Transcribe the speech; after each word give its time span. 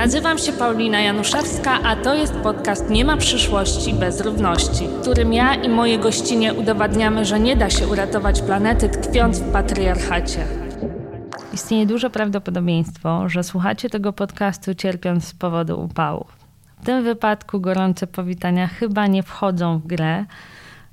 Nazywam 0.00 0.38
się 0.38 0.52
Paulina 0.52 1.00
Januszewska, 1.00 1.82
a 1.84 1.96
to 1.96 2.14
jest 2.14 2.34
podcast 2.34 2.90
Nie 2.90 3.04
ma 3.04 3.16
przyszłości 3.16 3.94
bez 3.94 4.20
równości, 4.20 4.88
w 4.88 5.00
którym 5.00 5.32
ja 5.32 5.54
i 5.54 5.68
moje 5.68 5.98
gościnie 5.98 6.54
udowadniamy, 6.54 7.24
że 7.24 7.40
nie 7.40 7.56
da 7.56 7.70
się 7.70 7.88
uratować 7.88 8.42
planety 8.42 8.88
tkwiąc 8.88 9.40
w 9.40 9.52
patriarchacie. 9.52 10.44
Istnieje 11.52 11.86
duże 11.86 12.10
prawdopodobieństwo, 12.10 13.28
że 13.28 13.44
słuchacie 13.44 13.90
tego 13.90 14.12
podcastu 14.12 14.74
cierpiąc 14.74 15.24
z 15.24 15.34
powodu 15.34 15.80
upałów. 15.80 16.36
W 16.82 16.84
tym 16.84 17.04
wypadku 17.04 17.60
gorące 17.60 18.06
powitania 18.06 18.66
chyba 18.66 19.06
nie 19.06 19.22
wchodzą 19.22 19.78
w 19.78 19.86
grę, 19.86 20.24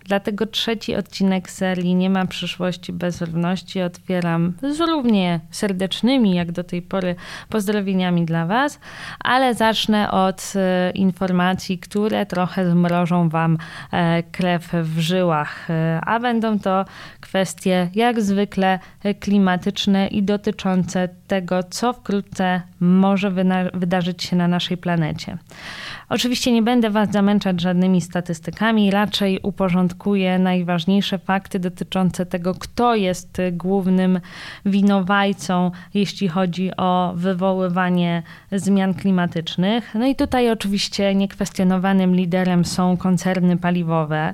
Dlatego 0.08 0.46
trzeci 0.46 0.96
odcinek 0.96 1.50
serii 1.50 1.96
Nie 1.96 2.10
ma 2.10 2.26
przyszłości 2.26 2.94
bez 2.94 3.22
równości 3.22 3.82
otwieram 3.82 4.54
z 4.62 4.80
równie 4.80 5.40
serdecznymi 5.52 6.36
jak 6.36 6.52
do 6.52 6.64
tej 6.64 6.82
pory 6.82 7.16
pozdrowieniami 7.50 8.26
dla 8.26 8.46
Was, 8.46 8.80
ale 9.20 9.56
zacznę 9.56 10.12
od 10.12 10.54
e, 10.56 10.92
informacji, 10.92 11.80
które 11.80 12.26
trochę 12.26 12.70
zmrożą 12.70 13.30
Wam 13.30 13.58
e, 13.92 14.24
krew 14.24 14.74
w 14.74 15.00
żyłach, 15.00 15.70
e, 15.70 16.02
a 16.02 16.20
będą 16.20 16.60
to 16.60 16.86
kwestie 17.20 17.90
jak 17.96 18.22
zwykle 18.22 18.80
klimatyczne 19.20 20.08
i 20.08 20.24
dotyczące 20.24 21.10
tego, 21.28 21.64
co 21.64 21.94
wkrótce 21.94 22.62
może 22.80 23.32
wydarzyć 23.74 24.24
się 24.24 24.36
na 24.36 24.48
naszej 24.48 24.78
planecie. 24.78 25.38
Oczywiście 26.10 26.52
nie 26.52 26.62
będę 26.62 26.90
Was 26.90 27.12
zamęczać 27.12 27.62
żadnymi 27.62 28.02
statystykami, 28.02 28.92
raczej 28.92 29.40
uporządkuję 29.98 30.40
najważniejsze 30.40 31.18
fakty 31.18 31.60
dotyczące 31.60 32.26
tego, 32.26 32.54
kto 32.54 32.96
jest 32.96 33.38
głównym 33.52 34.20
winowajcą, 34.66 35.72
jeśli 35.94 36.28
chodzi 36.28 36.72
o 36.78 37.14
wywoływanie 37.16 38.24
zmian 38.52 38.94
klimatycznych. 38.94 39.96
No 39.96 40.06
i 40.06 40.16
tutaj 40.16 40.52
oczywiście 40.52 41.16
niekwestionowanym 41.16 42.16
liderem 42.16 42.66
są 42.66 42.98
koncerny 42.98 43.58
paliwowe, 43.58 44.34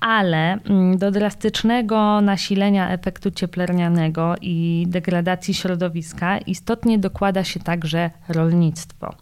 ale 0.00 0.52
mm, 0.52 0.98
do 0.98 1.10
drastycznego 1.10 2.20
nasilenia 2.20 2.90
efektu 2.90 3.30
cieplarnianego 3.30 4.34
i 4.40 4.86
degradacji 4.88 5.54
środowiska 5.54 6.38
istotnie 6.38 6.98
dokłada 6.98 7.44
się 7.44 7.60
także 7.60 8.10
rolnictwo. 8.28 9.14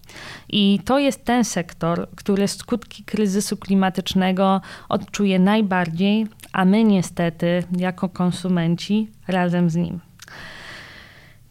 I 0.48 0.80
to 0.84 0.98
jest 0.98 1.24
ten 1.24 1.44
sektor, 1.44 2.08
który 2.16 2.48
skutki 2.48 3.04
kryzysu 3.04 3.56
klimatycznego 3.56 4.60
odczuje 4.88 5.38
najbardziej, 5.38 5.77
a 6.52 6.64
my 6.64 6.84
niestety, 6.84 7.64
jako 7.76 8.08
konsumenci, 8.08 9.08
razem 9.28 9.70
z 9.70 9.76
nim. 9.76 10.00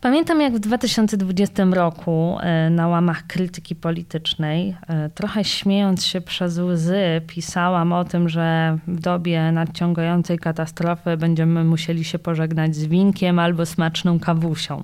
Pamiętam, 0.02 0.42
jak 0.42 0.53
w 0.53 0.59
2020 0.59 1.64
roku 1.64 2.38
e, 2.39 2.70
na 2.70 2.88
łamach 2.88 3.28
krytyki 3.28 3.75
politycznej, 3.75 4.75
e, 4.88 5.09
trochę 5.09 5.44
śmiejąc 5.44 6.05
się 6.05 6.22
przez 6.22 6.58
łzy, 6.58 7.22
pisałam 7.28 7.94
o 7.94 8.03
tym, 8.03 8.30
że 8.30 8.78
w 8.88 9.00
dobie 9.00 9.52
nadciągającej 9.52 10.39
katastrofy 10.39 11.17
będziemy 11.17 11.64
musieli 11.64 12.03
się 12.03 12.20
pożegnać 12.20 12.75
z 12.75 12.86
winkiem 12.86 13.39
albo 13.39 13.66
smaczną 13.66 14.20
kawusią. 14.20 14.83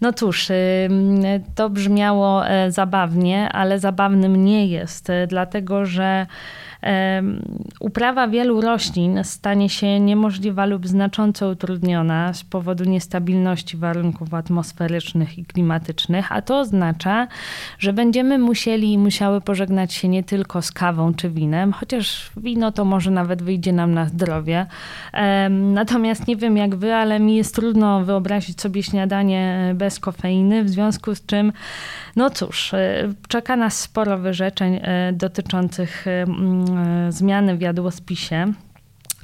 No 0.00 0.12
cóż, 0.12 0.48
to 1.54 1.70
brzmiało 1.70 2.48
e, 2.48 2.70
zabawnie, 2.70 3.48
ale 3.52 3.78
zabawnym 3.78 4.44
nie 4.44 4.66
jest, 4.66 5.08
dlatego 5.28 5.86
że 5.86 6.26
Uprawa 7.80 8.28
wielu 8.28 8.60
roślin 8.60 9.24
stanie 9.24 9.68
się 9.68 10.00
niemożliwa 10.00 10.66
lub 10.66 10.86
znacząco 10.86 11.48
utrudniona 11.48 12.32
z 12.32 12.44
powodu 12.44 12.84
niestabilności 12.84 13.76
warunków 13.76 14.34
atmosferycznych 14.34 15.38
i 15.38 15.44
klimatycznych, 15.44 16.32
a 16.32 16.42
to 16.42 16.58
oznacza, 16.58 17.28
że 17.78 17.92
będziemy 17.92 18.38
musieli 18.38 18.92
i 18.92 18.98
musiały 18.98 19.40
pożegnać 19.40 19.92
się 19.92 20.08
nie 20.08 20.22
tylko 20.22 20.62
z 20.62 20.72
kawą 20.72 21.14
czy 21.14 21.30
winem, 21.30 21.72
chociaż 21.72 22.30
wino 22.36 22.72
to 22.72 22.84
może 22.84 23.10
nawet 23.10 23.42
wyjdzie 23.42 23.72
nam 23.72 23.94
na 23.94 24.04
zdrowie. 24.04 24.66
Natomiast 25.50 26.28
nie 26.28 26.36
wiem 26.36 26.56
jak 26.56 26.76
wy, 26.76 26.94
ale 26.94 27.20
mi 27.20 27.36
jest 27.36 27.54
trudno 27.54 28.04
wyobrazić 28.04 28.60
sobie 28.60 28.82
śniadanie 28.82 29.72
bez 29.74 30.00
kofeiny, 30.00 30.64
w 30.64 30.68
związku 30.68 31.14
z 31.14 31.26
czym, 31.26 31.52
no 32.16 32.30
cóż, 32.30 32.74
e, 32.74 33.12
czeka 33.28 33.56
nas 33.56 33.80
sporo 33.80 34.18
wyrzeczeń 34.18 34.80
e, 34.82 35.12
dotyczących 35.12 36.06
zmiany 37.08 37.56
w 37.56 37.60
jadłospisie. 37.60 38.52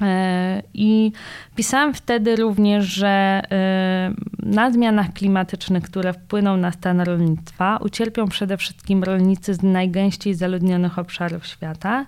E, 0.01 0.63
I 0.73 1.11
pisałam 1.55 1.93
wtedy 1.93 2.35
również, 2.35 2.85
że 2.85 3.07
e, 3.51 4.13
na 4.39 4.71
zmianach 4.71 5.13
klimatycznych, 5.13 5.83
które 5.83 6.13
wpłyną 6.13 6.57
na 6.57 6.71
stan 6.71 7.01
rolnictwa, 7.01 7.77
ucierpią 7.77 8.27
przede 8.27 8.57
wszystkim 8.57 9.03
rolnicy 9.03 9.53
z 9.53 9.63
najgęściej 9.63 10.33
zaludnionych 10.33 10.99
obszarów 10.99 11.47
świata, 11.47 12.05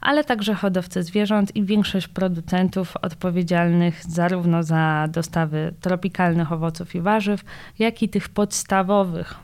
ale 0.00 0.24
także 0.24 0.54
hodowcy 0.54 1.02
zwierząt 1.02 1.56
i 1.56 1.64
większość 1.64 2.08
producentów 2.08 2.96
odpowiedzialnych 3.02 4.02
zarówno 4.04 4.62
za 4.62 5.08
dostawy 5.10 5.74
tropikalnych 5.80 6.52
owoców 6.52 6.94
i 6.94 7.00
warzyw, 7.00 7.44
jak 7.78 8.02
i 8.02 8.08
tych 8.08 8.28
podstawowych 8.28 9.34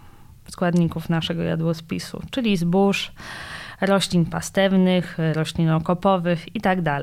składników 0.48 1.08
naszego 1.08 1.42
jadłospisu, 1.42 2.22
czyli 2.30 2.56
zbóż, 2.56 3.12
roślin 3.82 4.24
pastewnych, 4.26 5.18
roślin 5.34 5.70
okopowych 5.70 6.54
itd. 6.54 7.00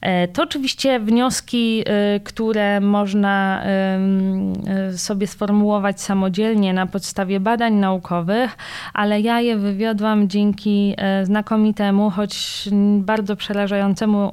E, 0.00 0.28
to 0.28 0.42
oczywiście 0.42 1.00
wnioski, 1.00 1.84
e, 1.86 2.20
które 2.20 2.80
można 2.80 3.62
e, 3.64 4.92
sobie 4.98 5.26
sformułować 5.26 6.00
samodzielnie 6.00 6.72
na 6.72 6.86
podstawie 6.86 7.40
badań 7.40 7.74
naukowych, 7.74 8.56
ale 8.94 9.20
ja 9.20 9.40
je 9.40 9.56
wywiodłam 9.56 10.28
dzięki 10.28 10.96
znakomitemu, 11.22 12.10
choć 12.10 12.68
bardzo 12.98 13.36
przerażającemu 13.36 14.32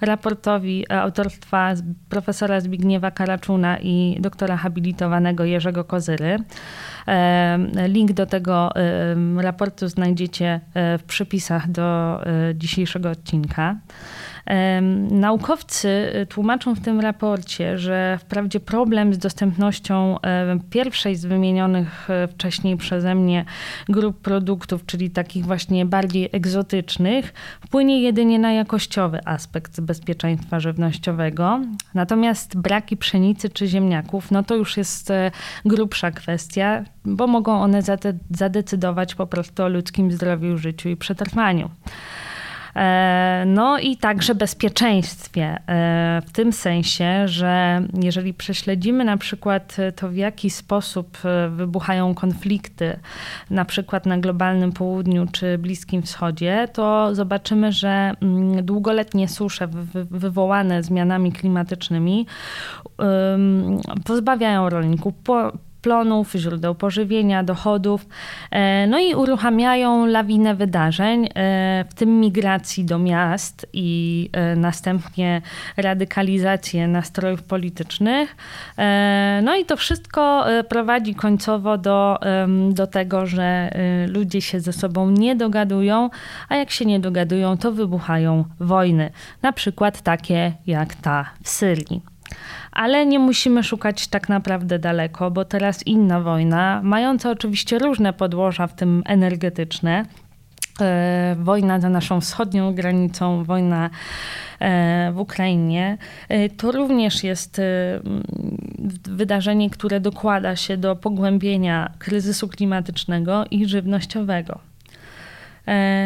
raportowi 0.00 0.92
autorstwa 0.92 1.74
profesora 2.08 2.60
Zbigniewa 2.60 3.10
Karaczuna 3.10 3.78
i 3.78 4.16
doktora 4.20 4.56
habilitowanego 4.56 5.44
Jerzego 5.44 5.84
Kozyry. 5.84 6.38
Link 7.88 8.12
do 8.12 8.26
tego 8.26 8.70
raportu 9.36 9.88
znajdziecie 9.88 10.60
w 10.74 11.02
przypisach 11.06 11.70
do 11.70 12.20
dzisiejszego 12.54 13.10
odcinka. 13.10 13.76
Naukowcy 15.10 15.88
e, 15.88 16.26
tłumaczą 16.26 16.74
w 16.74 16.80
tym 16.80 17.00
raporcie, 17.00 17.78
że 17.78 18.18
wprawdzie 18.20 18.60
problem 18.60 19.14
z 19.14 19.18
dostępnością 19.18 20.16
pierwszej 20.70 21.16
z 21.16 21.24
wymienionych 21.24 22.08
wcześniej 22.30 22.76
przeze 22.76 23.14
mnie 23.14 23.44
grup 23.88 24.20
produktów, 24.20 24.86
czyli 24.86 25.10
takich 25.10 25.46
właśnie 25.46 25.86
bardziej 25.86 26.28
egzotycznych, 26.32 27.34
wpłynie 27.60 28.02
jedynie 28.02 28.38
na 28.38 28.52
jakościowy 28.52 29.20
aspekt 29.24 29.80
bezpieczeństwa 29.80 30.60
żywnościowego. 30.60 31.60
Natomiast 31.94 32.56
braki 32.56 32.96
pszenicy 32.96 33.48
czy 33.48 33.66
ziemniaków, 33.66 34.30
no 34.30 34.42
to 34.42 34.54
już 34.54 34.76
jest 34.76 35.12
grubsza 35.64 36.10
kwestia, 36.10 36.84
bo 37.04 37.26
mogą 37.26 37.60
one 37.60 37.82
zadecydować 38.30 39.14
po 39.14 39.26
prostu 39.26 39.62
o 39.62 39.68
ludzkim 39.68 40.12
zdrowiu, 40.12 40.58
życiu 40.58 40.88
i 40.88 40.96
przetrwaniu. 40.96 41.70
E, 42.78 43.44
no 43.46 43.78
i 43.78 43.96
także 43.96 44.34
bezpieczeństwie, 44.34 45.58
e, 45.68 46.22
w 46.26 46.32
tym 46.32 46.52
sensie, 46.52 47.28
że 47.28 47.82
jeżeli 48.02 48.34
prześledzimy 48.34 49.04
na 49.04 49.16
przykład 49.16 49.76
to, 49.96 50.08
w 50.08 50.16
jaki 50.16 50.50
sposób 50.50 51.18
e, 51.24 51.48
wybuchają 51.48 52.14
konflikty, 52.14 52.98
na 53.50 53.64
przykład 53.64 54.06
na 54.06 54.18
globalnym 54.18 54.72
południu 54.72 55.26
czy 55.32 55.58
Bliskim 55.58 56.02
Wschodzie, 56.02 56.68
to 56.72 57.14
zobaczymy, 57.14 57.72
że 57.72 58.12
mm, 58.22 58.64
długoletnie 58.64 59.28
susze 59.28 59.68
wywołane 60.10 60.82
zmianami 60.82 61.32
klimatycznymi 61.32 62.26
pozbawiają 64.04 64.70
rolników 64.70 65.14
plonów, 65.82 66.32
źródeł 66.32 66.74
pożywienia, 66.74 67.42
dochodów, 67.42 68.06
e, 68.50 68.86
no 68.86 68.98
i 68.98 69.14
uruchamiają 69.14 70.06
lawinę 70.06 70.54
wydarzeń, 70.54 71.24
e, 71.26 71.84
w 71.90 71.94
tym 71.94 72.20
migracji 72.20 72.84
do 72.84 72.98
miast 72.98 73.66
i 73.72 74.30
e, 74.32 74.56
następnie 74.56 75.42
radykalizację 75.76 76.88
nastrojów 76.88 77.42
politycznych. 77.42 78.36
No 79.42 79.56
i 79.56 79.64
to 79.64 79.76
wszystko 79.76 80.44
prowadzi 80.68 81.14
końcowo 81.14 81.78
do, 81.78 82.18
do 82.70 82.86
tego, 82.86 83.26
że 83.26 83.70
ludzie 84.08 84.40
się 84.40 84.60
ze 84.60 84.72
sobą 84.72 85.10
nie 85.10 85.36
dogadują, 85.36 86.10
a 86.48 86.56
jak 86.56 86.70
się 86.70 86.84
nie 86.84 87.00
dogadują, 87.00 87.56
to 87.56 87.72
wybuchają 87.72 88.44
wojny, 88.60 89.10
na 89.42 89.52
przykład 89.52 90.00
takie 90.00 90.52
jak 90.66 90.94
ta 90.94 91.30
w 91.42 91.48
Syrii. 91.48 92.17
Ale 92.78 93.06
nie 93.06 93.18
musimy 93.18 93.64
szukać 93.64 94.06
tak 94.08 94.28
naprawdę 94.28 94.78
daleko, 94.78 95.30
bo 95.30 95.44
teraz 95.44 95.86
inna 95.86 96.20
wojna, 96.20 96.80
mająca 96.84 97.30
oczywiście 97.30 97.78
różne 97.78 98.12
podłoża, 98.12 98.66
w 98.66 98.74
tym 98.74 99.02
energetyczne, 99.06 100.04
e, 100.80 101.36
wojna 101.38 101.80
za 101.80 101.88
naszą 101.88 102.20
wschodnią 102.20 102.74
granicą, 102.74 103.44
wojna 103.44 103.90
e, 104.60 105.12
w 105.12 105.18
Ukrainie, 105.18 105.98
e, 106.28 106.48
to 106.48 106.72
również 106.72 107.24
jest 107.24 107.60
wydarzenie, 109.04 109.70
które 109.70 110.00
dokłada 110.00 110.56
się 110.56 110.76
do 110.76 110.96
pogłębienia 110.96 111.92
kryzysu 111.98 112.48
klimatycznego 112.48 113.44
i 113.50 113.66
żywnościowego. 113.66 114.58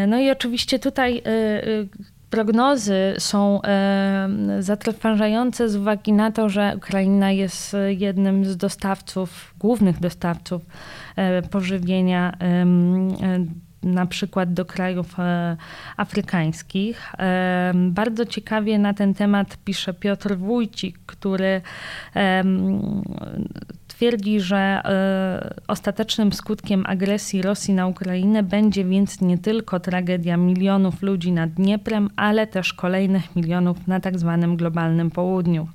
No 0.09 0.19
i 0.19 0.31
oczywiście 0.31 0.79
tutaj 0.79 1.23
prognozy 2.33 3.15
są 3.19 3.61
zatrważające 4.61 5.69
z 5.69 5.77
uwagi 5.77 6.13
na 6.13 6.31
to, 6.31 6.49
że 6.49 6.75
Ukraina 6.77 7.31
jest 7.31 7.77
jednym 7.89 8.45
z 8.45 8.57
dostawców, 8.57 9.55
głównych 9.59 10.01
dostawców 10.01 10.63
pożywienia 11.51 12.37
na 13.83 14.07
przykład 14.07 14.55
do 14.55 14.65
krajów 14.65 15.21
e, 15.21 15.57
afrykańskich. 15.97 17.13
E, 17.19 17.73
bardzo 17.75 18.27
ciekawie 18.27 18.79
na 18.79 18.95
ten 18.95 19.15
temat 19.15 19.57
pisze 19.65 19.95
Piotr 19.95 20.37
Wójcik, 20.37 20.99
który 21.07 21.61
twierdzi, 23.95 24.41
że 24.41 24.57
e, 24.57 25.55
ostatecznym 25.69 26.33
skutkiem 26.33 26.85
agresji 26.87 27.43
Rosji 27.43 27.75
na 27.75 27.87
Ukrainę 27.87 28.43
będzie 28.43 28.85
więc 28.85 29.21
nie 29.21 29.39
tylko 29.39 29.81
tragedia 29.81 30.37
milionów 30.37 31.03
ludzi 31.03 31.33
nad 31.33 31.51
Dnieprem, 31.51 32.11
ale 32.17 32.47
też 32.47 32.73
kolejnych 32.73 33.37
milionów 33.37 33.87
na 33.87 34.01
tak 34.01 34.19
zwanym 34.19 34.57
globalnym 34.57 35.11
południu. 35.11 35.69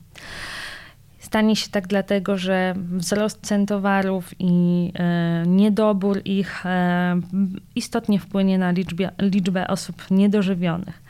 Stanie 1.19 1.55
się 1.55 1.69
tak 1.69 1.87
dlatego, 1.87 2.37
że 2.37 2.73
wzrost 2.77 3.39
cen 3.41 3.65
towarów 3.65 4.33
i 4.39 4.91
e, 4.95 5.43
niedobór 5.47 6.21
ich 6.25 6.65
e, 6.65 7.21
istotnie 7.75 8.19
wpłynie 8.19 8.57
na 8.57 8.71
liczbę, 8.71 9.11
liczbę 9.21 9.67
osób 9.67 10.11
niedożywionych. 10.11 11.01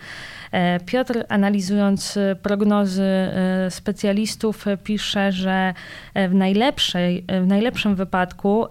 E, 0.51 0.79
Piotr, 0.79 1.25
analizując 1.29 2.17
e, 2.17 2.35
prognozy 2.35 3.03
e, 3.03 3.71
specjalistów, 3.71 4.65
pisze, 4.83 5.31
że 5.31 5.73
w, 6.15 6.33
najlepszej, 6.33 7.25
w 7.41 7.47
najlepszym 7.47 7.95
wypadku 7.95 8.65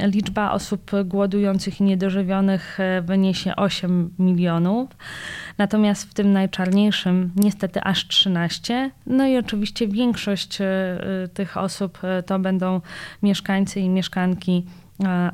liczba 0.00 0.52
osób 0.52 0.90
głodujących 1.04 1.80
i 1.80 1.84
niedożywionych 1.84 2.78
wyniesie 3.02 3.56
8 3.56 4.10
milionów, 4.18 4.88
natomiast 5.58 6.10
w 6.10 6.14
tym 6.14 6.32
najczarniejszym 6.32 7.30
niestety 7.36 7.80
aż 7.82 8.08
13. 8.08 8.90
No 9.06 9.26
i 9.26 9.38
oczywiście 9.38 9.88
większość 9.88 10.58
tych 11.34 11.56
osób 11.56 11.98
to 12.26 12.38
będą 12.38 12.80
mieszkańcy 13.22 13.80
i 13.80 13.88
mieszkanki 13.88 14.64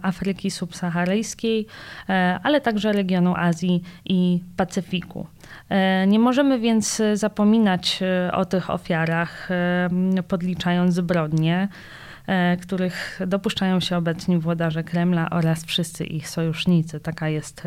Afryki 0.03 0.51
subsaharyjskiej, 0.51 1.67
ale 2.43 2.61
także 2.61 2.93
regionu 2.93 3.35
Azji 3.37 3.83
i 4.05 4.41
Pacyfiku. 4.57 5.27
E, 5.69 6.07
nie 6.07 6.19
możemy 6.19 6.59
więc 6.59 7.03
zapominać 7.15 8.01
e, 8.03 8.33
o 8.33 8.45
tych 8.45 8.71
ofiarach, 8.71 9.51
e, 9.51 9.89
podliczając 10.29 10.95
zbrodnie, 10.95 11.69
których 12.63 13.21
dopuszczają 13.27 13.81
się 13.81 13.97
obecni 13.97 14.39
włodarze 14.39 14.85
Kremla 14.85 15.31
oraz 15.31 15.65
wszyscy 15.65 16.05
ich 16.05 16.29
sojusznicy. 16.29 17.01
Taka 17.01 17.29
jest 17.29 17.63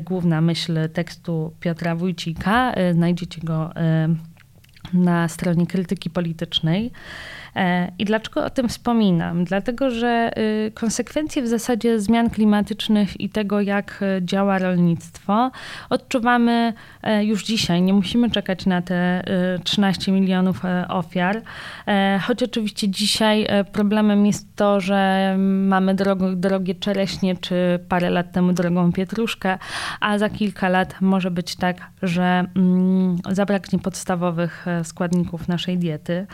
główna 0.00 0.40
myśl 0.40 0.88
tekstu 0.92 1.54
Piotra 1.60 1.96
Wójcika. 1.96 2.74
Znajdziecie 2.92 3.40
go 3.40 3.70
na 4.92 5.28
stronie 5.28 5.66
krytyki 5.66 6.10
politycznej. 6.10 6.92
E, 7.56 7.92
I 7.98 8.04
dlaczego 8.04 8.44
o 8.44 8.50
tym 8.50 8.68
wspominam? 8.68 9.44
Dlatego, 9.44 9.90
że 9.90 10.30
y, 10.38 10.70
konsekwencje 10.70 11.42
w 11.42 11.48
zasadzie 11.48 12.00
zmian 12.00 12.30
klimatycznych 12.30 13.20
i 13.20 13.28
tego, 13.28 13.60
jak 13.60 14.02
y, 14.02 14.22
działa 14.24 14.58
rolnictwo, 14.58 15.50
odczuwamy 15.90 16.72
e, 17.02 17.24
już 17.24 17.44
dzisiaj. 17.44 17.82
Nie 17.82 17.92
musimy 17.92 18.30
czekać 18.30 18.66
na 18.66 18.82
te 18.82 19.24
13 19.64 20.10
y, 20.10 20.14
milionów 20.14 20.64
e, 20.64 20.88
ofiar. 20.88 21.42
Choć 22.22 22.42
oczywiście 22.42 22.88
dzisiaj 22.88 23.46
problemem 23.72 24.26
jest 24.26 24.56
to, 24.56 24.80
że 24.80 25.34
mamy 25.38 25.94
drogo, 25.94 26.36
drogie 26.36 26.74
czereśnie, 26.74 27.36
czy 27.36 27.78
parę 27.88 28.10
lat 28.10 28.32
temu 28.32 28.52
drogą 28.52 28.92
pietruszkę, 28.92 29.58
a 30.00 30.18
za 30.18 30.28
kilka 30.28 30.68
lat 30.68 31.00
może 31.00 31.30
być 31.30 31.56
tak, 31.56 31.76
że 32.02 32.44
mm, 32.56 33.16
zabraknie 33.30 33.78
podstawowych 33.78 34.66
składników 34.82 35.48
naszej 35.48 35.78
diety. 35.78 36.26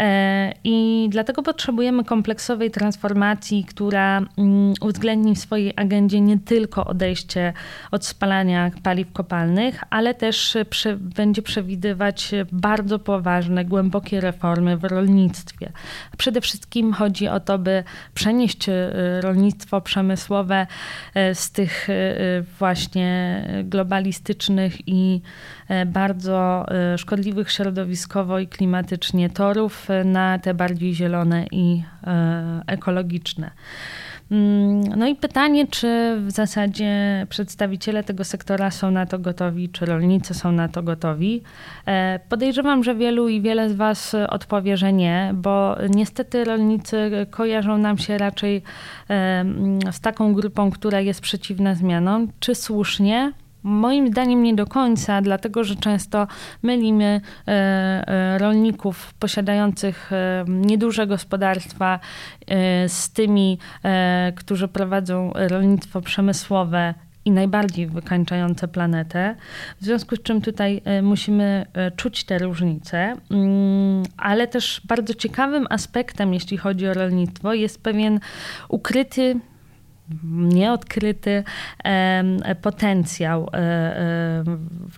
E, 0.00 0.52
I 0.64 1.08
dlatego 1.10 1.42
potrzebujemy 1.42 2.04
kompleksowej 2.04 2.70
transformacji, 2.70 3.64
która 3.64 4.18
mm, 4.18 4.74
uwzględni 4.80 5.34
w 5.34 5.38
swojej 5.38 5.72
agendzie 5.76 6.20
nie 6.20 6.38
tylko 6.38 6.84
odejście 6.84 7.52
od 7.90 8.06
spalania 8.06 8.70
paliw 8.82 9.12
kopalnych, 9.12 9.82
ale 9.90 10.14
też 10.14 10.56
będzie 11.00 11.42
przewidywać 11.42 12.30
bardzo 12.52 12.98
poważne, 12.98 13.64
głębokie 13.64 14.20
reformy 14.20 14.76
w 14.76 14.84
rolnictwie. 14.84 15.72
Przede 16.18 16.40
wszystkim 16.40 16.92
chodzi 16.92 17.28
o 17.28 17.40
to, 17.40 17.58
by 17.58 17.84
przenieść 18.14 18.68
e, 18.68 18.92
rolnictwo 19.20 19.80
przemysłowe 19.80 20.66
e, 21.14 21.34
z 21.34 21.50
tych 21.50 21.88
właśnie 22.58 23.42
globalistycznych 23.64 24.88
i 24.88 25.20
bardzo 25.86 26.66
szkodliwych 26.96 27.50
środowiskowo 27.50 28.38
i 28.38 28.46
klimatycznie 28.46 29.30
torów 29.30 29.88
na 30.04 30.38
te 30.38 30.54
bardziej 30.54 30.94
zielone 30.94 31.46
i 31.50 31.82
e, 32.06 32.62
ekologiczne. 32.66 33.50
Mm, 34.30 34.80
no 34.80 35.06
i 35.06 35.14
pytanie, 35.14 35.66
czy 35.66 36.16
w 36.26 36.30
zasadzie 36.30 37.26
przedstawiciele 37.28 38.04
tego 38.04 38.24
sektora 38.24 38.70
są 38.70 38.90
na 38.90 39.06
to 39.06 39.18
gotowi, 39.18 39.68
czy 39.68 39.86
rolnicy 39.86 40.34
są 40.34 40.52
na 40.52 40.68
to 40.68 40.82
gotowi. 40.82 41.42
E, 41.86 42.20
podejrzewam, 42.28 42.84
że 42.84 42.94
wielu 42.94 43.28
i 43.28 43.40
wiele 43.40 43.70
z 43.70 43.72
Was 43.72 44.16
odpowie, 44.28 44.76
że 44.76 44.92
nie, 44.92 45.30
bo 45.34 45.76
niestety 45.90 46.44
rolnicy 46.44 47.26
kojarzą 47.30 47.78
nam 47.78 47.98
się 47.98 48.18
raczej 48.18 48.62
e, 49.10 49.44
z 49.92 50.00
taką 50.00 50.34
grupą, 50.34 50.70
która 50.70 51.00
jest 51.00 51.20
przeciwna 51.20 51.74
zmianom. 51.74 52.28
Czy 52.40 52.54
słusznie? 52.54 53.32
Moim 53.66 54.08
zdaniem 54.08 54.42
nie 54.42 54.54
do 54.54 54.66
końca, 54.66 55.22
dlatego 55.22 55.64
że 55.64 55.76
często 55.76 56.26
mylimy 56.62 57.20
e, 57.48 57.52
e, 57.52 58.38
rolników 58.38 59.14
posiadających 59.14 60.12
e, 60.12 60.44
nieduże 60.48 61.06
gospodarstwa 61.06 62.00
z 62.88 63.12
tymi, 63.12 63.58
którzy 64.36 64.68
prowadzą 64.68 65.32
rolnictwo 65.34 66.00
przemysłowe 66.00 66.94
i 67.24 67.30
najbardziej 67.30 67.86
wykańczające 67.86 68.68
planetę. 68.68 69.34
W 69.80 69.84
związku 69.84 70.16
z 70.16 70.22
czym 70.22 70.40
tutaj 70.40 70.82
musimy 71.02 71.66
czuć 71.96 72.24
te 72.24 72.38
różnice, 72.38 73.16
mm, 73.30 74.02
ale 74.16 74.46
też 74.46 74.80
bardzo 74.84 75.14
ciekawym 75.14 75.66
aspektem, 75.70 76.34
jeśli 76.34 76.56
chodzi 76.56 76.88
o 76.88 76.94
rolnictwo, 76.94 77.54
jest 77.54 77.82
pewien 77.82 78.20
ukryty 78.68 79.40
nieodkryty 80.32 81.44
potencjał, 82.62 83.50
e, 83.52 83.56
e, 83.56 84.44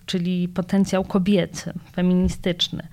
czyli 0.05 0.47
potencjał 0.47 1.03
kobiecy, 1.03 1.73
feministyczny. 1.91 2.87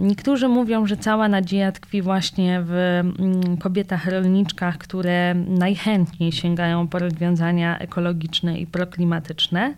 Niektórzy 0.00 0.48
mówią, 0.48 0.86
że 0.86 0.96
cała 0.96 1.28
nadzieja 1.28 1.72
tkwi 1.72 2.02
właśnie 2.02 2.62
w 2.64 2.72
mm, 2.72 3.56
kobietach 3.56 4.06
rolniczkach, 4.06 4.78
które 4.78 5.34
najchętniej 5.34 6.32
sięgają 6.32 6.88
po 6.88 6.98
rozwiązania 6.98 7.78
ekologiczne 7.78 8.58
i 8.58 8.66
proklimatyczne. 8.66 9.74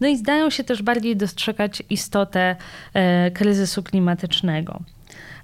No 0.00 0.08
i 0.08 0.16
zdają 0.16 0.50
się 0.50 0.64
też 0.64 0.82
bardziej 0.82 1.16
dostrzegać 1.16 1.82
istotę 1.90 2.56
e, 2.94 3.30
kryzysu 3.30 3.82
klimatycznego. 3.82 4.80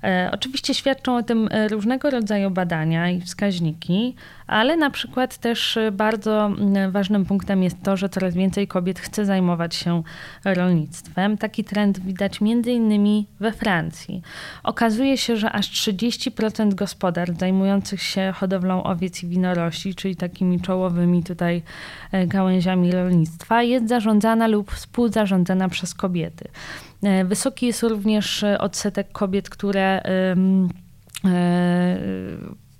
E, 0.04 0.30
oczywiście 0.32 0.74
świadczą 0.74 1.16
o 1.16 1.22
tym 1.22 1.48
e, 1.50 1.68
różnego 1.68 2.10
rodzaju 2.10 2.50
badania 2.50 3.10
i 3.10 3.20
wskaźniki, 3.20 4.14
ale 4.46 4.76
na 4.76 4.90
przykład 4.90 5.38
też 5.38 5.76
e, 5.76 5.92
bardzo 5.92 6.50
ważnym 6.90 7.24
punktem 7.24 7.62
jest 7.62 7.82
to, 7.82 7.96
że 7.96 8.08
coraz 8.08 8.34
więcej 8.34 8.68
kobiet 8.68 9.00
chce 9.00 9.24
zajmować 9.24 9.74
się 9.74 10.02
rolnictwem. 10.44 11.38
Taki 11.38 11.64
trend 11.64 12.00
widać 12.00 12.40
między 12.40 12.72
innymi 12.72 13.26
we 13.40 13.52
Francji. 13.52 14.22
Okazuje 14.62 15.18
się, 15.18 15.36
że 15.36 15.52
aż 15.52 15.70
30% 15.70 16.74
gospodarstw 16.74 17.38
zajmujących 17.38 18.02
się 18.02 18.32
hodowlą 18.36 18.82
owiec 18.82 19.22
i 19.22 19.26
winorośli, 19.28 19.94
czyli 19.94 20.16
takimi 20.16 20.60
czołowymi 20.60 21.24
tutaj 21.24 21.62
gałęziami 22.26 22.92
rolnictwa, 22.92 23.62
jest 23.62 23.88
zarządzana 23.88 24.46
lub 24.46 24.72
współzarządzana 24.72 25.68
przez 25.68 25.94
kobiety. 25.94 26.48
E, 27.02 27.24
wysoki 27.24 27.66
jest 27.66 27.82
również 27.82 28.42
e, 28.42 28.58
odsetek 28.58 29.12
kobiet, 29.12 29.50
które 29.50 30.02
e, 30.02 30.36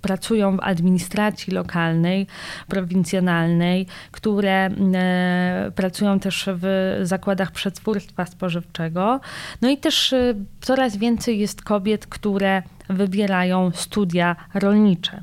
pracują 0.01 0.57
w 0.57 0.61
administracji 0.61 1.53
lokalnej, 1.53 2.27
prowincjonalnej, 2.69 3.87
które 4.11 4.71
pracują 5.75 6.21
też 6.21 6.49
w 6.53 6.99
zakładach 7.03 7.51
przetwórstwa 7.51 8.27
spożywczego. 8.27 9.21
No 9.61 9.71
i 9.71 9.79
też 9.79 10.15
coraz 10.61 10.97
więcej 10.97 11.39
jest 11.39 11.63
kobiet, 11.63 12.07
które 12.07 12.63
wybierają 12.89 13.71
studia 13.75 14.37
rolnicze. 14.55 15.23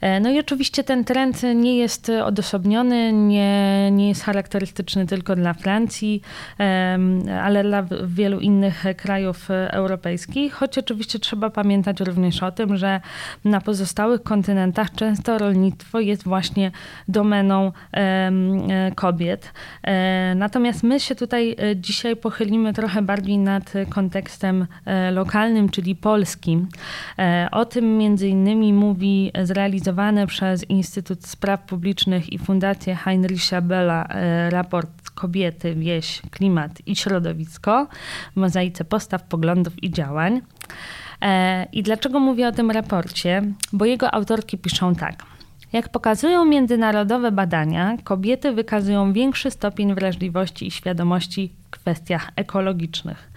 E, 0.00 0.20
no 0.20 0.30
i 0.30 0.38
oczywiście 0.38 0.84
ten 0.84 1.04
trend 1.04 1.42
nie 1.54 1.76
jest 1.76 2.12
odosobniony, 2.24 3.12
nie, 3.12 3.90
nie 3.92 4.08
jest 4.08 4.22
charakterystyczny 4.22 5.06
tylko 5.06 5.36
dla 5.36 5.54
Francji, 5.54 6.22
ale 7.42 7.62
dla 7.64 7.86
wielu 8.04 8.40
innych 8.40 8.84
krajów 8.96 9.48
europejskich, 9.50 10.52
choć 10.52 10.78
oczywiście 10.78 11.18
trzeba 11.18 11.50
pamiętać 11.50 12.00
również 12.00 12.42
o 12.42 12.52
tym, 12.52 12.76
że 12.76 13.00
na 13.44 13.60
pozostałych 13.60 14.22
kontynentach 14.22 14.90
często 14.94 15.38
rolnictwo 15.38 16.00
jest 16.00 16.24
właśnie 16.24 16.70
domeną 17.08 17.72
e, 17.94 18.32
kobiet. 18.94 19.52
E, 19.82 20.34
natomiast 20.34 20.82
my 20.82 21.00
się 21.00 21.14
tutaj 21.14 21.56
dzisiaj 21.76 22.16
pochylimy 22.16 22.72
trochę 22.72 23.02
bardziej 23.02 23.38
nad 23.38 23.72
kontekstem 23.90 24.66
lokalnym, 25.12 25.68
czyli 25.68 25.96
polskim. 25.96 26.68
O 27.50 27.64
tym 27.64 27.98
między 27.98 28.28
innymi 28.28 28.72
mówi 28.72 29.32
zrealizowany 29.42 30.26
przez 30.26 30.70
Instytut 30.70 31.26
Spraw 31.26 31.62
Publicznych 31.62 32.32
i 32.32 32.38
Fundację 32.38 32.96
Heinricha 32.96 33.60
Bella 33.60 34.06
e, 34.08 34.50
raport 34.50 35.10
Kobiety, 35.14 35.74
Wieś, 35.74 36.22
Klimat 36.30 36.72
i 36.86 36.96
Środowisko 36.96 37.86
w 38.32 38.36
mozaice 38.36 38.84
postaw, 38.84 39.22
poglądów 39.22 39.82
i 39.82 39.90
działań. 39.90 40.40
E, 41.22 41.66
I 41.72 41.82
dlaczego 41.82 42.20
mówię 42.20 42.48
o 42.48 42.52
tym 42.52 42.70
raporcie? 42.70 43.42
Bo 43.72 43.84
jego 43.84 44.14
autorki 44.14 44.58
piszą 44.58 44.94
tak. 44.94 45.29
Jak 45.72 45.88
pokazują 45.88 46.44
międzynarodowe 46.44 47.32
badania, 47.32 47.96
kobiety 48.04 48.52
wykazują 48.52 49.12
większy 49.12 49.50
stopień 49.50 49.94
wrażliwości 49.94 50.66
i 50.66 50.70
świadomości 50.70 51.52
w 51.66 51.70
kwestiach 51.70 52.30
ekologicznych. 52.36 53.30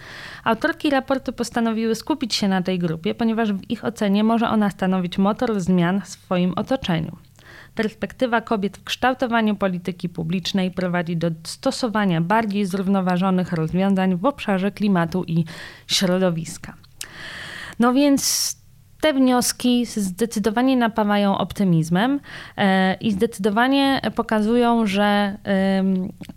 Autorki 0.44 0.90
raportu 0.90 1.34
postanowiły 1.34 1.96
skupić 1.96 2.36
się 2.36 2.48
na 2.48 2.62
tej 2.62 2.80
grupie, 2.80 3.16
ponieważ 3.16 3.54
w 3.54 3.70
ich 3.70 3.86
ocenie 3.86 4.24
może 4.24 4.50
ona 4.50 4.70
stanowić 4.70 5.18
motor 5.18 5.60
zmian 5.60 6.02
w 6.02 6.08
swoim 6.08 6.54
otoczeniu. 6.54 7.18
Perspektywa 7.76 8.42
kobiet 8.42 8.78
w 8.78 8.84
kształtowaniu 8.84 9.56
polityki 9.56 10.10
publicznej 10.10 10.72
prowadzi 10.72 11.18
do 11.18 11.32
stosowania 11.44 12.22
bardziej 12.22 12.66
zrównoważonych 12.66 13.52
rozwiązań 13.54 14.16
w 14.16 14.26
obszarze 14.26 14.72
klimatu 14.72 15.24
i 15.28 15.46
środowiska. 15.88 16.74
No 17.80 17.94
więc 17.94 18.63
te 19.04 19.14
wnioski 19.14 19.86
zdecydowanie 19.86 20.78
napawają 20.78 21.38
optymizmem 21.38 22.20
e, 22.58 22.94
i 22.94 23.12
zdecydowanie 23.12 24.02
pokazują, 24.16 24.86
że 24.86 25.38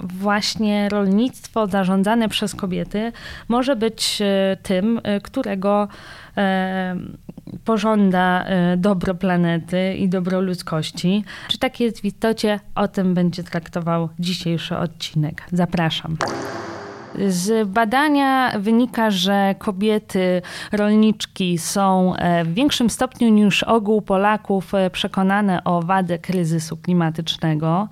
właśnie 0.00 0.88
rolnictwo 0.88 1.66
zarządzane 1.66 2.28
przez 2.28 2.54
kobiety 2.54 3.12
może 3.48 3.76
być 3.76 4.18
e, 4.22 4.56
tym, 4.62 5.00
e, 5.02 5.20
którego 5.20 5.88
pożąda 7.64 8.44
dobro 8.76 9.14
planety 9.14 9.94
i 9.94 10.08
dobro 10.08 10.40
ludzkości. 10.40 11.24
Czy 11.48 11.58
tak 11.58 11.80
jest 11.80 12.00
w 12.00 12.04
istocie? 12.04 12.60
O 12.74 12.88
tym 12.88 13.14
będzie 13.14 13.42
traktował 13.42 14.08
dzisiejszy 14.18 14.76
odcinek. 14.76 15.42
Zapraszam. 15.52 16.16
Z 17.28 17.68
badania 17.68 18.52
wynika, 18.58 19.10
że 19.10 19.54
kobiety 19.58 20.42
rolniczki 20.72 21.58
są 21.58 22.16
e, 22.16 22.44
w 22.44 22.54
większym 22.54 22.90
stopniu 22.90 23.28
niż 23.28 23.62
ogół 23.62 24.02
Polaków 24.02 24.74
e, 24.74 24.90
przekonane 24.90 25.64
o 25.64 25.82
wadę 25.82 26.18
kryzysu 26.18 26.76
klimatycznego, 26.76 27.88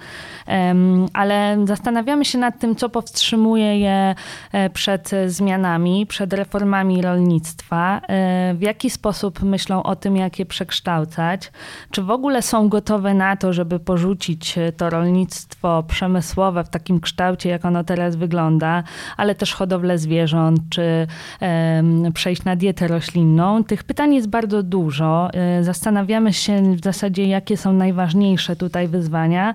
ale 1.12 1.59
zastanawiamy 1.64 2.25
się 2.25 2.38
nad 2.38 2.59
tym, 2.59 2.76
co 2.76 2.88
powstrzymuje 2.88 3.78
je 3.78 4.14
e, 4.52 4.71
przed 4.71 5.11
zmianami, 5.26 6.07
przed 6.07 6.33
reformami 6.33 7.02
rolnictwa, 7.02 8.00
w 8.54 8.61
jaki 8.61 8.90
sposób 8.90 9.43
myślą 9.43 9.83
o 9.83 9.97
tym, 9.97 10.16
jak 10.16 10.38
je 10.38 10.47
przekształcać, 10.47 11.52
czy 11.90 12.02
w 12.02 12.11
ogóle 12.11 12.43
są 12.43 12.69
gotowe 12.69 13.14
na 13.14 13.37
to, 13.37 13.52
żeby 13.52 13.78
porzucić 13.78 14.54
to 14.76 14.90
rolnictwo 14.90 15.83
przemysłowe 15.83 16.64
w 16.64 16.69
takim 16.69 17.00
kształcie, 17.00 17.49
jak 17.49 17.64
ono 17.64 17.85
teraz 17.85 18.16
wygląda, 18.16 18.83
ale 19.16 19.35
też 19.35 19.54
hodowlę 19.54 19.99
zwierząt, 19.99 20.61
czy 20.71 21.06
przejść 22.14 22.44
na 22.44 22.56
dietę 22.56 22.88
roślinną. 22.88 23.64
Tych 23.64 23.85
pytań 23.85 24.14
jest 24.14 24.28
bardzo 24.28 24.62
dużo. 24.62 25.30
E, 25.33 25.64
zastanawiamy 25.64 26.33
się 26.33 26.76
w 26.76 26.85
zasadzie, 26.85 27.26
jakie 27.26 27.56
są 27.56 27.73
najważniejsze 27.73 28.56
tutaj 28.56 28.88
wyzwania 28.88 29.54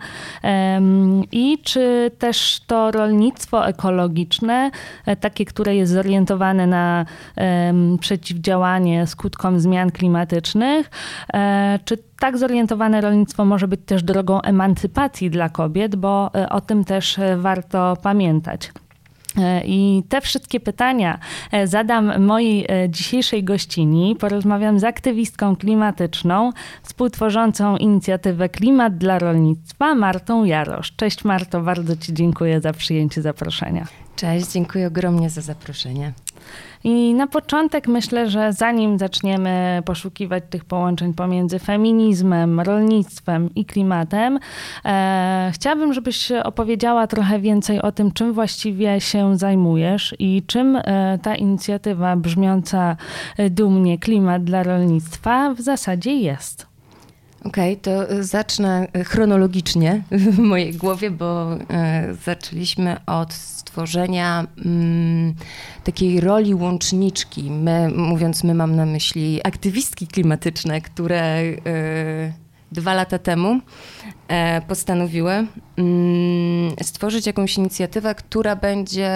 i 1.31 1.57
czy 1.63 2.11
też 2.19 2.61
to 2.67 2.91
rolnictwo 2.91 3.67
ekologiczne, 3.67 4.71
e, 5.05 5.15
takie, 5.15 5.45
które 5.45 5.75
jest 5.75 5.91
zorientowane 5.91 6.67
na 6.67 7.05
przeciwdziałanie 7.99 9.07
skutkom 9.07 9.59
zmian 9.59 9.91
klimatycznych, 9.91 10.89
e, 11.33 11.79
czy 11.85 11.97
tak 12.19 12.37
zorientowane 12.37 13.01
rolnictwo 13.01 13.45
może 13.45 13.67
być 13.67 13.81
też 13.85 14.03
drogą 14.03 14.41
emancypacji 14.41 15.29
dla 15.29 15.49
kobiet, 15.49 15.95
bo 15.95 16.31
o 16.49 16.61
tym 16.61 16.85
też 16.85 17.19
warto 17.37 17.97
pamiętać. 18.03 18.71
E, 19.39 19.61
I 19.65 20.03
te 20.09 20.21
wszystkie 20.21 20.59
pytania 20.59 21.19
e, 21.51 21.67
zadam 21.67 22.25
mojej 22.25 22.65
e, 22.69 22.89
dzisiejszej 22.89 23.43
gościni. 23.43 24.15
Porozmawiam 24.19 24.79
z 24.79 24.83
aktywistką 24.83 25.55
klimatyczną, 25.55 26.51
współtworzącą 26.83 27.77
inicjatywę 27.77 28.49
Klimat 28.49 28.97
dla 28.97 29.19
Rolnictwa, 29.19 29.95
Martą 29.95 30.43
Jarosz. 30.43 30.91
Cześć 30.95 31.23
Marto, 31.23 31.61
bardzo 31.61 31.97
Ci 31.97 32.13
dziękuję 32.13 32.61
za 32.61 32.73
przyjęcie 32.73 33.21
zaproszenia. 33.21 33.87
Cześć, 34.15 34.51
dziękuję 34.51 34.87
ogromnie 34.87 35.29
za 35.29 35.41
zaproszenie. 35.41 36.13
I 36.83 37.13
na 37.13 37.27
początek 37.27 37.87
myślę, 37.87 38.29
że 38.29 38.53
zanim 38.53 38.99
zaczniemy 38.99 39.81
poszukiwać 39.85 40.43
tych 40.49 40.65
połączeń 40.65 41.13
pomiędzy 41.13 41.59
feminizmem, 41.59 42.59
rolnictwem 42.59 43.49
i 43.55 43.65
klimatem, 43.65 44.39
e, 44.85 45.51
chciałabym, 45.53 45.93
żebyś 45.93 46.31
opowiedziała 46.31 47.07
trochę 47.07 47.39
więcej 47.39 47.81
o 47.81 47.91
tym, 47.91 48.11
czym 48.11 48.33
właściwie 48.33 49.01
się 49.01 49.37
zajmujesz 49.37 50.15
i 50.19 50.43
czym 50.47 50.75
e, 50.75 51.19
ta 51.21 51.35
inicjatywa 51.35 52.15
brzmiąca 52.15 52.95
dumnie 53.49 53.97
Klimat 53.97 54.43
dla 54.43 54.63
rolnictwa 54.63 55.53
w 55.53 55.61
zasadzie 55.61 56.15
jest. 56.15 56.68
Okej, 57.43 57.73
okay, 57.73 57.83
to 57.83 58.23
zacznę 58.23 58.87
chronologicznie 59.05 60.03
w 60.35 60.39
mojej 60.39 60.73
głowie, 60.73 61.11
bo 61.11 61.53
e, 61.53 62.15
zaczęliśmy 62.25 63.05
od 63.05 63.33
stworzenia 63.33 64.47
mm, 64.65 65.33
takiej 65.83 66.21
roli 66.21 66.55
łączniczki. 66.55 67.51
My, 67.51 67.89
mówiąc 67.89 68.43
my, 68.43 68.53
mam 68.53 68.75
na 68.75 68.85
myśli 68.85 69.39
aktywistki 69.43 70.07
klimatyczne, 70.07 70.81
które 70.81 71.21
e, 71.21 71.53
dwa 72.71 72.93
lata 72.93 73.19
temu 73.19 73.59
e, 74.27 74.61
postanowiły 74.61 75.31
mm, 75.77 76.75
stworzyć 76.83 77.27
jakąś 77.27 77.57
inicjatywę, 77.57 78.15
która 78.15 78.55
będzie 78.55 79.11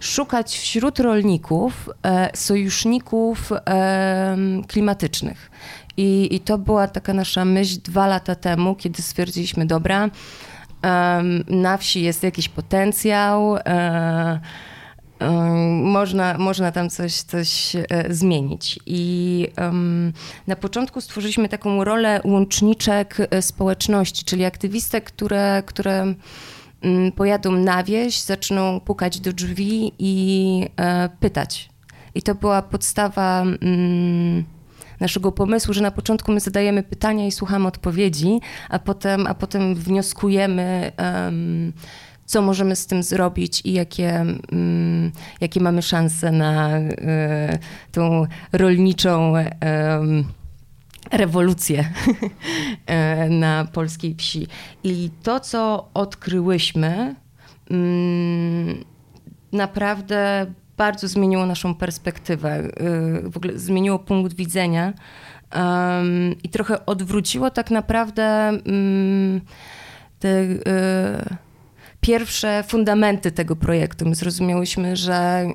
szukać 0.00 0.58
wśród 0.58 0.98
rolników 0.98 1.90
sojuszników 2.34 3.50
klimatycznych. 4.68 5.50
I, 5.98 6.34
I 6.34 6.40
to 6.40 6.58
była 6.58 6.88
taka 6.88 7.14
nasza 7.14 7.44
myśl 7.44 7.80
dwa 7.84 8.06
lata 8.06 8.34
temu, 8.34 8.74
kiedy 8.74 9.02
stwierdziliśmy, 9.02 9.66
dobra, 9.66 10.10
na 11.48 11.76
wsi 11.76 12.02
jest 12.02 12.22
jakiś 12.22 12.48
potencjał, 12.48 13.50
um, 13.50 13.60
można, 15.82 16.38
można 16.38 16.72
tam 16.72 16.90
coś, 16.90 17.14
coś 17.14 17.76
e, 17.76 17.84
zmienić. 18.14 18.78
I 18.86 19.46
na 20.46 20.56
początku 20.56 21.00
stworzyliśmy 21.00 21.48
taką 21.48 21.84
rolę 21.84 22.20
łączniczek 22.24 23.16
e, 23.30 23.42
społeczności, 23.42 24.24
czyli 24.24 24.44
aktywistek, 24.44 25.04
które, 25.04 25.62
które 25.66 26.14
um, 26.82 27.12
pojadą 27.12 27.52
na 27.52 27.84
wieś, 27.84 28.20
zaczną 28.20 28.80
pukać 28.80 29.20
do 29.20 29.32
drzwi 29.32 29.92
i 29.98 30.66
e, 30.76 31.08
pytać. 31.20 31.70
I 32.14 32.22
to 32.22 32.34
była 32.34 32.62
podstawa. 32.62 33.44
Naszego 35.00 35.32
pomysłu, 35.32 35.74
że 35.74 35.82
na 35.82 35.90
początku 35.90 36.32
my 36.32 36.40
zadajemy 36.40 36.82
pytania 36.82 37.26
i 37.26 37.32
słuchamy 37.32 37.68
odpowiedzi, 37.68 38.40
a 38.68 38.78
potem, 38.78 39.26
a 39.26 39.34
potem 39.34 39.74
wnioskujemy. 39.74 40.92
Um, 40.98 41.72
co 42.26 42.42
możemy 42.42 42.76
z 42.76 42.86
tym 42.86 43.02
zrobić 43.02 43.60
i 43.64 43.72
jakie, 43.72 44.24
um, 44.52 45.12
jakie 45.40 45.60
mamy 45.60 45.82
szanse 45.82 46.32
na 46.32 46.78
y, 46.78 46.92
tą 47.92 48.26
rolniczą 48.52 49.34
rewolucję 51.12 51.84
e, 52.86 53.28
na 53.28 53.64
polskiej 53.72 54.14
wsi. 54.14 54.46
I 54.84 55.10
to, 55.22 55.40
co 55.40 55.88
odkryłyśmy, 55.94 57.14
um, 57.70 58.84
naprawdę 59.52 60.46
bardzo 60.78 61.08
zmieniło 61.08 61.46
naszą 61.46 61.74
perspektywę, 61.74 62.58
y, 62.58 63.30
w 63.30 63.36
ogóle 63.36 63.58
zmieniło 63.58 63.98
punkt 63.98 64.34
widzenia 64.34 64.92
i 66.42 66.48
trochę 66.48 66.86
odwróciło 66.86 67.50
tak 67.50 67.70
naprawdę 67.70 68.52
um, 68.66 69.40
te 70.18 70.28
y, 70.28 70.58
pierwsze 72.00 72.64
fundamenty 72.68 73.32
tego 73.32 73.56
projektu. 73.56 74.08
My 74.08 74.14
zrozumiałyśmy, 74.14 74.96
że 74.96 75.46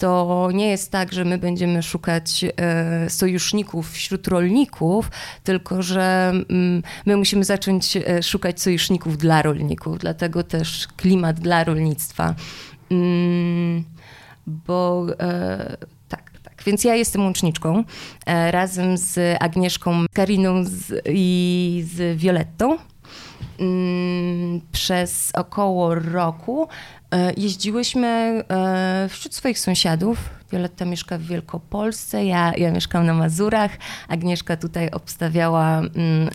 to 0.00 0.48
nie 0.54 0.68
jest 0.68 0.90
tak, 0.90 1.12
że 1.12 1.24
my 1.24 1.38
będziemy 1.38 1.82
szukać 1.82 2.44
e, 2.56 3.10
sojuszników 3.10 3.92
wśród 3.92 4.28
rolników, 4.28 5.10
tylko 5.44 5.82
że 5.82 6.32
mm, 6.50 6.82
my 7.06 7.16
musimy 7.16 7.44
zacząć 7.44 7.96
e, 7.96 8.22
szukać 8.22 8.60
sojuszników 8.60 9.18
dla 9.18 9.42
rolników, 9.42 9.98
dlatego 9.98 10.42
też 10.42 10.88
klimat 10.96 11.40
dla 11.40 11.64
rolnictwa. 11.64 12.34
Mm, 12.90 13.84
bo 14.46 15.06
e, 15.20 15.76
tak, 16.08 16.30
tak. 16.42 16.62
Więc 16.66 16.84
ja 16.84 16.94
jestem 16.94 17.24
łączniczką 17.24 17.84
razem 18.50 18.98
z 18.98 19.36
Agnieszką 19.42 20.04
Kariną 20.12 20.64
i 21.06 21.84
z 21.94 22.18
Violettą. 22.18 22.78
Mm, 23.60 24.60
przez 24.72 25.32
około 25.34 25.94
roku 25.94 26.68
e, 27.10 27.32
jeździłyśmy 27.36 28.08
e, 28.08 29.08
wśród 29.08 29.34
swoich 29.34 29.58
sąsiadów. 29.58 30.18
Violetta 30.52 30.84
mieszka 30.84 31.18
w 31.18 31.22
Wielkopolsce, 31.22 32.24
ja, 32.24 32.52
ja 32.56 32.72
mieszkam 32.72 33.06
na 33.06 33.14
Mazurach. 33.14 33.70
Agnieszka 34.08 34.56
tutaj 34.56 34.90
obstawiała 34.90 35.78
mm, 35.78 35.90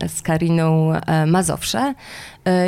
z 0.07 0.21
Kariną 0.21 0.93
e, 0.93 1.25
Mazowsze. 1.25 1.93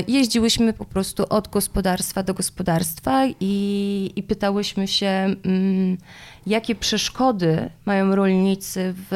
Jeździłyśmy 0.07 0.73
po 0.73 0.85
prostu 0.85 1.25
od 1.29 1.47
gospodarstwa 1.47 2.23
do 2.23 2.33
gospodarstwa 2.33 3.25
i, 3.39 4.11
i 4.15 4.23
pytałyśmy 4.23 4.87
się, 4.87 5.35
mm, 5.45 5.97
jakie 6.45 6.75
przeszkody 6.75 7.69
mają 7.85 8.15
rolnicy 8.15 8.93
w, 8.97 9.07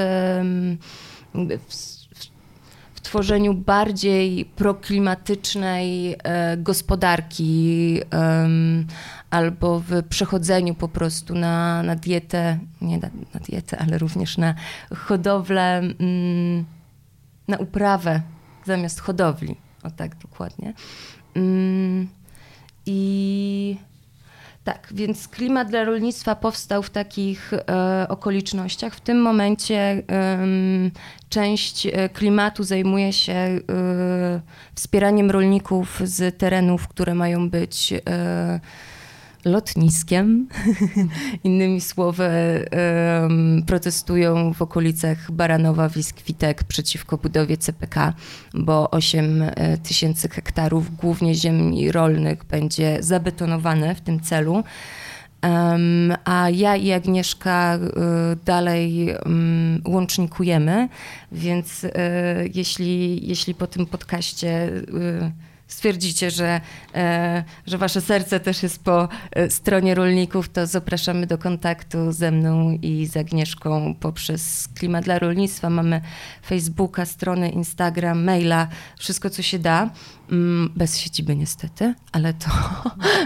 w 1.69 2.00
tworzeniu 3.11 3.53
bardziej 3.53 4.45
proklimatycznej 4.45 6.15
e, 6.23 6.57
gospodarki 6.57 7.99
albo 9.29 9.79
w 9.79 10.03
przechodzeniu 10.09 10.75
po 10.75 10.87
prostu 10.87 11.35
na, 11.35 11.83
na 11.83 11.95
dietę, 11.95 12.59
nie 12.81 12.97
na, 12.97 13.09
na 13.33 13.39
dietę, 13.39 13.77
ale 13.79 13.97
również 13.97 14.37
na 14.37 14.55
hodowlę, 14.95 15.77
mm, 15.77 16.65
na 17.47 17.57
uprawę 17.57 18.21
zamiast 18.65 18.99
hodowli. 18.99 19.55
O 19.83 19.91
tak 19.91 20.15
dokładnie. 20.15 20.73
Mm, 21.35 22.07
I 22.85 23.77
tak, 24.63 24.87
więc 24.91 25.27
klimat 25.27 25.69
dla 25.69 25.83
rolnictwa 25.83 26.35
powstał 26.35 26.83
w 26.83 26.89
takich 26.89 27.53
e, 27.53 28.05
okolicznościach. 28.09 28.95
W 28.95 29.01
tym 29.01 29.21
momencie 29.21 29.77
e, 29.77 30.03
część 31.29 31.87
klimatu 32.13 32.63
zajmuje 32.63 33.13
się 33.13 33.33
e, 33.33 33.61
wspieraniem 34.75 35.31
rolników 35.31 36.01
z 36.03 36.37
terenów, 36.37 36.87
które 36.87 37.15
mają 37.15 37.49
być 37.49 37.93
e, 37.93 38.59
lotniskiem. 39.45 40.47
Innymi 41.43 41.81
słowy, 41.81 42.29
protestują 43.67 44.53
w 44.53 44.61
okolicach 44.61 45.31
Baranowa, 45.31 45.89
Wiskwitek 45.89 46.63
przeciwko 46.63 47.17
budowie 47.17 47.57
CPK, 47.57 48.13
bo 48.53 48.91
8 48.91 49.41
e, 49.41 49.77
tysięcy 49.77 50.29
hektarów 50.29 50.95
głównie 50.95 51.35
ziemi 51.35 51.91
rolnych 51.91 52.43
będzie 52.43 52.97
zabetonowane 53.03 53.95
w 53.95 54.01
tym 54.01 54.19
celu. 54.19 54.63
A 56.25 56.49
ja 56.49 56.75
i 56.75 56.91
Agnieszka 56.91 57.75
y, 57.75 57.79
dalej 58.45 59.15
łącznikujemy, 59.85 60.89
więc 61.31 61.83
y, 61.83 61.91
jeśli, 62.53 63.27
jeśli 63.27 63.55
po 63.55 63.67
tym 63.67 63.85
podcaście 63.85 64.69
stwierdzicie, 65.81 66.31
że, 66.31 66.61
e, 66.95 67.43
że 67.67 67.77
wasze 67.77 68.01
serce 68.01 68.39
też 68.39 68.63
jest 68.63 68.83
po 68.83 69.09
e, 69.31 69.49
stronie 69.49 69.95
rolników, 69.95 70.49
to 70.49 70.67
zapraszamy 70.67 71.27
do 71.27 71.37
kontaktu 71.37 72.11
ze 72.11 72.31
mną 72.31 72.77
i 72.81 73.05
z 73.05 73.17
Agnieszką 73.17 73.95
poprzez 73.99 74.67
Klimat 74.75 75.05
dla 75.05 75.19
Rolnictwa. 75.19 75.69
Mamy 75.69 76.01
Facebooka, 76.45 77.05
stronę, 77.05 77.49
Instagram, 77.49 78.23
maila, 78.23 78.67
wszystko 78.99 79.29
co 79.29 79.41
się 79.41 79.59
da. 79.59 79.89
Mm, 80.31 80.69
bez 80.75 80.97
siedziby 80.97 81.35
niestety, 81.35 81.93
ale 82.11 82.33
to 82.33 82.49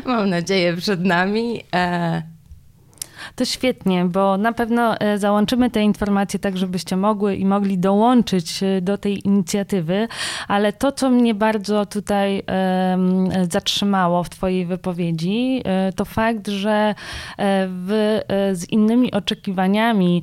mam 0.11 0.29
nadzieję 0.29 0.77
przed 0.77 1.05
nami. 1.05 1.61
E, 3.25 3.33
to 3.35 3.45
świetnie, 3.45 4.05
bo 4.05 4.37
na 4.37 4.53
pewno 4.53 4.99
e, 4.99 5.17
załączymy 5.17 5.69
te 5.69 5.81
informacje 5.81 6.39
tak, 6.39 6.57
żebyście 6.57 6.97
mogły 6.97 7.35
i 7.35 7.45
mogli 7.45 7.77
dołączyć 7.77 8.63
e, 8.63 8.81
do 8.81 8.97
tej 8.97 9.27
inicjatywy, 9.27 10.07
ale 10.47 10.73
to, 10.73 10.91
co 10.91 11.09
mnie 11.09 11.33
bardzo 11.33 11.85
tutaj 11.85 12.43
zatrzymało 13.49 14.23
w 14.23 14.29
Twojej 14.29 14.65
wypowiedzi, 14.65 15.63
to 15.95 16.05
fakt, 16.05 16.47
że 16.47 16.95
Wy 17.67 18.21
z 18.53 18.69
innymi 18.69 19.11
oczekiwaniami 19.11 20.21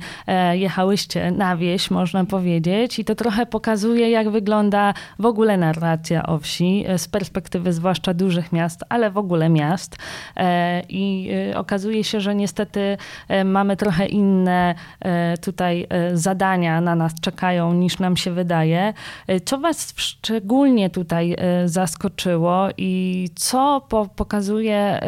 jechałyście 0.51 1.31
na 1.31 1.57
wieś, 1.57 1.91
można 1.91 2.25
powiedzieć, 2.25 2.99
i 2.99 3.05
to 3.05 3.15
trochę 3.15 3.45
pokazuje, 3.45 4.09
jak 4.09 4.29
wygląda 4.29 4.93
w 5.19 5.25
ogóle 5.25 5.57
narracja 5.57 6.25
o 6.25 6.37
wsi 6.37 6.85
z 6.97 7.07
perspektywy 7.07 7.73
zwłaszcza 7.73 8.13
dużych 8.13 8.51
miast, 8.51 8.83
ale 8.89 9.11
w 9.11 9.17
ogóle 9.17 9.49
miast. 9.49 9.95
I 10.89 11.31
okazuje 11.55 12.03
się, 12.03 12.21
że 12.21 12.35
niestety 12.35 12.92
E, 12.92 12.92
mamy 13.45 13.77
trochę 13.77 14.05
inne 14.05 14.75
e, 14.99 15.37
tutaj 15.37 15.87
e, 15.89 16.17
zadania 16.17 16.81
na 16.81 16.95
nas 16.95 17.13
czekają 17.21 17.73
niż 17.73 17.99
nam 17.99 18.17
się 18.17 18.31
wydaje. 18.31 18.93
Co 19.45 19.57
Was 19.57 19.93
szczególnie 19.97 20.89
tutaj 20.89 21.35
zaskoczyło 21.65 22.67
i 22.77 23.29
co 23.35 23.81
po, 23.89 24.05
pokazuje 24.15 24.99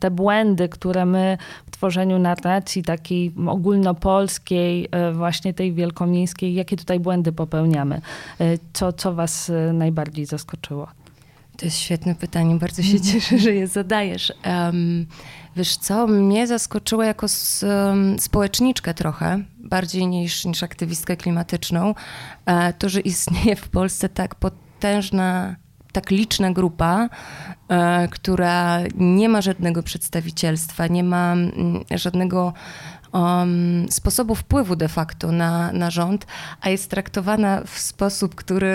te 0.00 0.10
błędy, 0.10 0.68
które 0.68 1.06
my 1.06 1.38
w 1.66 1.70
tworzeniu 1.70 2.18
narracji 2.18 2.82
takiej 2.82 3.32
ogólnopolskiej, 3.46 4.88
właśnie 5.12 5.54
tej 5.54 5.72
wielkomiejskiej, 5.72 6.54
jakie 6.54 6.76
tutaj 6.76 7.00
błędy 7.00 7.32
popełniamy? 7.32 8.00
Co, 8.72 8.92
co 8.92 9.14
Was 9.14 9.52
najbardziej 9.72 10.26
zaskoczyło? 10.26 10.88
To 11.60 11.66
jest 11.66 11.78
świetne 11.78 12.14
pytanie, 12.14 12.56
bardzo 12.56 12.82
się 12.82 13.00
cieszę, 13.00 13.38
że 13.38 13.54
je 13.54 13.66
zadajesz. 13.66 14.32
Um, 14.46 15.06
Wiesz 15.56 15.76
co, 15.76 16.06
mnie 16.06 16.46
zaskoczyło 16.46 17.02
jako 17.02 17.26
społeczniczkę 18.18 18.94
trochę, 18.94 19.44
bardziej 19.58 20.06
niż, 20.06 20.44
niż 20.44 20.62
aktywistkę 20.62 21.16
klimatyczną, 21.16 21.94
e, 22.46 22.72
to, 22.72 22.88
że 22.88 23.00
istnieje 23.00 23.56
w 23.56 23.68
Polsce 23.68 24.08
tak 24.08 24.34
potężna, 24.34 25.56
tak 25.92 26.10
liczna 26.10 26.52
grupa, 26.52 27.08
e, 27.68 28.08
która 28.08 28.78
nie 28.94 29.28
ma 29.28 29.40
żadnego 29.40 29.82
przedstawicielstwa, 29.82 30.86
nie 30.86 31.04
ma 31.04 31.32
mm, 31.32 31.84
żadnego 31.90 32.52
um, 33.12 33.86
sposobu 33.90 34.34
wpływu 34.34 34.76
de 34.76 34.88
facto 34.88 35.32
na, 35.32 35.72
na 35.72 35.90
rząd, 35.90 36.26
a 36.60 36.68
jest 36.68 36.90
traktowana 36.90 37.62
w 37.66 37.78
sposób, 37.78 38.34
który 38.34 38.70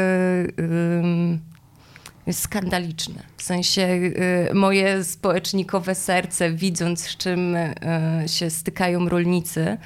skandaliczne. 2.34 3.24
W 3.38 3.44
sensie 3.44 3.82
y, 3.82 4.54
moje 4.54 5.04
społecznikowe 5.04 5.96
serce, 5.96 6.52
widząc 6.52 7.04
z 7.04 7.18
czym 7.18 7.56
y, 7.56 7.74
się 8.26 8.50
stykają 8.50 9.10
rolnicy, 9.10 9.78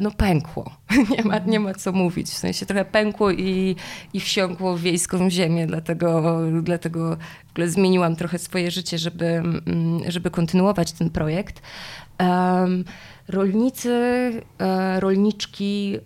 no 0.00 0.10
pękło. 0.10 0.70
Nie 1.16 1.24
ma, 1.24 1.38
nie 1.38 1.60
ma 1.60 1.74
co 1.74 1.92
mówić. 1.92 2.26
W 2.28 2.38
sensie 2.38 2.66
trochę 2.66 2.84
pękło 2.84 3.30
i, 3.30 3.76
i 4.12 4.20
wsiąkło 4.20 4.76
w 4.76 4.80
wiejską 4.80 5.30
ziemię, 5.30 5.66
dlatego, 5.66 6.40
dlatego 6.62 7.16
w 7.46 7.50
ogóle 7.50 7.68
zmieniłam 7.68 8.16
trochę 8.16 8.38
swoje 8.38 8.70
życie, 8.70 8.98
żeby, 8.98 9.26
mm, 9.26 10.00
żeby 10.08 10.30
kontynuować 10.30 10.92
ten 10.92 11.10
projekt. 11.10 11.62
Rolnicy, 13.28 13.92
e, 14.58 15.00
rolniczki, 15.00 15.98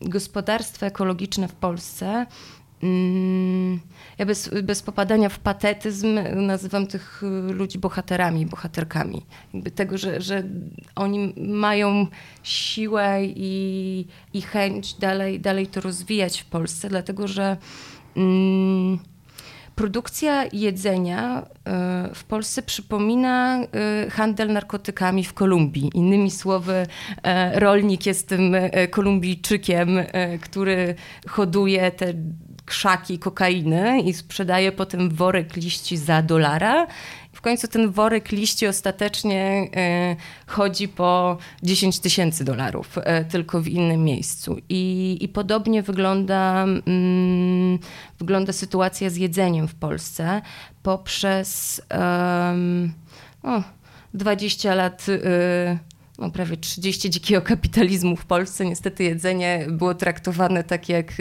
gospodarstwa 0.00 0.86
ekologiczne 0.86 1.48
w 1.48 1.52
Polsce 1.52 2.26
ja 4.18 4.26
bez, 4.26 4.50
bez 4.62 4.82
popadania 4.82 5.28
w 5.28 5.38
patetyzm 5.38 6.18
nazywam 6.34 6.86
tych 6.86 7.22
ludzi 7.50 7.78
bohaterami, 7.78 8.46
bohaterkami. 8.46 9.22
Jakby 9.54 9.70
tego, 9.70 9.98
że, 9.98 10.20
że 10.20 10.42
oni 10.94 11.34
mają 11.36 12.06
siłę 12.42 13.18
i, 13.24 14.06
i 14.32 14.42
chęć 14.42 14.94
dalej, 14.94 15.40
dalej 15.40 15.66
to 15.66 15.80
rozwijać 15.80 16.40
w 16.40 16.44
Polsce, 16.44 16.88
dlatego 16.88 17.28
że 17.28 17.56
mm, 18.16 18.98
produkcja 19.74 20.44
jedzenia 20.52 21.42
e, 21.42 22.10
w 22.14 22.24
Polsce 22.24 22.62
przypomina 22.62 23.58
e, 23.60 24.10
handel 24.10 24.52
narkotykami 24.52 25.24
w 25.24 25.34
Kolumbii. 25.34 25.90
Innymi 25.94 26.30
słowy, 26.30 26.86
e, 27.22 27.60
rolnik 27.60 28.06
jest 28.06 28.28
tym 28.28 28.56
Kolumbijczykiem, 28.90 29.88
który 30.40 30.94
hoduje 31.28 31.90
te 31.90 32.14
krzaki 32.72 33.18
kokainy 33.18 34.00
i 34.00 34.12
sprzedaje 34.12 34.72
potem 34.72 35.10
worek 35.10 35.56
liści 35.56 35.96
za 35.96 36.22
dolara. 36.22 36.86
W 37.32 37.40
końcu 37.40 37.68
ten 37.68 37.90
worek 37.90 38.32
liści 38.32 38.66
ostatecznie 38.66 39.68
e, 39.76 40.16
chodzi 40.46 40.88
po 40.88 41.38
10 41.62 41.98
tysięcy 41.98 42.44
dolarów, 42.44 42.98
e, 42.98 43.24
tylko 43.24 43.60
w 43.60 43.68
innym 43.68 44.04
miejscu. 44.04 44.56
I, 44.68 45.18
i 45.20 45.28
podobnie 45.28 45.82
wygląda, 45.82 46.64
mm, 46.64 47.78
wygląda 48.18 48.52
sytuacja 48.52 49.10
z 49.10 49.16
jedzeniem 49.16 49.68
w 49.68 49.74
Polsce 49.74 50.42
poprzez. 50.82 51.82
Um, 51.90 52.92
20 54.14 54.74
lat 54.74 55.06
no 56.18 56.30
prawie 56.30 56.56
30 56.56 57.10
dzikiego 57.10 57.42
kapitalizmu 57.42 58.16
w 58.16 58.24
Polsce. 58.24 58.64
Niestety 58.64 59.04
jedzenie 59.04 59.66
było 59.70 59.94
traktowane 59.94 60.64
tak 60.64 60.88
jak 60.88 61.12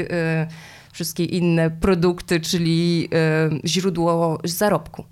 wszystkie 0.91 1.25
inne 1.25 1.71
produkty, 1.71 2.39
czyli 2.39 3.09
źródło 3.65 4.39
zarobku. 4.43 5.03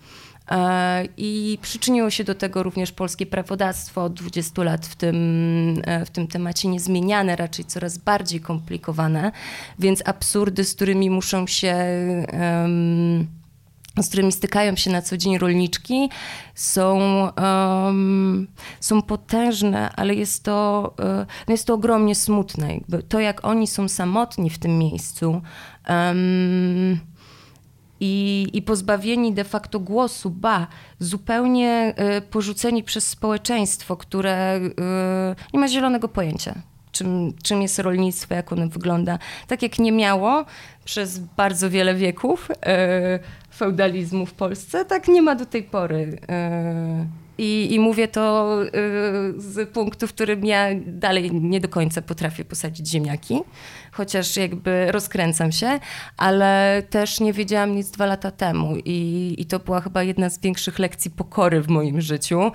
E, 0.51 1.05
I 1.17 1.57
przyczyniło 1.61 2.09
się 2.09 2.23
do 2.23 2.35
tego 2.35 2.63
również 2.63 2.91
polskie 2.91 3.25
prawodawstwo 3.25 4.03
od 4.03 4.13
20 4.13 4.63
lat 4.63 4.85
w 4.85 4.95
tym, 4.95 5.15
e, 5.85 6.05
w 6.05 6.09
tym 6.09 6.27
temacie 6.27 6.67
niezmieniane, 6.67 7.35
raczej 7.35 7.65
coraz 7.65 7.97
bardziej 7.97 8.39
komplikowane, 8.39 9.31
więc 9.79 10.01
absurdy, 10.05 10.65
z 10.65 10.75
którymi 10.75 11.09
muszą 11.09 11.47
się. 11.47 11.75
Um, 12.63 13.27
z 14.03 14.07
którymi 14.07 14.31
stykają 14.31 14.75
się 14.75 14.91
na 14.91 15.01
co 15.01 15.17
dzień 15.17 15.37
rolniczki, 15.37 16.09
są, 16.55 16.99
um, 17.37 18.47
są 18.79 19.01
potężne, 19.01 19.91
ale 19.95 20.15
jest 20.15 20.43
to, 20.43 20.93
no 21.47 21.51
jest 21.51 21.67
to 21.67 21.73
ogromnie 21.73 22.15
smutne. 22.15 22.73
Jakby 22.73 23.03
to, 23.03 23.19
jak 23.19 23.45
oni 23.45 23.67
są 23.67 23.87
samotni 23.87 24.49
w 24.49 24.59
tym 24.59 24.77
miejscu, 24.77 25.41
um, 25.89 26.99
i, 27.99 28.47
i 28.53 28.61
pozbawieni 28.61 29.33
de 29.33 29.43
facto 29.43 29.79
głosu, 29.79 30.29
ba, 30.29 30.67
zupełnie 30.99 31.93
y, 32.17 32.21
porzuceni 32.21 32.83
przez 32.83 33.07
społeczeństwo, 33.07 33.97
które 33.97 34.57
y, 34.57 34.71
nie 35.53 35.59
ma 35.59 35.67
zielonego 35.67 36.07
pojęcia. 36.07 36.61
Czym, 36.91 37.33
czym 37.43 37.61
jest 37.61 37.79
rolnictwo, 37.79 38.35
jak 38.35 38.51
ono 38.51 38.67
wygląda. 38.67 39.19
Tak 39.47 39.61
jak 39.61 39.79
nie 39.79 39.91
miało 39.91 40.45
przez 40.85 41.19
bardzo 41.19 41.69
wiele 41.69 41.95
wieków 41.95 42.51
y, 42.51 42.55
feudalizmu 43.55 44.25
w 44.25 44.33
Polsce, 44.33 44.85
tak 44.85 45.07
nie 45.07 45.21
ma 45.21 45.35
do 45.35 45.45
tej 45.45 45.63
pory. 45.63 46.19
I, 47.37 47.73
I, 47.73 47.79
mówię 47.79 48.07
to 48.07 48.57
z 49.37 49.69
punktu, 49.69 50.07
w 50.07 50.13
którym 50.13 50.45
ja 50.45 50.67
dalej 50.85 51.31
nie 51.31 51.59
do 51.59 51.69
końca 51.69 52.01
potrafię 52.01 52.45
posadzić 52.45 52.89
ziemniaki 52.89 53.43
chociaż 53.91 54.37
jakby 54.37 54.91
rozkręcam 54.91 55.51
się, 55.51 55.79
ale 56.17 56.83
też 56.89 57.19
nie 57.19 57.33
wiedziałam 57.33 57.75
nic 57.75 57.91
dwa 57.91 58.05
lata 58.05 58.31
temu 58.31 58.75
i, 58.85 59.35
i 59.37 59.45
to 59.45 59.59
była 59.59 59.81
chyba 59.81 60.03
jedna 60.03 60.29
z 60.29 60.39
większych 60.39 60.79
lekcji 60.79 61.11
pokory 61.11 61.61
w 61.61 61.67
moim 61.67 62.01
życiu. 62.01 62.51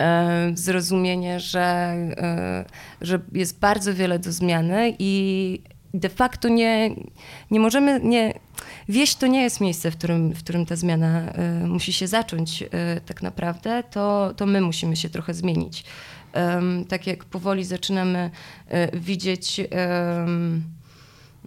E, 0.00 0.52
zrozumienie, 0.54 1.40
że, 1.40 1.60
e, 1.60 2.64
że 3.00 3.20
jest 3.32 3.58
bardzo 3.58 3.94
wiele 3.94 4.18
do 4.18 4.32
zmiany 4.32 4.96
i 4.98 5.62
de 5.94 6.08
facto 6.08 6.48
nie, 6.48 6.90
nie 7.50 7.60
możemy, 7.60 8.00
nie, 8.00 8.34
wieś 8.88 9.14
to 9.14 9.26
nie 9.26 9.42
jest 9.42 9.60
miejsce, 9.60 9.90
w 9.90 9.96
którym, 9.96 10.32
w 10.32 10.38
którym 10.38 10.66
ta 10.66 10.76
zmiana 10.76 11.32
y, 11.62 11.66
musi 11.66 11.92
się 11.92 12.06
zacząć 12.06 12.64
tak 13.06 13.22
naprawdę, 13.22 13.82
to, 13.90 14.34
to 14.36 14.46
my 14.46 14.60
musimy 14.60 14.96
się 14.96 15.10
trochę 15.10 15.34
zmienić. 15.34 15.84
Tak 16.88 17.06
jak 17.06 17.24
powoli 17.24 17.64
zaczynamy 17.64 18.30
widzieć 18.92 19.60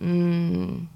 Mm, 0.02 0.88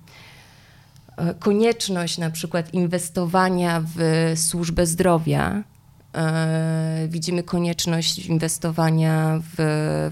e, 1.17 1.33
konieczność 1.33 2.17
na 2.17 2.29
przykład 2.31 2.73
inwestowania 2.73 3.83
w 3.95 3.99
służbę 4.35 4.85
zdrowia. 4.85 5.63
E, 6.17 7.07
widzimy 7.07 7.43
konieczność 7.43 8.25
inwestowania 8.25 9.39
w, 9.39 9.55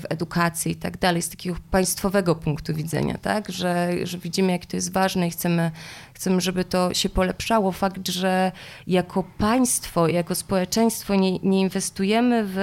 w 0.02 0.06
edukację 0.10 0.72
i 0.72 0.76
tak 0.76 0.98
dalej, 0.98 1.22
z 1.22 1.30
takiego 1.30 1.58
państwowego 1.72 2.36
punktu 2.36 2.74
widzenia, 2.74 3.18
tak? 3.18 3.52
że, 3.52 3.90
że 4.04 4.18
widzimy, 4.18 4.52
jak 4.52 4.66
to 4.66 4.78
jest 4.78 4.92
ważne 4.94 5.28
i 5.28 5.32
chcemy, 5.32 5.72
chcemy, 6.14 6.42
żeby 6.42 6.66
to 6.66 6.94
się 6.94 7.10
polepszało. 7.10 7.72
Fakt, 7.72 8.08
że 8.08 8.52
jako 8.88 9.24
państwo, 9.38 10.08
jako 10.08 10.36
społeczeństwo 10.36 11.16
nie, 11.16 11.40
nie 11.40 11.62
inwestujemy 11.62 12.44
w 12.48 12.58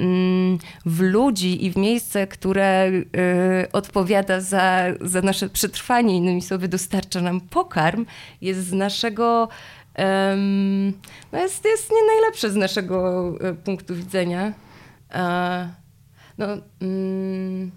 Mm, 0.00 0.58
w 0.86 1.00
ludzi 1.00 1.64
i 1.64 1.70
w 1.70 1.76
miejsce, 1.76 2.26
które 2.26 2.88
y, 2.88 3.02
odpowiada 3.72 4.40
za, 4.40 4.82
za 5.00 5.22
nasze 5.22 5.48
przetrwanie, 5.48 6.16
innymi 6.16 6.42
słowy 6.42 6.68
dostarcza 6.68 7.20
nam 7.20 7.40
pokarm, 7.40 8.06
jest 8.40 8.66
z 8.66 8.72
naszego 8.72 9.48
no 11.32 11.38
jest, 11.38 11.64
jest 11.64 11.90
nie 11.90 12.06
najlepsze 12.06 12.50
z 12.50 12.56
naszego 12.56 13.28
y, 13.50 13.54
punktu 13.54 13.94
widzenia. 13.94 14.52
No, 16.38 16.46
mm, 16.80 17.70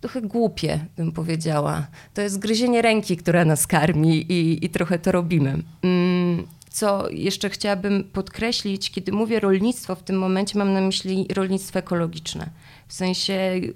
trochę 0.00 0.22
głupie, 0.22 0.86
bym 0.96 1.12
powiedziała. 1.12 1.86
To 2.14 2.22
jest 2.22 2.38
gryzienie 2.38 2.82
ręki, 2.82 3.16
która 3.16 3.44
nas 3.44 3.66
karmi 3.66 4.32
i, 4.32 4.64
i 4.64 4.70
trochę 4.70 4.98
to 4.98 5.12
robimy. 5.12 5.62
Mm, 5.82 6.46
co 6.70 7.10
jeszcze 7.10 7.50
chciałabym 7.50 8.04
podkreślić, 8.04 8.90
kiedy 8.90 9.12
mówię 9.12 9.40
rolnictwo, 9.40 9.94
w 9.94 10.02
tym 10.02 10.18
momencie 10.18 10.58
mam 10.58 10.72
na 10.72 10.80
myśli 10.80 11.26
rolnictwo 11.34 11.78
ekologiczne. 11.78 12.50
W 12.92 12.94
sensie 12.94 13.32
yy, 13.32 13.72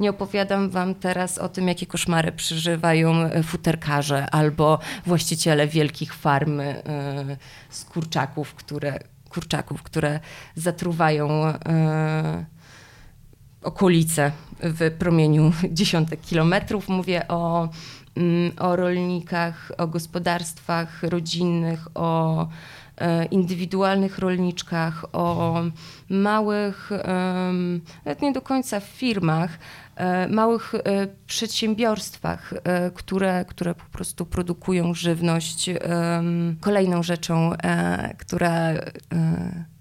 nie 0.00 0.10
opowiadam 0.10 0.70
wam 0.70 0.94
teraz 0.94 1.38
o 1.38 1.48
tym, 1.48 1.68
jakie 1.68 1.86
koszmary 1.86 2.32
przeżywają 2.32 3.14
e, 3.14 3.42
futerkarze 3.42 4.30
albo 4.30 4.78
właściciele 5.06 5.66
wielkich 5.66 6.14
farm 6.14 6.58
yy, 6.58 6.74
z 7.70 7.84
kurczaków, 7.84 8.54
które, 8.54 8.98
kurczaków, 9.28 9.82
które 9.82 10.20
zatruwają 10.54 11.28
okolice 13.62 14.32
w 14.62 14.90
promieniu 14.98 15.52
dziesiątek 15.78 16.20
kilometrów. 16.20 16.88
Mówię 16.88 17.28
o 17.28 17.68
Mm, 18.16 18.52
o 18.58 18.76
rolnikach, 18.76 19.72
o 19.78 19.86
gospodarstwach 19.86 21.02
rodzinnych, 21.02 21.88
o 21.94 22.48
indywidualnych 23.30 24.18
rolniczkach, 24.18 25.04
o 25.12 25.54
małych, 26.08 26.90
nawet 28.04 28.22
nie 28.22 28.32
do 28.32 28.42
końca 28.42 28.80
firmach, 28.80 29.58
e, 29.96 30.28
małych 30.28 30.74
e, 30.74 30.80
przedsiębiorstwach, 31.26 32.54
które, 32.94 33.44
które 33.48 33.74
po 33.74 33.84
prostu 33.92 34.26
produkują 34.26 34.94
żywność. 34.94 35.70
Kolejną 36.60 37.02
rzeczą, 37.02 37.52
która 38.18 38.72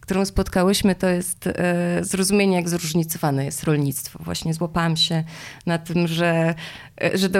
którą 0.09 0.25
spotkałyśmy, 0.25 0.95
to 0.95 1.07
jest 1.07 1.47
e, 1.47 1.53
zrozumienie, 2.01 2.55
jak 2.55 2.69
zróżnicowane 2.69 3.45
jest 3.45 3.63
rolnictwo. 3.63 4.19
Właśnie 4.23 4.53
złapałam 4.53 4.97
się 4.97 5.23
na 5.65 5.77
tym, 5.77 6.07
że, 6.07 6.55
e, 7.01 7.17
że 7.17 7.29
do, 7.29 7.39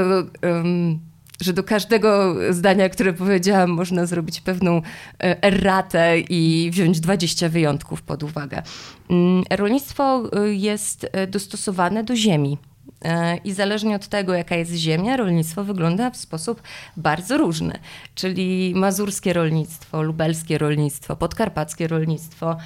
że 1.42 1.54
do 1.54 1.64
każdego 1.64 2.36
zdania, 2.50 2.90
które 2.90 3.14
powiedziałam, 3.14 3.70
można 3.70 4.06
zrobić 4.06 4.42
pewną 4.42 4.82
e, 5.24 5.44
erratę 5.44 6.20
i 6.20 6.70
wziąć 6.72 7.00
20 7.00 7.50
wyjątków 7.50 8.02
pod 8.02 8.24
uwagę. 8.24 8.62
Mm, 9.10 9.44
rolnictwo 9.50 10.24
jest 10.52 11.08
dostosowane 11.28 12.04
do 12.04 12.16
ziemi. 12.16 12.58
E, 13.06 13.38
I 13.38 13.52
zależnie 13.52 13.96
od 13.96 14.08
tego, 14.08 14.34
jaka 14.34 14.56
jest 14.56 14.74
ziemia, 14.74 15.18
rolnictwo 15.18 15.64
wygląda 15.64 16.10
w 16.10 16.18
sposób 16.18 16.62
bardzo 16.98 17.38
różny. 17.38 17.80
Czyli 18.16 18.74
mazurskie 18.76 19.34
rolnictwo, 19.34 20.02
lubelskie 20.02 20.58
rolnictwo, 20.58 21.16
podkarpackie 21.16 21.88
rolnictwo. 21.88 22.58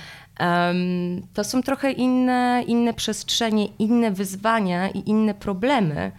To 1.33 1.43
są 1.43 1.61
trochę 1.61 1.91
inne, 1.91 2.63
inne 2.67 2.93
przestrzenie, 2.93 3.65
inne 3.65 4.11
wyzwania 4.11 4.89
i 4.89 5.09
inne 5.09 5.33
problemy 5.33 6.11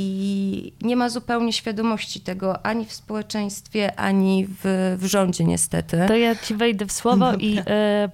i 0.00 0.72
nie 0.82 0.96
ma 0.96 1.08
zupełnie 1.08 1.52
świadomości 1.52 2.20
tego 2.20 2.66
ani 2.66 2.84
w 2.84 2.92
społeczeństwie, 2.92 4.00
ani 4.00 4.46
w, 4.46 4.96
w 4.98 5.04
rządzie 5.04 5.44
niestety. 5.44 6.04
To 6.08 6.16
ja 6.16 6.34
ci 6.36 6.54
wejdę 6.54 6.86
w 6.86 6.92
słowo 6.92 7.32
Dobra. 7.32 7.38
i 7.40 7.58
y, 7.58 7.62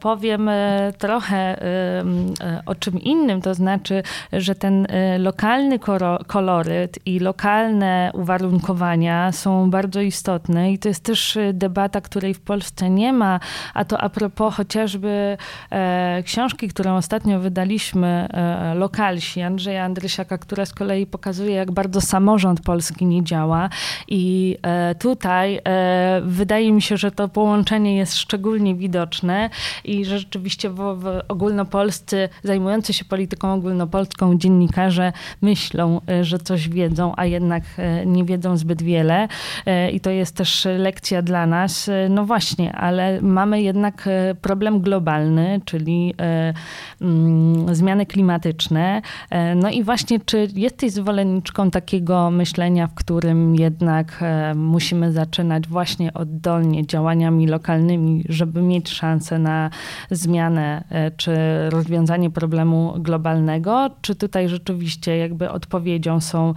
powiem 0.01 0.49
y, 0.49 0.93
trochę 0.99 1.63
y, 1.63 2.65
o 2.67 2.75
czym 2.75 3.01
innym, 3.01 3.43
to 3.43 3.55
znaczy, 3.55 4.03
że 4.33 4.55
ten 4.55 4.87
lokalny 5.19 5.79
koloryt 6.27 6.99
i 7.07 7.19
lokalne 7.21 8.11
uwarunkowania 8.15 9.33
są 9.33 9.71
bardzo 9.71 10.01
istotne 10.01 10.73
i 10.73 10.79
to 10.79 10.89
jest 10.89 11.05
też 11.05 11.39
debata, 11.53 12.01
której 12.01 12.35
w 12.35 12.41
Polsce 12.41 12.91
nie 12.91 13.13
ma, 13.13 13.41
a 13.75 13.85
to 13.85 13.99
a 13.99 14.09
propos 14.09 14.55
chociażby 14.55 15.37
książki, 16.25 16.69
którą 16.69 16.97
ostatnio 16.97 17.41
wydaliśmy, 17.41 18.29
Lokalsi 18.75 19.43
Andrzeja 19.43 19.85
Andrysiaka, 19.85 20.39
która 20.39 20.67
z 20.67 20.73
kolei 20.73 21.07
pokazuje, 21.07 21.55
jak 21.55 21.74
bardzo 21.75 22.01
samorząd 22.01 22.61
polski 22.61 23.07
nie 23.07 23.25
działa. 23.25 23.69
I 24.09 24.57
e, 24.63 24.95
tutaj 24.95 25.61
e, 25.65 26.21
wydaje 26.25 26.73
mi 26.73 26.83
się, 26.83 26.97
że 26.97 27.11
to 27.11 27.29
połączenie 27.29 27.97
jest 27.97 28.17
szczególnie 28.17 28.75
widoczne 28.75 29.51
i 29.85 30.05
że 30.05 30.19
rzeczywiście 30.19 30.71
w, 30.71 30.77
w 30.77 31.21
ogólnopolscy, 31.29 32.29
zajmujący 32.43 32.93
się 32.93 33.05
polityką 33.05 33.53
ogólnopolską 33.53 34.39
dziennikarze 34.39 35.13
myślą, 35.43 36.01
e, 36.09 36.25
że 36.25 36.39
coś 36.39 36.69
wiedzą, 36.69 37.13
a 37.17 37.27
jednak 37.27 37.63
nie 38.07 38.25
wiedzą 38.25 38.57
zbyt 38.57 38.83
wiele. 38.83 39.29
I 39.93 40.01
to 40.01 40.11
jest 40.11 40.37
też 40.37 40.67
lekcja 40.79 41.23
dla 41.23 41.47
nas. 41.47 41.91
No 42.11 42.25
właśnie, 42.25 42.73
ale 42.73 43.21
mamy 43.23 43.63
jednak 43.63 44.09
problem 44.41 44.81
globalny, 44.81 45.61
czyli 45.65 46.15
mm, 47.01 47.75
zmiany 47.75 48.07
klimatyczne. 48.07 49.03
No 49.57 49.71
i 49.71 49.83
właśnie, 49.83 50.21
czy 50.21 50.49
jesteś 50.55 50.93
zwolenniczką 50.93 51.64
takiego 51.71 52.31
myślenia, 52.31 52.87
w 52.87 52.95
którym 52.95 53.55
jednak 53.57 54.19
e, 54.21 54.55
musimy 54.55 55.13
zaczynać 55.13 55.69
właśnie 55.69 56.15
oddolnie 56.15 56.87
działaniami 56.87 57.47
lokalnymi, 57.47 58.25
żeby 58.29 58.63
mieć 58.63 58.89
szansę 58.91 59.39
na 59.39 59.71
zmianę 60.11 60.85
e, 60.91 61.11
czy 61.11 61.37
rozwiązanie 61.71 62.31
problemu 62.31 62.95
globalnego? 62.99 63.91
Czy 64.01 64.15
tutaj 64.15 64.49
rzeczywiście 64.49 65.17
jakby 65.17 65.51
odpowiedzią 65.51 66.21
są 66.21 66.55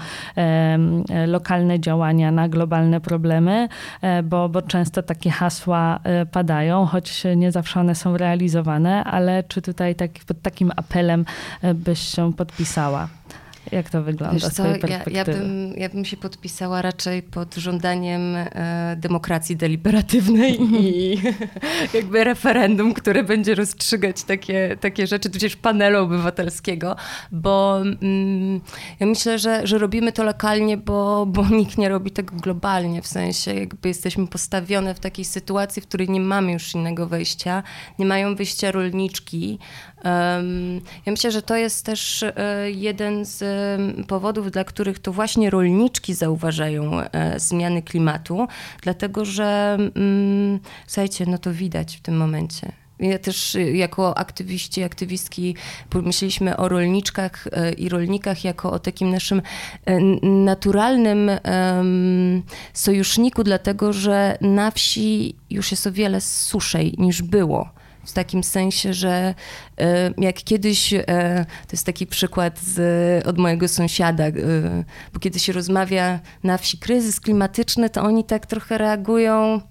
lokalne 1.28 1.80
działania 1.80 2.32
na 2.32 2.50
globalne 2.50 3.02
problemy? 3.02 3.70
Bo, 4.24 4.50
bo 4.50 4.62
często 4.62 5.04
takie 5.04 5.30
hasła 5.30 6.00
padają, 6.32 6.86
choć 6.86 7.24
nie 7.36 7.52
zawsze 7.52 7.80
one 7.80 7.96
są 7.96 8.18
realizowane, 8.18 9.04
ale 9.04 9.44
czy 9.44 9.62
tutaj 9.62 9.96
tak, 9.96 10.12
pod 10.28 10.42
takim 10.42 10.72
apelem 10.76 11.26
byś 11.74 12.00
się 12.00 12.34
podpisała? 12.34 13.08
Jak 13.72 13.90
to 13.90 14.04
wygląda 14.04 14.34
Wiesz 14.34 14.44
perspektywy? 14.44 15.12
Ja, 15.12 15.18
ja, 15.18 15.26
bym, 15.26 15.74
ja 15.78 15.90
bym 15.90 16.06
się 16.06 16.18
podpisała 16.18 16.82
raczej 16.82 17.24
pod 17.24 17.56
żądaniem 17.56 18.36
e, 18.36 18.96
demokracji 19.00 19.56
deliberatywnej 19.56 20.62
i 20.82 21.22
jakby 21.98 22.24
referendum, 22.24 22.94
które 22.94 23.24
będzie 23.24 23.56
rozstrzygać 23.56 24.24
takie, 24.24 24.78
takie 24.82 25.08
rzeczy, 25.08 25.30
tudzież 25.30 25.56
panelu 25.56 26.04
obywatelskiego, 26.04 26.96
bo 27.32 27.82
mm, 27.82 28.62
ja 29.00 29.08
myślę, 29.08 29.40
że, 29.40 29.68
że 29.68 29.78
robimy 29.78 30.12
to 30.12 30.24
lokalnie, 30.24 30.78
bo, 30.78 31.26
bo 31.26 31.50
nikt 31.60 31.78
nie 31.78 31.90
robi 31.90 32.12
tego 32.12 32.36
globalnie, 32.36 33.02
w 33.02 33.08
sensie 33.08 33.54
jakby 33.54 33.88
jesteśmy 33.88 34.28
postawione 34.28 34.96
w 34.96 35.00
takiej 35.00 35.26
sytuacji, 35.26 35.82
w 35.82 35.88
której 35.88 36.10
nie 36.10 36.22
mamy 36.22 36.52
już 36.52 36.76
innego 36.76 37.08
wejścia, 37.08 37.64
nie 38.00 38.06
mają 38.06 38.36
wyjścia 38.36 38.72
rolniczki, 38.72 39.60
ja 41.06 41.12
myślę, 41.12 41.32
że 41.32 41.42
to 41.42 41.56
jest 41.56 41.86
też 41.86 42.24
e, 42.24 42.72
jeden 42.72 43.26
z 43.26 43.44
powodów, 44.08 44.52
dla 44.52 44.64
których 44.64 45.00
to 45.00 45.14
właśnie 45.14 45.50
rolniczki 45.50 46.14
zauważają 46.14 47.02
e, 47.02 47.40
zmiany 47.40 47.82
klimatu, 47.82 48.48
dlatego 48.82 49.26
że, 49.26 49.78
mm, 49.96 50.60
słuchajcie, 50.88 51.26
no 51.28 51.38
to 51.38 51.54
widać 51.54 51.98
w 51.98 52.02
tym 52.02 52.18
momencie. 52.18 52.72
Ja 53.00 53.20
też 53.20 53.56
y, 53.56 53.72
jako 53.72 54.18
aktywiści, 54.18 54.84
aktywistki 54.84 55.56
pomyśleliśmy 55.90 56.58
o 56.58 56.70
rolniczkach 56.70 57.48
e, 57.52 57.74
i 57.74 57.90
rolnikach 57.90 58.44
jako 58.44 58.72
o 58.72 58.80
takim 58.80 59.10
naszym 59.10 59.42
naturalnym 60.24 61.32
sojuszniku, 62.74 63.44
dlatego 63.44 63.94
że 63.94 64.38
na 64.42 64.72
wsi 64.72 65.36
już 65.50 65.72
jest 65.72 65.88
o 65.88 65.92
wiele 65.92 66.22
suszej 66.22 66.96
niż 66.98 67.22
było 67.22 67.77
w 68.08 68.14
takim 68.14 68.44
sensie, 68.44 68.94
że 68.94 69.36
e, 69.80 70.14
jak 70.18 70.36
kiedyś, 70.36 70.94
e, 70.94 71.06
to 71.68 71.72
jest 71.72 71.86
taki 71.86 72.08
przykład 72.08 72.60
z, 72.60 73.28
od 73.28 73.38
mojego 73.38 73.68
sąsiada, 73.68 74.24
e, 74.24 74.32
bo 75.14 75.20
kiedy 75.20 75.40
się 75.40 75.54
rozmawia 75.54 76.20
na 76.44 76.58
wsi 76.58 76.78
kryzys 76.78 77.20
klimatyczny, 77.20 77.90
to 77.90 78.02
oni 78.02 78.24
tak 78.24 78.46
trochę 78.46 78.78
reagują 78.78 79.62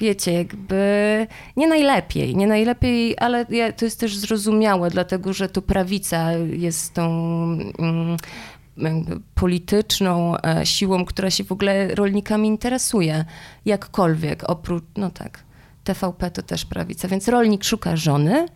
wiecie, 0.00 0.32
jakby 0.32 1.26
nie 1.56 1.68
najlepiej, 1.68 2.36
nie 2.36 2.46
najlepiej, 2.46 3.14
ale 3.18 3.46
to 3.76 3.84
jest 3.84 4.00
też 4.00 4.16
zrozumiałe, 4.16 4.90
dlatego 4.90 5.32
że 5.32 5.48
to 5.48 5.62
prawica 5.62 6.32
jest 6.32 6.94
tą 6.94 7.04
mm, 7.78 8.16
polityczną 9.34 10.34
siłą, 10.64 11.04
która 11.04 11.30
się 11.30 11.44
w 11.44 11.52
ogóle 11.52 11.94
rolnikami 11.94 12.48
interesuje, 12.48 13.24
jakkolwiek, 13.64 14.50
oprócz, 14.50 14.84
no 14.96 15.10
tak. 15.10 15.47
TVP 15.88 16.30
to 16.30 16.42
też 16.42 16.64
prawica, 16.64 17.08
więc 17.08 17.28
rolnik 17.28 17.64
szuka 17.64 17.96
żony, 17.96 18.46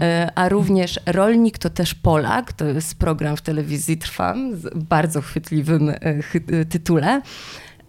e, 0.00 0.30
a 0.34 0.48
również 0.48 1.00
rolnik 1.06 1.58
to 1.58 1.70
też 1.70 1.94
Polak. 1.94 2.52
To 2.52 2.64
jest 2.64 2.98
program 2.98 3.36
w 3.36 3.42
telewizji 3.42 3.98
Trwam 3.98 4.56
z 4.56 4.74
bardzo 4.74 5.20
chwytliwym 5.20 5.90
e, 5.90 5.94
tytule. 6.64 7.22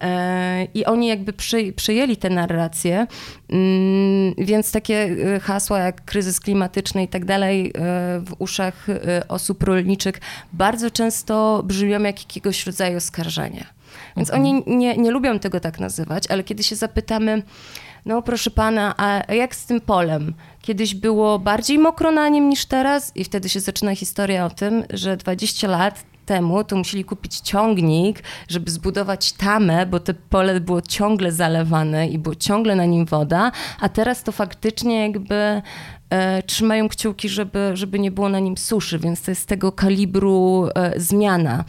E, 0.00 0.64
I 0.74 0.84
oni 0.84 1.06
jakby 1.06 1.32
przy, 1.32 1.72
przyjęli 1.72 2.16
tę 2.16 2.30
narrację, 2.30 3.06
mm, 3.48 4.34
więc 4.38 4.72
takie 4.72 5.16
hasła 5.42 5.78
jak 5.78 6.04
kryzys 6.04 6.40
klimatyczny 6.40 7.02
i 7.02 7.08
tak 7.08 7.24
dalej 7.24 7.72
w 8.20 8.34
uszach 8.38 8.86
osób 9.28 9.62
rolniczych 9.62 10.14
bardzo 10.52 10.90
często 10.90 11.62
brzmią 11.64 12.02
jak 12.02 12.20
jakiegoś 12.20 12.66
rodzaju 12.66 12.96
oskarżenia. 12.96 13.64
Więc 14.16 14.30
mhm. 14.30 14.46
oni 14.46 14.76
nie, 14.76 14.96
nie 14.96 15.10
lubią 15.10 15.38
tego 15.38 15.60
tak 15.60 15.80
nazywać, 15.80 16.24
ale 16.26 16.44
kiedy 16.44 16.62
się 16.62 16.76
zapytamy, 16.76 17.42
no 18.06 18.22
proszę 18.22 18.50
pana, 18.50 18.94
a 18.96 19.34
jak 19.34 19.54
z 19.54 19.66
tym 19.66 19.80
polem? 19.80 20.34
Kiedyś 20.62 20.94
było 20.94 21.38
bardziej 21.38 21.78
mokro 21.78 22.10
na 22.10 22.28
nim 22.28 22.48
niż 22.48 22.66
teraz 22.66 23.16
i 23.16 23.24
wtedy 23.24 23.48
się 23.48 23.60
zaczyna 23.60 23.94
historia 23.94 24.46
o 24.46 24.50
tym, 24.50 24.84
że 24.90 25.16
20 25.16 25.68
lat 25.68 26.04
temu 26.28 26.64
to 26.64 26.76
musieli 26.76 27.04
kupić 27.04 27.40
ciągnik, 27.40 28.22
żeby 28.48 28.70
zbudować 28.70 29.32
tamę, 29.32 29.86
bo 29.86 30.00
to 30.00 30.12
pole 30.30 30.60
było 30.60 30.82
ciągle 30.82 31.32
zalewane 31.32 32.08
i 32.08 32.18
było 32.18 32.34
ciągle 32.34 32.76
na 32.76 32.84
nim 32.84 33.04
woda, 33.06 33.52
a 33.80 33.88
teraz 33.88 34.22
to 34.22 34.32
faktycznie 34.32 35.02
jakby 35.02 35.62
e, 36.10 36.42
trzymają 36.42 36.88
kciuki, 36.88 37.28
żeby, 37.28 37.70
żeby 37.74 37.98
nie 37.98 38.10
było 38.10 38.28
na 38.28 38.38
nim 38.38 38.56
suszy, 38.56 38.98
więc 38.98 39.22
to 39.22 39.30
jest 39.30 39.48
tego 39.48 39.72
kalibru 39.72 40.68
e, 40.74 41.00
zmiana. 41.00 41.64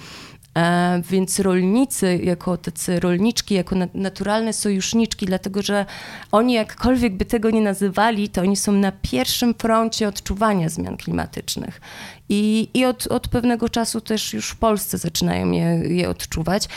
E, 0.60 1.02
więc 1.10 1.40
rolnicy, 1.40 2.20
jako 2.24 2.58
tacy 2.58 3.00
rolniczki, 3.00 3.56
jako 3.56 3.76
naturalne 3.94 4.54
sojuszniczki, 4.54 5.26
dlatego 5.26 5.62
że 5.62 5.86
oni 6.32 6.54
jakkolwiek 6.54 7.14
by 7.14 7.26
tego 7.26 7.50
nie 7.50 7.62
nazywali, 7.62 8.30
to 8.30 8.42
oni 8.42 8.56
są 8.56 8.72
na 8.72 8.92
pierwszym 8.92 9.54
froncie 9.54 10.08
odczuwania 10.08 10.70
zmian 10.70 10.98
klimatycznych. 10.98 11.82
I, 12.30 12.70
i 12.74 12.86
od, 12.86 13.08
od 13.08 13.28
pewnego 13.28 13.70
czasu 13.70 14.02
też 14.02 14.34
już 14.34 14.50
w 14.50 14.56
Polsce 14.56 14.98
zaczynają 14.98 15.52
je, 15.52 15.64
je 15.96 16.10
odczuwać. 16.10 16.68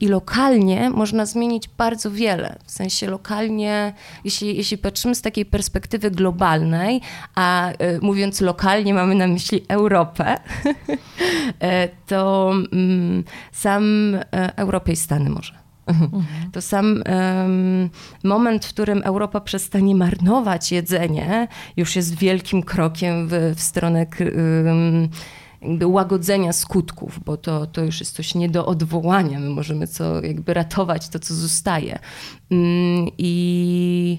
I 0.00 0.08
lokalnie 0.08 0.90
można 0.90 1.26
zmienić 1.26 1.68
bardzo 1.68 2.10
wiele. 2.10 2.58
W 2.64 2.70
sensie 2.70 3.06
lokalnie, 3.06 3.92
jeśli, 4.24 4.56
jeśli 4.56 4.78
patrzymy 4.78 5.14
z 5.14 5.22
takiej 5.22 5.44
perspektywy 5.44 6.10
globalnej, 6.10 7.00
a 7.34 7.70
e, 7.70 7.98
mówiąc 8.00 8.40
lokalnie 8.40 8.94
mamy 8.94 9.14
na 9.14 9.26
myśli 9.26 9.64
Europę, 9.68 10.36
e, 11.60 11.88
to 12.06 12.52
mm, 12.72 13.24
sam 13.52 14.14
e, 14.14 14.56
Europę 14.56 14.92
i 14.92 14.96
Stany 14.96 15.30
może. 15.30 15.60
Mhm. 15.86 16.22
To 16.52 16.60
sam 16.60 17.02
um, 17.06 17.90
moment, 18.24 18.66
w 18.66 18.68
którym 18.68 19.02
Europa 19.04 19.40
przestanie 19.40 19.94
marnować 19.94 20.72
jedzenie, 20.72 21.48
już 21.76 21.96
jest 21.96 22.18
wielkim 22.18 22.62
krokiem 22.62 23.28
w, 23.28 23.32
w 23.56 23.60
stronę 23.60 24.06
um, 24.66 25.08
jakby 25.62 25.86
łagodzenia 25.86 26.52
skutków, 26.52 27.20
bo 27.24 27.36
to, 27.36 27.66
to 27.66 27.84
już 27.84 28.00
jest 28.00 28.16
coś 28.16 28.34
nie 28.34 28.48
do 28.48 28.66
odwołania. 28.66 29.40
My 29.40 29.50
możemy 29.50 29.86
co, 29.86 30.22
jakby 30.22 30.54
ratować 30.54 31.08
to, 31.08 31.18
co 31.18 31.34
zostaje. 31.34 31.98
Um, 32.50 33.06
I 33.18 34.18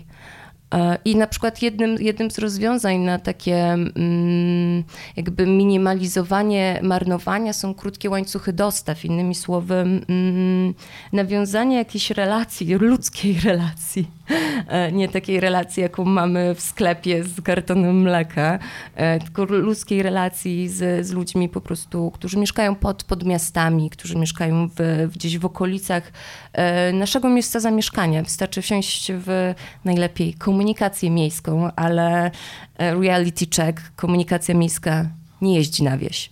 I 1.06 1.16
na 1.16 1.28
przykład 1.28 1.62
jednym, 1.62 1.96
jednym 2.00 2.32
z 2.32 2.40
rozwiązań 2.40 2.98
na 2.98 3.20
takie 3.20 3.58
mm, 3.64 4.84
jakby 5.16 5.48
minimalizowanie 5.48 6.80
marnowania 6.84 7.54
są 7.54 7.74
krótkie 7.74 8.10
łańcuchy 8.10 8.54
dostaw. 8.54 9.06
Innymi 9.06 9.36
słowy, 9.36 9.76
mm, 9.76 10.74
nawiązanie 11.14 11.78
jakiejś 11.78 12.12
relacji, 12.12 12.74
ludzkiej 12.74 13.40
relacji 13.50 14.22
E, 14.68 14.92
nie 14.92 15.10
takiej 15.10 15.40
relacji, 15.40 15.84
jaką 15.84 16.06
mamy 16.06 16.56
w 16.56 16.62
sklepie 16.62 17.24
z 17.24 17.42
kartonem 17.42 18.02
mleka, 18.02 18.60
e, 18.96 19.20
tylko 19.20 19.46
ludzkiej 19.46 20.04
relacji 20.04 20.70
z, 20.70 21.06
z 21.06 21.12
ludźmi 21.12 21.50
po 21.50 21.62
prostu, 21.62 22.12
którzy 22.12 22.38
mieszkają 22.38 22.76
pod, 22.76 23.04
pod 23.04 23.24
miastami, 23.24 23.90
którzy 23.90 24.16
mieszkają 24.16 24.70
w, 24.78 25.08
gdzieś 25.14 25.38
w 25.38 25.46
okolicach 25.46 26.12
e, 26.54 26.94
naszego 26.94 27.30
miejsca 27.30 27.60
zamieszkania. 27.60 28.24
Wystarczy 28.24 28.62
wsiąść 28.62 29.12
w 29.12 29.54
najlepiej 29.86 30.34
komunikację 30.34 30.61
miejską, 31.10 31.70
ale 31.76 32.32
reality 32.78 33.46
check, 33.56 33.96
komunikacja 33.96 34.56
miejska 34.56 35.06
nie 35.42 35.56
jeździ 35.56 35.84
na 35.84 35.98
wieś. 35.98 36.32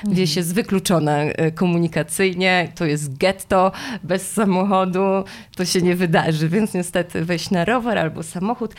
Mhm. 0.00 0.14
Wieś 0.14 0.36
jest 0.36 0.54
wykluczona 0.54 1.18
e, 1.18 1.50
komunikacyjnie, 1.50 2.72
to 2.74 2.84
jest 2.84 3.16
getto, 3.16 3.72
bez 4.02 4.32
samochodu 4.32 5.24
to 5.56 5.64
się 5.64 5.82
nie 5.82 5.96
wydarzy, 5.96 6.48
więc 6.48 6.74
niestety 6.74 7.24
wejść 7.24 7.50
na 7.50 7.64
rower 7.64 7.98
albo 7.98 8.22
samochód, 8.22 8.74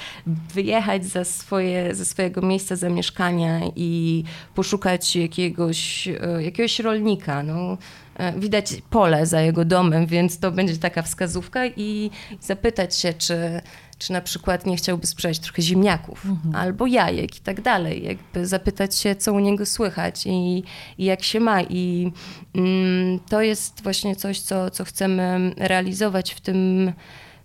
wyjechać 0.53 1.05
za 1.05 1.23
swoje, 1.25 1.95
ze 1.95 2.05
swojego 2.05 2.41
miejsca 2.41 2.75
zamieszkania 2.75 3.59
i 3.75 4.23
poszukać 4.55 5.15
jakiegoś, 5.15 6.07
e, 6.07 6.43
jakiegoś 6.43 6.79
rolnika. 6.79 7.43
No, 7.43 7.77
e, 8.15 8.39
widać 8.39 8.73
pole 8.89 9.25
za 9.25 9.41
jego 9.41 9.65
domem, 9.65 10.05
więc 10.05 10.39
to 10.39 10.51
będzie 10.51 10.77
taka 10.77 11.01
wskazówka 11.01 11.65
i 11.65 12.11
zapytać 12.39 12.97
się, 12.97 13.13
czy 13.13 13.61
czy 14.01 14.13
na 14.13 14.21
przykład 14.21 14.65
nie 14.65 14.77
chciałby 14.77 15.07
sprzedać 15.07 15.39
trochę 15.39 15.61
ziemniaków 15.61 16.25
mhm. 16.25 16.55
albo 16.55 16.87
jajek 16.87 17.37
i 17.37 17.39
tak 17.39 17.61
dalej. 17.61 18.03
Jakby 18.03 18.47
zapytać 18.47 18.95
się, 18.95 19.15
co 19.15 19.33
u 19.33 19.39
niego 19.39 19.65
słychać 19.65 20.25
i, 20.25 20.63
i 20.97 21.05
jak 21.05 21.23
się 21.23 21.39
ma. 21.39 21.61
I 21.61 22.11
mm, 22.55 23.19
to 23.29 23.41
jest 23.41 23.83
właśnie 23.83 24.15
coś, 24.15 24.39
co, 24.39 24.69
co 24.69 24.83
chcemy 24.85 25.51
realizować 25.57 26.33
w 26.33 26.41
tym, 26.41 26.93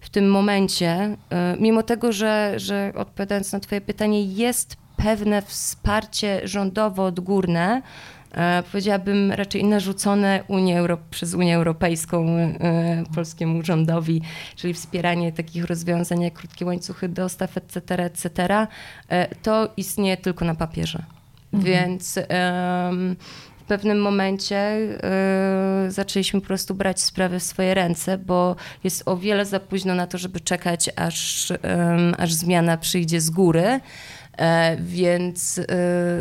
w 0.00 0.10
tym 0.10 0.30
momencie. 0.30 1.16
Y, 1.56 1.60
mimo 1.60 1.82
tego, 1.82 2.12
że, 2.12 2.54
że 2.56 2.92
odpowiadając 2.94 3.52
na 3.52 3.60
Twoje 3.60 3.80
pytanie, 3.80 4.24
jest 4.24 4.76
pewne 4.96 5.42
wsparcie 5.42 6.40
rządowo-odgórne, 6.44 7.76
e, 7.76 7.82
powiedziałabym 8.70 9.32
raczej 9.32 9.64
narzucone 9.64 10.44
Euro 10.76 10.98
przez 11.10 11.34
Unię 11.34 11.56
Europejską 11.56 12.26
e, 12.28 13.04
polskiemu 13.14 13.62
rządowi, 13.62 14.22
czyli 14.56 14.74
wspieranie 14.74 15.32
takich 15.32 15.64
rozwiązań 15.64 16.22
jak 16.22 16.34
krótkie 16.34 16.66
łańcuchy 16.66 17.08
dostaw, 17.08 17.56
etc., 17.56 18.04
etc., 18.04 18.66
e, 19.08 19.34
to 19.34 19.68
istnieje 19.76 20.16
tylko 20.16 20.44
na 20.44 20.54
papierze. 20.54 21.02
Mhm. 21.52 21.74
Więc 21.74 22.18
w 23.58 23.68
pewnym 23.68 24.00
momencie 24.00 24.78
zaczęliśmy 25.88 26.40
po 26.40 26.46
prostu 26.46 26.74
brać 26.74 27.00
sprawy 27.00 27.40
w 27.40 27.42
swoje 27.42 27.74
ręce, 27.74 28.18
bo 28.18 28.56
jest 28.84 29.02
o 29.06 29.16
wiele 29.16 29.44
za 29.44 29.60
późno 29.60 29.94
na 29.94 30.06
to, 30.06 30.18
żeby 30.18 30.40
czekać, 30.40 30.90
aż, 30.96 31.52
aż 32.18 32.32
zmiana 32.32 32.76
przyjdzie 32.76 33.20
z 33.20 33.30
góry. 33.30 33.80
E, 34.38 34.76
więc 34.80 35.58
e, 35.58 35.64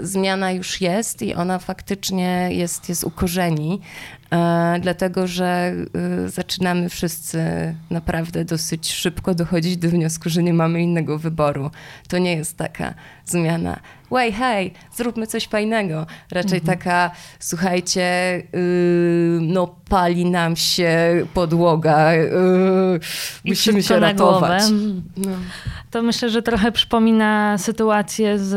zmiana 0.01 0.51
już 0.51 0.81
jest 0.81 1.21
i 1.21 1.35
ona 1.35 1.59
faktycznie 1.59 2.49
jest, 2.51 2.89
jest 2.89 3.03
u 3.03 3.11
korzeni, 3.11 3.81
e, 4.31 4.77
dlatego 4.81 5.27
że 5.27 5.73
zaczynamy 6.27 6.89
wszyscy 6.89 7.39
naprawdę 7.89 8.45
dosyć 8.45 8.93
szybko 8.93 9.35
dochodzić 9.35 9.77
do 9.77 9.89
wniosku, 9.89 10.29
że 10.29 10.43
nie 10.43 10.53
mamy 10.53 10.81
innego 10.81 11.19
wyboru. 11.19 11.71
To 12.07 12.17
nie 12.17 12.35
jest 12.35 12.57
taka 12.57 12.93
zmiana 13.25 13.79
Way, 14.11 14.31
hej, 14.31 14.73
zróbmy 14.95 15.27
coś 15.27 15.47
fajnego. 15.47 16.05
Raczej 16.31 16.59
mhm. 16.59 16.77
taka, 16.77 17.11
słuchajcie, 17.39 18.01
yy, 18.53 19.39
no 19.41 19.75
pali 19.89 20.25
nam 20.25 20.55
się 20.55 21.25
podłoga, 21.33 22.13
yy, 22.13 22.99
musimy 23.45 23.83
się 23.83 23.99
ratować. 23.99 24.63
No. 25.17 25.31
To 25.91 26.01
myślę, 26.01 26.29
że 26.29 26.41
trochę 26.41 26.71
przypomina 26.71 27.57
sytuację 27.57 28.39
z 28.39 28.51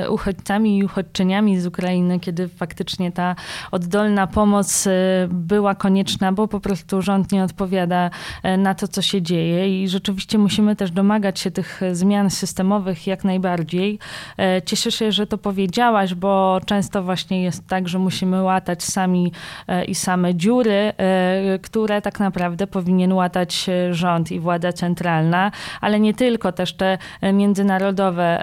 yy, 0.00 0.10
uchodźcami 0.10 0.78
i 0.78 0.84
uchodźczyniami 0.84 1.60
z 1.60 1.66
Ukrainy, 1.66 2.20
kiedy 2.20 2.48
faktycznie 2.48 3.12
ta 3.12 3.36
oddolna 3.70 4.26
pomoc 4.26 4.86
y, 4.86 4.90
była 5.30 5.74
konieczna, 5.74 6.32
bo 6.32 6.48
po 6.48 6.60
prostu 6.60 7.02
rząd 7.02 7.32
nie 7.32 7.44
odpowiada 7.44 8.10
y, 8.44 8.56
na 8.56 8.74
to, 8.74 8.88
co 8.88 9.02
się 9.02 9.22
dzieje 9.22 9.82
i 9.82 9.88
rzeczywiście 9.88 10.38
musimy 10.38 10.76
też 10.76 10.90
domagać 10.90 11.40
się 11.40 11.50
tych 11.50 11.80
zmian 11.92 12.30
systemowych 12.30 13.06
jak 13.06 13.24
najbardziej. 13.24 13.98
E, 14.38 14.62
cieszę 14.62 14.92
się, 14.92 15.12
że 15.12 15.26
to 15.26 15.38
powiedziałaś, 15.38 16.14
bo 16.14 16.60
często 16.66 17.02
właśnie 17.02 17.42
jest 17.42 17.68
tak, 17.68 17.88
że 17.88 17.98
musimy 17.98 18.42
łatać 18.42 18.82
sami 18.82 19.32
e, 19.68 19.84
i 19.84 19.94
same 19.94 20.34
dziury, 20.34 20.92
e, 20.96 21.58
które 21.58 22.02
tak 22.02 22.20
naprawdę 22.20 22.66
powinien 22.66 23.12
łatać 23.12 23.66
rząd 23.90 24.32
i 24.32 24.40
władza 24.40 24.72
centralna, 24.72 25.50
ale 25.80 26.00
nie 26.00 26.14
tylko, 26.14 26.52
też 26.52 26.72
te 26.72 26.98
międzynarodowe 27.32 28.42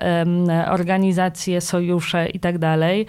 organizacje, 0.67 1.62
sojusze 1.62 2.30
i 2.30 2.39
tak 2.39 2.58
dalej. 2.58 3.06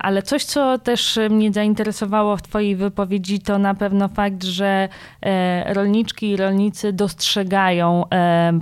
Ale 0.00 0.22
coś, 0.22 0.44
co 0.44 0.78
też 0.78 1.18
mnie 1.30 1.52
zainteresowało 1.52 2.36
w 2.36 2.42
Twojej 2.42 2.76
wypowiedzi, 2.76 3.40
to 3.40 3.58
na 3.58 3.74
pewno 3.74 4.08
fakt, 4.08 4.44
że 4.44 4.88
rolniczki 5.66 6.30
i 6.30 6.36
rolnicy 6.36 6.92
dostrzegają 6.92 8.04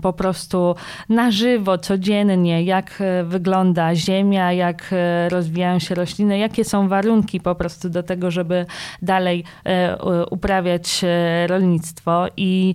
po 0.03 0.13
prostu 0.13 0.75
na 1.09 1.31
żywo, 1.31 1.79
codziennie, 1.79 2.63
jak 2.63 3.03
wygląda 3.25 3.95
ziemia, 3.95 4.53
jak 4.53 4.91
e, 4.93 5.29
rozwijają 5.29 5.79
się 5.79 5.95
rośliny, 5.95 6.39
jakie 6.39 6.65
są 6.65 6.89
warunki 6.89 7.41
po 7.41 7.55
prostu 7.55 7.91
do 7.91 8.03
tego, 8.03 8.31
żeby 8.31 8.67
dalej 9.03 9.45
e, 9.65 9.97
uprawiać 10.31 11.01
e, 11.05 11.47
rolnictwo. 11.47 12.27
I 12.37 12.75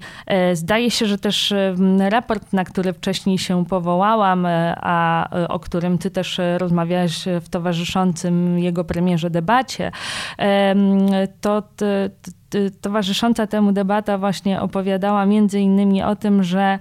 zdaje 0.53 0.91
się, 0.91 1.05
że 1.05 1.17
też 1.17 1.53
raport, 2.09 2.53
na 2.53 2.63
który 2.63 2.93
wcześniej 2.93 3.37
się 3.37 3.65
powołałam, 3.65 4.47
a 4.75 5.29
o 5.49 5.59
którym 5.59 5.97
ty 5.97 6.11
też 6.11 6.41
rozmawiałeś 6.57 7.25
w 7.41 7.49
towarzyszącym 7.49 8.59
jego 8.59 8.83
premierze 8.83 9.29
debacie, 9.29 9.91
to 11.41 11.63
towarzysząca 12.81 13.47
temu 13.47 13.71
debata 13.71 14.17
właśnie 14.17 14.61
opowiadała 14.61 15.25
między 15.25 15.59
innymi 15.59 16.03
o 16.03 16.15
tym, 16.15 16.43
że, 16.43 16.79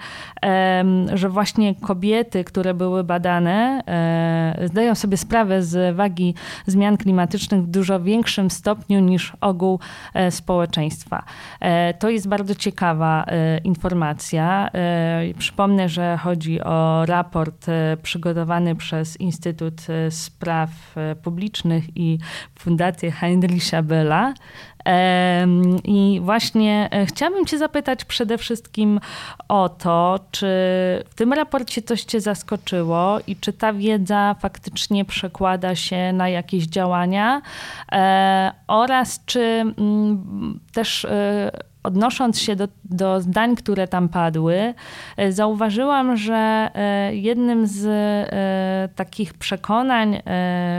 że 1.14 1.28
właśnie 1.28 1.74
kobiety, 1.74 2.44
które 2.44 2.74
były 2.74 3.04
badane, 3.04 3.82
e, 3.86 4.68
zdają 4.68 4.94
sobie 4.94 5.16
sprawę 5.16 5.62
z 5.62 5.96
wagi 5.96 6.34
zmian 6.66 6.96
klimatycznych 6.96 7.62
w 7.62 7.66
dużo 7.66 8.00
większym 8.00 8.50
stopniu 8.50 9.00
niż 9.00 9.32
ogół 9.40 9.80
e, 10.14 10.30
społeczeństwa. 10.30 11.24
E, 11.60 11.94
to 11.94 12.10
jest 12.10 12.28
bardzo 12.28 12.54
ciekawa 12.54 13.26
informacja. 13.64 14.70
Przypomnę, 15.38 15.88
że 15.88 16.18
chodzi 16.22 16.60
o 16.60 17.06
raport 17.06 17.66
przygotowany 18.02 18.76
przez 18.76 19.20
Instytut 19.20 19.80
Spraw 20.10 20.70
Publicznych 21.22 21.96
i 21.96 22.18
Fundację 22.58 23.10
Heinricha 23.10 23.82
Bella. 23.82 24.34
I 25.84 26.20
właśnie 26.22 26.88
e, 26.90 27.06
chciałabym 27.06 27.46
Cię 27.46 27.58
zapytać 27.58 28.04
przede 28.04 28.38
wszystkim 28.38 29.00
o 29.48 29.68
to, 29.68 30.20
czy 30.30 30.46
w 31.10 31.14
tym 31.14 31.32
raporcie 31.32 31.82
coś 31.82 32.04
Cię 32.04 32.20
zaskoczyło 32.20 33.18
i 33.26 33.36
czy 33.36 33.52
ta 33.52 33.72
wiedza 33.72 34.36
faktycznie 34.40 35.04
przekłada 35.04 35.74
się 35.74 36.12
na 36.12 36.28
jakieś 36.28 36.64
działania 36.64 37.42
e, 37.92 38.52
oraz 38.68 39.20
czy 39.26 39.40
mm, 39.40 40.60
też 40.72 41.04
e, 41.04 41.50
odnosząc 41.86 42.40
się 42.40 42.56
do, 42.56 42.68
do 42.84 43.20
zdań, 43.20 43.56
które 43.56 43.88
tam 43.88 44.08
padły, 44.08 44.74
e, 45.16 45.32
zauważyłam, 45.32 46.16
że 46.16 46.70
e, 46.74 47.16
jednym 47.16 47.66
z 47.66 47.86
e, 47.86 48.88
takich 48.94 49.34
przekonań 49.34 50.22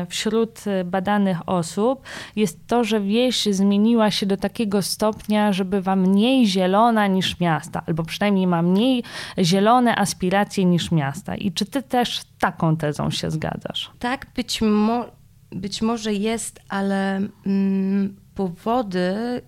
wśród 0.09 0.63
badanych 0.85 1.49
osób 1.49 2.01
jest 2.35 2.67
to, 2.67 2.83
że 2.83 3.01
wieś 3.01 3.45
zmieniła 3.45 4.11
się 4.11 4.25
do 4.25 4.37
takiego 4.37 4.81
stopnia, 4.81 5.53
że 5.53 5.65
bywa 5.65 5.95
mniej 5.95 6.47
zielona 6.47 7.07
niż 7.07 7.39
miasta, 7.39 7.81
albo 7.87 8.03
przynajmniej 8.03 8.47
ma 8.47 8.61
mniej 8.61 9.03
zielone 9.39 9.95
aspiracje 9.95 10.65
niż 10.65 10.91
miasta. 10.91 11.35
I 11.35 11.51
czy 11.51 11.65
ty 11.65 11.83
też 11.83 12.21
taką 12.39 12.77
tezą 12.77 13.11
się 13.11 13.31
zgadzasz? 13.31 13.91
Tak, 13.99 14.27
być, 14.35 14.61
mo 14.61 15.05
być 15.51 15.81
może 15.81 16.13
jest, 16.13 16.59
ale 16.69 17.21
mm, 17.45 18.15
powody 18.35 19.41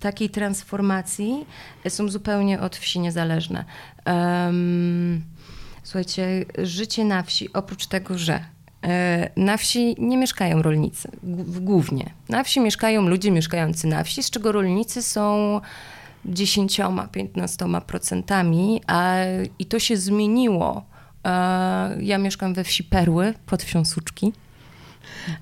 takiej 0.00 0.30
transformacji 0.30 1.46
są 1.88 2.08
zupełnie 2.08 2.60
od 2.60 2.76
wsi 2.76 3.00
niezależne. 3.00 3.64
Słuchajcie, 5.82 6.44
życie 6.58 7.04
na 7.04 7.22
wsi, 7.22 7.52
oprócz 7.52 7.86
tego, 7.86 8.18
że 8.18 8.44
e, 8.84 9.30
na 9.36 9.56
wsi 9.56 9.96
nie 9.98 10.16
mieszkają 10.16 10.62
rolnicy, 10.62 11.10
głównie. 11.60 12.10
Na 12.28 12.44
wsi 12.44 12.60
mieszkają 12.60 13.08
ludzie 13.08 13.30
mieszkający 13.30 13.86
na 13.86 14.04
wsi, 14.04 14.22
z 14.22 14.30
czego 14.30 14.52
rolnicy 14.52 15.02
są 15.02 15.60
10-15%, 16.26 18.80
a 18.86 19.16
i 19.58 19.66
to 19.66 19.78
się 19.78 19.96
zmieniło. 19.96 20.84
E, 21.24 21.30
ja 22.00 22.18
mieszkam 22.18 22.54
we 22.54 22.64
wsi 22.64 22.84
Perły 22.84 23.34
pod 23.46 23.62
wsią 23.62 23.84
Suczki. 23.84 24.32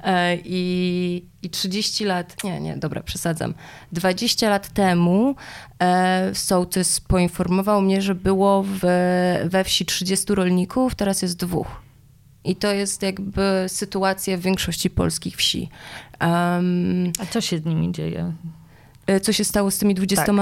E, 0.05 0.37
I, 0.45 1.25
I 1.43 1.51
30 1.51 2.05
lat, 2.05 2.45
nie, 2.45 2.61
nie, 2.61 2.77
dobra, 2.77 3.03
przesadzam. 3.03 3.55
20 3.93 4.51
lat 4.51 4.69
temu 4.69 5.35
e, 5.79 6.35
sołtys 6.35 7.01
poinformował 7.01 7.83
mnie, 7.83 8.03
że 8.03 8.15
było 8.15 8.65
w, 8.67 8.81
we 9.45 9.65
wsi 9.65 9.87
30 9.87 10.35
rolników, 10.35 10.95
teraz 10.95 11.23
jest 11.23 11.37
dwóch. 11.37 11.83
I 12.45 12.57
to 12.57 12.73
jest 12.73 13.03
jakby 13.03 13.65
sytuacja 13.69 14.37
w 14.37 14.41
większości 14.41 14.91
polskich 14.91 15.37
wsi. 15.37 15.69
Um, 16.21 17.13
A 17.19 17.27
co 17.27 17.41
się 17.41 17.59
z 17.59 17.65
nimi 17.65 17.93
dzieje? 17.93 18.33
E, 19.07 19.21
co 19.21 19.33
się 19.33 19.45
stało 19.45 19.71
z 19.71 19.79
tymi 19.79 19.95
28 19.95 20.37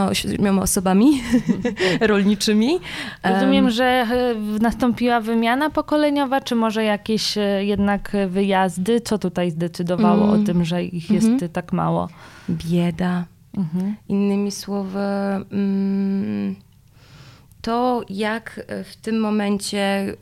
tak. 0.44 0.62
osobami 0.62 1.22
rolniczymi. 2.00 2.80
Rozumiem, 3.24 3.70
że 3.70 3.84
e, 3.84 4.34
nastąpiła 4.60 5.20
wymiana 5.20 5.70
pokoleniowa, 5.70 6.40
czy 6.40 6.54
może 6.54 6.84
jakieś 6.84 7.38
e, 7.38 7.64
jednak 7.64 8.12
wyjazdy? 8.28 9.00
Co 9.00 9.18
tutaj 9.18 9.50
zdecydowało 9.50 10.24
mm. 10.24 10.42
o 10.42 10.46
tym, 10.46 10.64
że 10.64 10.84
ich 10.84 11.10
jest 11.10 11.26
mm 11.26 11.38
-hmm. 11.38 11.48
tak 11.48 11.72
mało? 11.72 12.08
Bieda. 12.48 13.24
Mm 13.56 13.68
-hmm. 13.74 13.92
Innymi 14.08 14.50
słowy, 14.50 14.98
mm, 15.52 16.56
to 17.62 18.02
jak 18.08 18.66
w 18.84 18.96
tym 18.96 19.20
momencie 19.20 20.16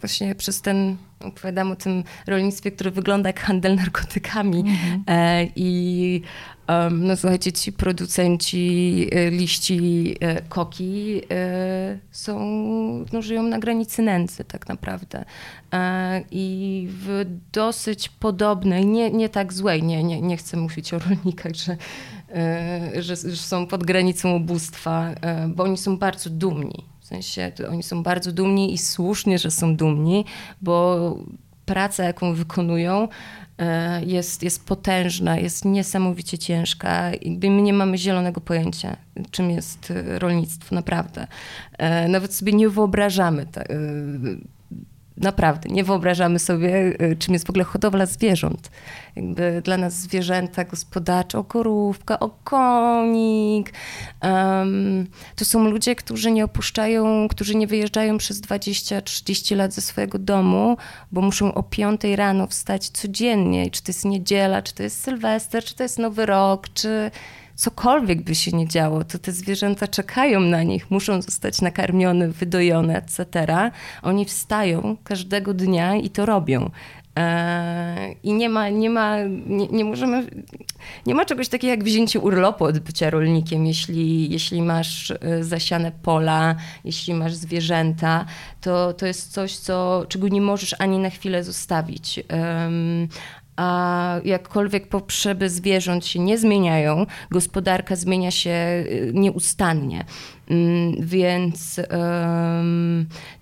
właśnie 0.00 0.34
przez 0.34 0.62
ten 0.62 0.96
opowiadam 1.20 1.72
o 1.72 1.76
tym 1.76 2.04
rolnictwie, 2.26 2.70
które 2.70 2.90
wygląda 2.90 3.28
jak 3.28 3.40
handel 3.40 3.76
narkotykami 3.76 4.64
mm-hmm. 4.64 5.50
i 5.56 6.22
Um, 6.68 7.06
no 7.06 7.16
słuchajcie, 7.16 7.52
ci 7.52 7.72
producenci 7.72 9.08
e, 9.12 9.30
liści 9.30 10.16
e, 10.20 10.42
koki 10.42 11.20
e, 11.30 11.98
są, 12.10 12.38
no, 13.12 13.22
żyją 13.22 13.42
na 13.42 13.58
granicy 13.58 14.02
nędzy 14.02 14.44
tak 14.44 14.68
naprawdę. 14.68 15.24
I 16.30 16.88
w 16.90 17.26
dosyć 17.52 18.08
podobnej, 18.08 18.86
nie, 18.86 19.10
nie 19.10 19.28
tak 19.28 19.52
złej, 19.52 19.82
nie, 19.82 20.04
nie, 20.04 20.20
nie 20.20 20.36
chcę 20.36 20.56
mówić 20.56 20.94
o 20.94 20.98
rolnikach, 20.98 21.52
że, 21.54 21.76
że, 23.02 23.16
że 23.16 23.36
są 23.36 23.66
pod 23.66 23.84
granicą 23.84 24.36
ubóstwa, 24.36 25.14
bo 25.48 25.64
oni 25.64 25.76
są 25.76 25.98
bardzo 25.98 26.30
dumni. 26.30 26.84
W 27.06 27.08
sensie 27.08 27.52
oni 27.70 27.82
są 27.82 28.02
bardzo 28.02 28.32
dumni 28.32 28.74
i 28.74 28.78
słusznie, 28.78 29.38
że 29.38 29.50
są 29.50 29.76
dumni, 29.76 30.24
bo 30.62 31.16
praca, 31.66 32.04
jaką 32.04 32.34
wykonują, 32.34 33.08
e, 33.58 34.04
jest, 34.04 34.42
jest 34.42 34.64
potężna, 34.64 35.38
jest 35.38 35.64
niesamowicie 35.64 36.38
ciężka. 36.38 37.10
My 37.42 37.62
nie 37.62 37.72
mamy 37.72 37.98
zielonego 37.98 38.40
pojęcia, 38.40 38.96
czym 39.30 39.50
jest 39.50 39.92
rolnictwo, 40.18 40.74
naprawdę. 40.74 41.26
Nawet 42.08 42.34
sobie 42.34 42.52
nie 42.52 42.68
wyobrażamy 42.68 43.46
naprawdę 45.16 45.68
nie 45.68 45.84
wyobrażamy 45.84 46.38
sobie, 46.38 47.02
y, 47.02 47.16
czym 47.18 47.34
jest 47.34 47.46
w 47.46 47.50
ogóle 47.50 47.64
hodowla 47.64 48.06
zwierząt. 48.06 48.70
Jakby 49.16 49.62
dla 49.64 49.76
nas 49.76 49.94
zwierzęta 49.94 50.64
gospodarcze, 50.64 51.38
okorówka, 51.38 52.20
okonik. 52.20 53.72
Um, 54.22 55.06
to 55.36 55.44
są 55.44 55.70
ludzie, 55.70 55.94
którzy 55.94 56.30
nie 56.30 56.44
opuszczają, 56.44 57.28
którzy 57.28 57.54
nie 57.54 57.66
wyjeżdżają 57.66 58.18
przez 58.18 58.40
20-30 58.40 59.56
lat 59.56 59.72
ze 59.72 59.80
swojego 59.80 60.18
domu, 60.18 60.76
bo 61.12 61.20
muszą 61.20 61.54
o 61.54 61.62
5 61.62 62.00
rano 62.04 62.46
wstać 62.46 62.88
codziennie. 62.88 63.70
Czy 63.70 63.82
to 63.82 63.90
jest 63.90 64.04
niedziela, 64.04 64.62
czy 64.62 64.74
to 64.74 64.82
jest 64.82 65.02
Sylwester, 65.02 65.64
czy 65.64 65.74
to 65.74 65.82
jest 65.82 65.98
Nowy 65.98 66.26
Rok, 66.26 66.68
czy 66.74 67.10
cokolwiek 67.56 68.22
by 68.22 68.34
się 68.34 68.56
nie 68.56 68.68
działo, 68.68 69.04
to 69.04 69.18
te 69.18 69.32
zwierzęta 69.32 69.88
czekają 69.88 70.40
na 70.40 70.62
nich, 70.62 70.90
muszą 70.90 71.22
zostać 71.22 71.60
nakarmione, 71.60 72.28
wydojone, 72.28 72.96
etc. 72.96 73.46
Oni 74.02 74.24
wstają 74.24 74.96
każdego 75.04 75.54
dnia 75.54 75.96
i 75.96 76.10
to 76.10 76.26
robią. 76.26 76.70
E, 77.18 78.14
I 78.22 78.32
nie 78.32 78.48
ma, 78.48 78.68
nie 78.68 78.90
ma, 78.90 79.16
nie, 79.46 79.66
nie, 79.66 79.84
możemy, 79.84 80.26
nie 81.06 81.14
ma 81.14 81.24
czegoś 81.24 81.48
takiego 81.48 81.70
jak 81.70 81.84
wzięcie 81.84 82.20
urlopu 82.20 82.64
od 82.64 82.78
bycia 82.78 83.10
rolnikiem. 83.10 83.66
Jeśli, 83.66 84.30
jeśli 84.30 84.62
masz 84.62 85.10
e, 85.10 85.44
zasiane 85.44 85.92
pola, 86.02 86.56
jeśli 86.84 87.14
masz 87.14 87.34
zwierzęta, 87.34 88.24
to, 88.60 88.92
to 88.92 89.06
jest 89.06 89.32
coś, 89.32 89.56
co, 89.56 90.06
czego 90.08 90.28
nie 90.28 90.40
możesz 90.40 90.74
ani 90.78 90.98
na 90.98 91.10
chwilę 91.10 91.44
zostawić 91.44 92.20
a 93.56 94.20
jakkolwiek 94.24 94.88
potrzeby 94.88 95.50
zwierząt 95.50 96.06
się 96.06 96.18
nie 96.18 96.38
zmieniają, 96.38 97.06
gospodarka 97.30 97.96
zmienia 97.96 98.30
się 98.30 98.50
y, 98.50 99.10
nieustannie. 99.14 100.04
Mm, 100.50 100.94
więc 101.00 101.80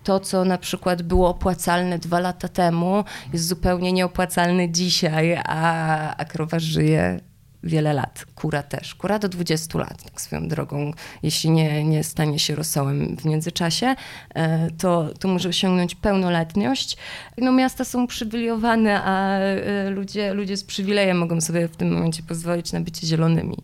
to, 0.04 0.20
co 0.20 0.44
na 0.44 0.58
przykład 0.58 1.02
było 1.02 1.28
opłacalne 1.28 1.98
dwa 1.98 2.20
lata 2.20 2.48
temu, 2.48 3.04
jest 3.32 3.46
zupełnie 3.46 3.92
nieopłacalne 3.92 4.70
dzisiaj, 4.70 5.36
a, 5.44 6.16
a 6.16 6.24
krowa 6.24 6.58
żyje 6.58 7.20
wiele 7.64 7.92
lat. 7.92 8.26
Kura 8.34 8.62
też. 8.62 8.94
Kura 8.94 9.18
do 9.18 9.28
20 9.28 9.78
lat, 9.78 10.02
tak 10.02 10.20
swoją 10.20 10.48
drogą. 10.48 10.92
Jeśli 11.22 11.50
nie, 11.50 11.84
nie 11.84 12.04
stanie 12.04 12.38
się 12.38 12.54
rosołem 12.54 13.16
w 13.16 13.24
międzyczasie, 13.24 13.94
e, 14.34 14.70
to, 14.70 15.10
to 15.20 15.28
może 15.28 15.48
osiągnąć 15.48 15.94
pełnoletność. 15.94 16.96
No, 17.38 17.52
miasta 17.52 17.84
są 17.84 18.04
uprzywilejowane, 18.04 19.02
a 19.04 19.38
e, 19.38 19.90
ludzie, 19.90 20.34
ludzie 20.34 20.56
z 20.56 20.64
przywilejem 20.64 21.18
mogą 21.18 21.40
sobie 21.40 21.68
w 21.68 21.76
tym 21.76 21.92
momencie 21.92 22.22
pozwolić 22.22 22.72
na 22.72 22.80
bycie 22.80 23.06
zielonymi. 23.06 23.56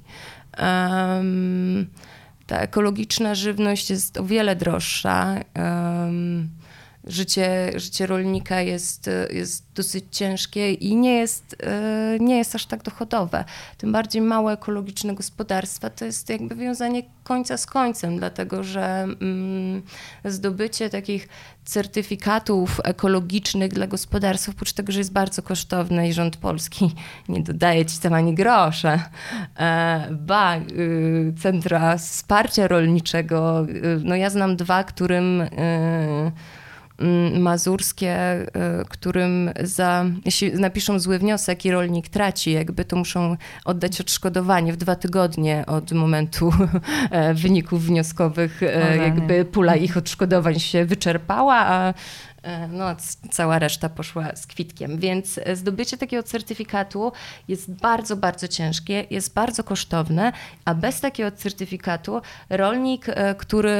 Um, 0.58 1.86
ta 2.46 2.58
ekologiczna 2.58 3.34
żywność 3.34 3.90
jest 3.90 4.16
o 4.16 4.24
wiele 4.24 4.56
droższa. 4.56 5.34
Um, 5.56 6.59
życie, 7.04 7.72
życie 7.76 8.06
rolnika 8.06 8.60
jest, 8.60 9.10
jest 9.30 9.64
dosyć 9.74 10.04
ciężkie 10.10 10.72
i 10.72 10.96
nie 10.96 11.14
jest, 11.14 11.56
e, 11.62 12.18
nie 12.20 12.38
jest 12.38 12.54
aż 12.54 12.66
tak 12.66 12.82
dochodowe. 12.82 13.44
Tym 13.78 13.92
bardziej 13.92 14.22
małe 14.22 14.52
ekologiczne 14.52 15.14
gospodarstwa 15.14 15.90
to 15.90 16.04
jest 16.04 16.30
jakby 16.30 16.54
wiązanie 16.54 17.02
końca 17.24 17.56
z 17.56 17.66
końcem, 17.66 18.18
dlatego 18.18 18.64
że 18.64 19.02
mm, 19.20 19.82
zdobycie 20.24 20.90
takich 20.90 21.28
certyfikatów 21.64 22.80
ekologicznych 22.84 23.72
dla 23.72 23.86
gospodarstw, 23.86 24.48
oprócz 24.48 24.72
tego, 24.72 24.92
że 24.92 24.98
jest 24.98 25.12
bardzo 25.12 25.42
kosztowne 25.42 26.08
i 26.08 26.12
rząd 26.12 26.36
polski 26.36 26.94
nie 27.28 27.42
dodaje 27.42 27.86
ci 27.86 27.98
tam 27.98 28.12
ani 28.12 28.34
grosza, 28.34 29.10
e, 29.56 30.08
ba, 30.10 30.56
y, 30.56 31.34
centra 31.42 31.98
wsparcia 31.98 32.68
rolniczego, 32.68 33.66
y, 33.68 34.00
no 34.04 34.16
ja 34.16 34.30
znam 34.30 34.56
dwa, 34.56 34.84
którym 34.84 35.40
y, 35.40 36.32
mazurskie, 37.40 38.42
y, 38.42 38.84
którym 38.88 39.50
za, 39.62 40.04
jeśli 40.24 40.52
napiszą 40.52 40.98
zły 40.98 41.18
wniosek 41.18 41.64
i 41.64 41.70
rolnik 41.70 42.08
traci, 42.08 42.52
jakby 42.52 42.84
to 42.84 42.96
muszą 42.96 43.36
oddać 43.64 44.00
odszkodowanie 44.00 44.72
w 44.72 44.76
dwa 44.76 44.96
tygodnie 44.96 45.64
od 45.66 45.92
momentu 45.92 46.52
e, 47.10 47.34
wyników 47.34 47.84
wnioskowych, 47.84 48.62
e, 48.62 48.96
jakby 48.96 49.44
pula 49.44 49.76
ich 49.76 49.96
odszkodowań 49.96 50.58
się 50.58 50.84
wyczerpała, 50.84 51.56
a 51.56 51.94
no, 52.68 52.96
cała 53.30 53.58
reszta 53.58 53.88
poszła 53.88 54.36
z 54.36 54.46
kwitkiem. 54.46 54.98
Więc 54.98 55.40
e, 55.44 55.56
zdobycie 55.56 55.96
takiego 55.96 56.22
certyfikatu 56.22 57.12
jest 57.48 57.70
bardzo, 57.70 58.16
bardzo 58.16 58.48
ciężkie, 58.48 59.06
jest 59.10 59.34
bardzo 59.34 59.64
kosztowne, 59.64 60.32
a 60.64 60.74
bez 60.74 61.00
takiego 61.00 61.30
certyfikatu 61.30 62.20
rolnik, 62.50 63.06
e, 63.08 63.34
który 63.34 63.74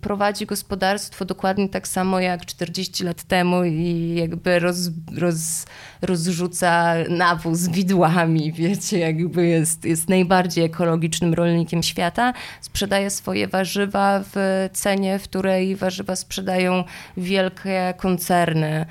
prowadzi 0.00 0.46
gospodarstwo 0.46 1.24
dokładnie 1.24 1.68
tak 1.68 1.88
samo 1.88 2.20
jak 2.20 2.46
40 2.46 3.04
lat 3.04 3.22
temu 3.22 3.64
i 3.64 4.14
jakby 4.14 4.58
roz, 4.58 4.76
roz, 5.18 5.66
rozrzuca 6.02 6.94
nawóz 7.08 7.68
widłami, 7.68 8.52
wiecie, 8.62 8.98
jakby 8.98 9.46
jest, 9.46 9.84
jest 9.84 10.08
najbardziej 10.08 10.64
ekologicznym 10.64 11.34
rolnikiem 11.34 11.82
świata, 11.82 12.32
sprzedaje 12.60 13.10
swoje 13.10 13.48
warzywa 13.48 14.20
w 14.34 14.68
cenie, 14.72 15.18
w 15.18 15.22
której 15.22 15.76
warzywa 15.76 16.16
sprzedają 16.16 16.84
wielkie 17.16 17.91
koncerny, 17.92 18.86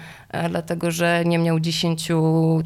dlatego 0.49 0.91
że 0.91 1.23
nie 1.25 1.37
miał 1.37 1.59
10 1.59 2.07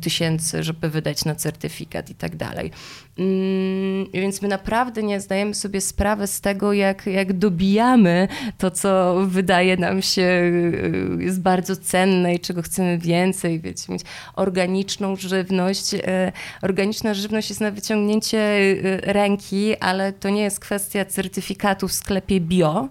tysięcy, 0.02 0.64
żeby 0.64 0.90
wydać 0.90 1.26
na 1.26 1.36
certyfikat 1.36 2.10
i 2.10 2.16
tak 2.16 2.36
dalej. 2.36 2.72
Mm, 3.20 4.06
więc 4.14 4.42
my 4.42 4.48
naprawdę 4.48 5.04
nie 5.04 5.22
zdajemy 5.22 5.54
sobie 5.54 5.82
sprawy 5.82 6.28
z 6.28 6.42
tego, 6.42 6.74
jak, 6.74 7.06
jak 7.06 7.34
dobijamy 7.34 8.28
to, 8.58 8.72
co 8.72 9.16
wydaje 9.28 9.78
nam 9.78 10.02
się 10.02 10.22
y, 10.22 11.18
jest 11.20 11.42
bardzo 11.42 11.76
cenne 11.76 12.36
i 12.36 12.40
czego 12.40 12.62
chcemy 12.62 12.98
więcej, 12.98 13.60
wiecie, 13.60 13.94
mieć 13.94 14.02
organiczną 14.36 15.16
żywność. 15.16 15.94
E, 15.94 16.32
organiczna 16.62 17.14
żywność 17.14 17.50
jest 17.50 17.62
na 17.62 17.72
wyciągnięcie 17.72 18.38
y, 18.38 19.02
ręki, 19.04 19.78
ale 19.78 20.14
to 20.14 20.30
nie 20.30 20.42
jest 20.42 20.60
kwestia 20.60 21.06
certyfikatu 21.06 21.88
w 21.88 21.94
sklepie 21.94 22.40
bio, 22.40 22.88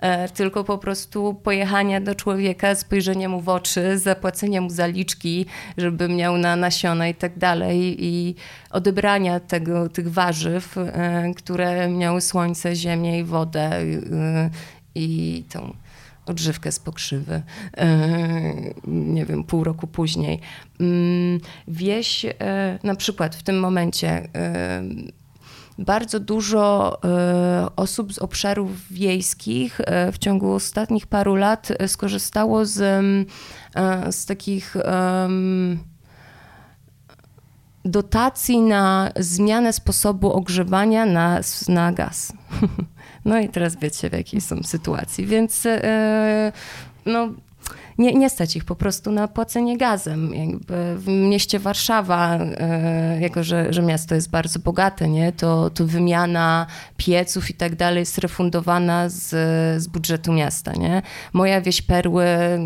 e, 0.00 0.28
tylko 0.28 0.64
po 0.64 0.78
prostu 0.78 1.34
pojechania 1.34 2.00
do 2.00 2.14
człowieka, 2.14 2.74
spojrzenia 2.74 3.28
mu 3.28 3.40
w 3.40 3.48
oczy, 3.48 3.98
zapłacenia 4.18 4.60
mu 4.60 4.70
zaliczki, 4.70 5.46
żeby 5.76 6.08
miał 6.08 6.38
na 6.38 6.56
nasiona 6.56 7.08
i 7.08 7.14
tak 7.14 7.38
dalej 7.38 8.04
i 8.04 8.34
odebrania 8.70 9.40
tego, 9.40 9.88
tych 9.88 10.12
warzyw, 10.12 10.78
e, 10.78 11.32
które 11.36 11.88
miały 11.88 12.20
słońce, 12.20 12.76
ziemię 12.76 13.18
i 13.18 13.24
wodę 13.24 13.60
e, 13.60 14.50
i 14.94 15.44
tą 15.48 15.74
odżywkę 16.26 16.72
z 16.72 16.78
pokrzywy, 16.78 17.42
e, 17.76 17.88
nie 18.86 19.26
wiem, 19.26 19.44
pół 19.44 19.64
roku 19.64 19.86
później. 19.86 20.40
Mm, 20.80 21.40
wieś, 21.68 22.26
na 22.82 22.94
przykład 22.94 23.36
w 23.36 23.42
tym 23.42 23.60
momencie 23.60 24.28
bardzo 25.78 26.20
dużo 26.20 26.98
osób 27.76 28.12
z 28.12 28.18
obszarów 28.18 28.92
wiejskich 28.92 29.80
w 30.12 30.18
ciągu 30.18 30.52
ostatnich 30.52 31.06
paru 31.06 31.34
lat 31.34 31.68
skorzystało 31.86 32.66
z, 32.66 33.04
z 34.10 34.26
takich 34.26 34.76
dotacji 37.84 38.60
na 38.60 39.10
zmianę 39.16 39.72
sposobu 39.72 40.32
ogrzewania 40.32 41.06
na, 41.06 41.40
na 41.68 41.92
gaz. 41.92 42.32
No 43.24 43.40
i 43.40 43.48
teraz 43.48 43.76
wiecie, 43.76 44.10
w 44.10 44.12
jakiej 44.12 44.40
są 44.40 44.62
sytuacji. 44.62 45.26
Więc 45.26 45.64
yy, 45.64 45.72
no, 47.06 47.28
nie, 47.98 48.14
nie 48.14 48.30
stać 48.30 48.56
ich 48.56 48.64
po 48.64 48.74
prostu 48.74 49.10
na 49.10 49.28
płacenie 49.28 49.78
gazem. 49.78 50.34
Jakby 50.34 50.96
w 50.96 51.08
mieście 51.08 51.58
Warszawa, 51.58 52.38
e, 52.38 53.20
jako 53.20 53.44
że, 53.44 53.72
że 53.72 53.82
miasto 53.82 54.14
jest 54.14 54.30
bardzo 54.30 54.58
bogate, 54.58 55.08
nie, 55.08 55.32
to, 55.32 55.70
to 55.70 55.86
wymiana 55.86 56.66
pieców 56.96 57.50
i 57.50 57.54
tak 57.54 57.76
dalej 57.76 58.00
jest 58.00 58.18
refundowana 58.18 59.08
z, 59.08 59.28
z 59.82 59.86
budżetu 59.86 60.32
miasta. 60.32 60.72
Nie? 60.72 61.02
Moja 61.32 61.60
wieś 61.60 61.82
Perły, 61.82 62.24
e, 62.24 62.58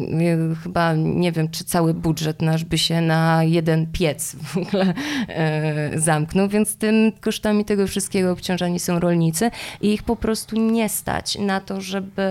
chyba 0.62 0.94
nie 0.94 1.32
wiem, 1.32 1.48
czy 1.48 1.64
cały 1.64 1.94
budżet 1.94 2.42
nasz 2.42 2.64
by 2.64 2.78
się 2.78 3.00
na 3.00 3.44
jeden 3.44 3.86
piec 3.92 4.36
w 4.36 4.57
ogóle 4.57 4.94
e, 5.28 6.00
zamknął, 6.00 6.48
więc 6.48 6.76
tym 6.76 7.12
kosztami 7.20 7.64
tego 7.64 7.86
wszystkiego 7.86 8.32
obciążani 8.32 8.80
są 8.80 9.00
rolnicy 9.00 9.50
i 9.80 9.92
ich 9.92 10.03
po 10.03 10.16
prostu 10.16 10.57
nie 10.57 10.88
stać 10.88 11.38
na 11.38 11.61
to, 11.61 11.80
żeby. 11.80 12.22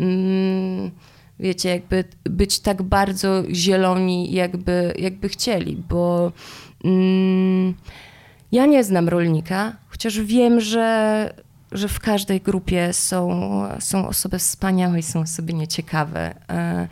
Mm, 0.00 0.90
wiecie, 1.40 1.68
jakby 1.68 2.04
być 2.24 2.60
tak 2.60 2.82
bardzo 2.82 3.42
zieloni, 3.52 4.32
jakby, 4.32 4.94
jakby 4.98 5.28
chcieli, 5.28 5.76
bo 5.88 6.32
mm, 6.84 7.74
ja 8.52 8.66
nie 8.66 8.84
znam 8.84 9.08
rolnika, 9.08 9.76
chociaż 9.88 10.20
wiem, 10.20 10.60
że, 10.60 11.34
że 11.72 11.88
w 11.88 12.00
każdej 12.00 12.40
grupie 12.40 12.92
są, 12.92 13.62
są 13.80 14.08
osoby 14.08 14.38
wspaniałe 14.38 14.98
i 14.98 15.02
są 15.02 15.20
osoby 15.20 15.54
nieciekawe. 15.54 16.34
E, 16.50 16.88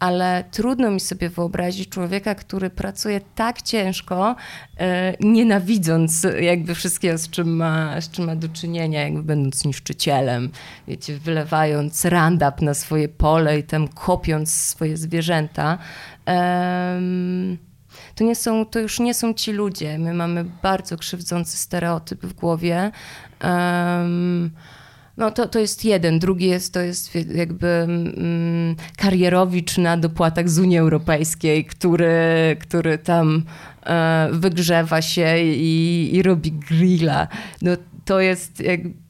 ale 0.00 0.44
trudno 0.50 0.90
mi 0.90 1.00
sobie 1.00 1.28
wyobrazić 1.28 1.88
człowieka, 1.88 2.34
który 2.34 2.70
pracuje 2.70 3.20
tak 3.34 3.62
ciężko, 3.62 4.36
e, 4.78 5.14
nienawidząc 5.20 6.26
jakby 6.40 6.74
wszystkiego, 6.74 7.18
z 7.18 7.30
czym, 7.30 7.56
ma, 7.56 8.00
z 8.00 8.10
czym 8.10 8.24
ma 8.24 8.36
do 8.36 8.48
czynienia, 8.48 9.02
jakby 9.02 9.22
będąc 9.22 9.64
niszczycielem, 9.64 10.50
wiecie, 10.88 11.18
wylewając 11.18 12.04
randap 12.04 12.62
na 12.62 12.74
swoje 12.74 13.08
pole 13.08 13.58
i 13.58 13.62
tam 13.62 13.88
kopiąc 13.88 14.54
swoje 14.54 14.96
zwierzęta. 14.96 15.78
to, 18.14 18.24
nie 18.24 18.34
są, 18.34 18.66
to 18.66 18.78
już 18.78 19.00
nie 19.00 19.14
są 19.14 19.34
ci 19.34 19.52
ludzie. 19.52 19.98
My 19.98 20.14
mamy 20.14 20.44
bardzo 20.62 20.96
krzywdzący 20.96 21.56
stereotyp 21.56 22.26
w 22.26 22.32
głowie. 22.32 22.90
Um, 23.44 24.50
no 25.16 25.30
to, 25.30 25.48
to 25.48 25.58
jest 25.58 25.84
jeden. 25.84 26.18
Drugi 26.18 26.46
jest, 26.46 26.74
to 26.74 26.80
jest 26.80 27.14
jakby 27.34 27.66
mm, 27.66 28.76
karierowicz 28.96 29.78
na 29.78 29.96
dopłatach 29.96 30.48
z 30.48 30.58
Unii 30.58 30.78
Europejskiej, 30.78 31.64
który, 31.64 32.56
który 32.60 32.98
tam 32.98 33.42
e, 33.86 34.28
wygrzewa 34.32 35.02
się 35.02 35.38
i, 35.38 36.10
i 36.12 36.22
robi 36.22 36.52
grilla. 36.52 37.28
No 37.62 37.70
to 38.04 38.20
jest 38.20 38.60
jakby 38.60 39.09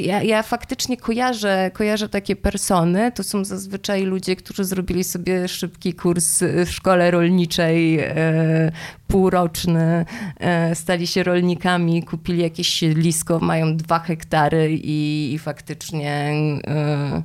ja, 0.00 0.22
ja 0.22 0.42
faktycznie 0.42 0.96
kojarzę, 0.96 1.70
kojarzę 1.74 2.08
takie 2.08 2.36
persony. 2.36 3.12
To 3.12 3.22
są 3.22 3.44
zazwyczaj 3.44 4.02
ludzie, 4.02 4.36
którzy 4.36 4.64
zrobili 4.64 5.04
sobie 5.04 5.48
szybki 5.48 5.94
kurs 5.94 6.40
w 6.66 6.70
szkole 6.70 7.10
rolniczej, 7.10 7.98
e, 7.98 8.72
półroczny, 9.08 10.04
e, 10.40 10.74
stali 10.74 11.06
się 11.06 11.22
rolnikami, 11.22 12.02
kupili 12.02 12.42
jakieś 12.42 12.68
siedlisko, 12.68 13.38
mają 13.38 13.76
dwa 13.76 13.98
hektary 13.98 14.72
i, 14.72 15.32
i 15.32 15.38
faktycznie. 15.38 16.32
E, 16.66 17.22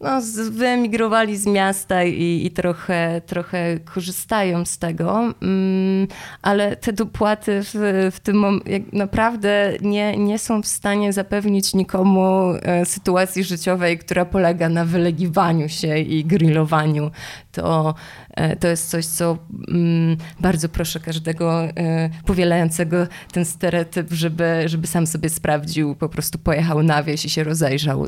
no, 0.00 0.20
wyemigrowali 0.50 1.36
z 1.36 1.46
miasta 1.46 2.04
i, 2.04 2.46
i, 2.46 2.50
trochę, 2.50 3.20
trochę 3.26 3.80
korzystają 3.80 4.64
z 4.64 4.78
tego, 4.78 5.34
mm, 5.42 6.08
ale 6.42 6.76
te 6.76 6.92
dopłaty 6.92 7.60
w, 7.62 8.10
w 8.14 8.20
tym 8.20 8.36
momencie 8.36 8.80
naprawdę 8.92 9.72
nie, 9.80 10.16
nie 10.16 10.38
są 10.38 10.62
w 10.62 10.66
stanie 10.66 11.12
zapewnić 11.12 11.74
nikomu 11.74 12.54
e, 12.62 12.86
sytuacji 12.86 13.44
życiowej, 13.44 13.98
która 13.98 14.24
polega 14.24 14.68
na 14.68 14.84
wylegiwaniu 14.84 15.68
się 15.68 15.98
i 15.98 16.24
grillowaniu. 16.24 17.10
To, 17.52 17.94
e, 18.30 18.56
to 18.56 18.68
jest 18.68 18.90
coś, 18.90 19.06
co 19.06 19.38
mm, 19.68 20.16
bardzo 20.40 20.68
proszę 20.68 21.00
każdego 21.00 21.64
e, 21.64 22.10
powielającego 22.26 23.06
ten 23.32 23.44
stereotyp, 23.44 24.12
żeby, 24.12 24.62
żeby 24.66 24.86
sam 24.86 25.06
sobie 25.06 25.28
sprawdził, 25.28 25.94
po 25.94 26.08
prostu 26.08 26.38
pojechał 26.38 26.82
na 26.82 27.02
wieś 27.02 27.24
i 27.24 27.30
się 27.30 27.44
rozejrzał. 27.44 28.06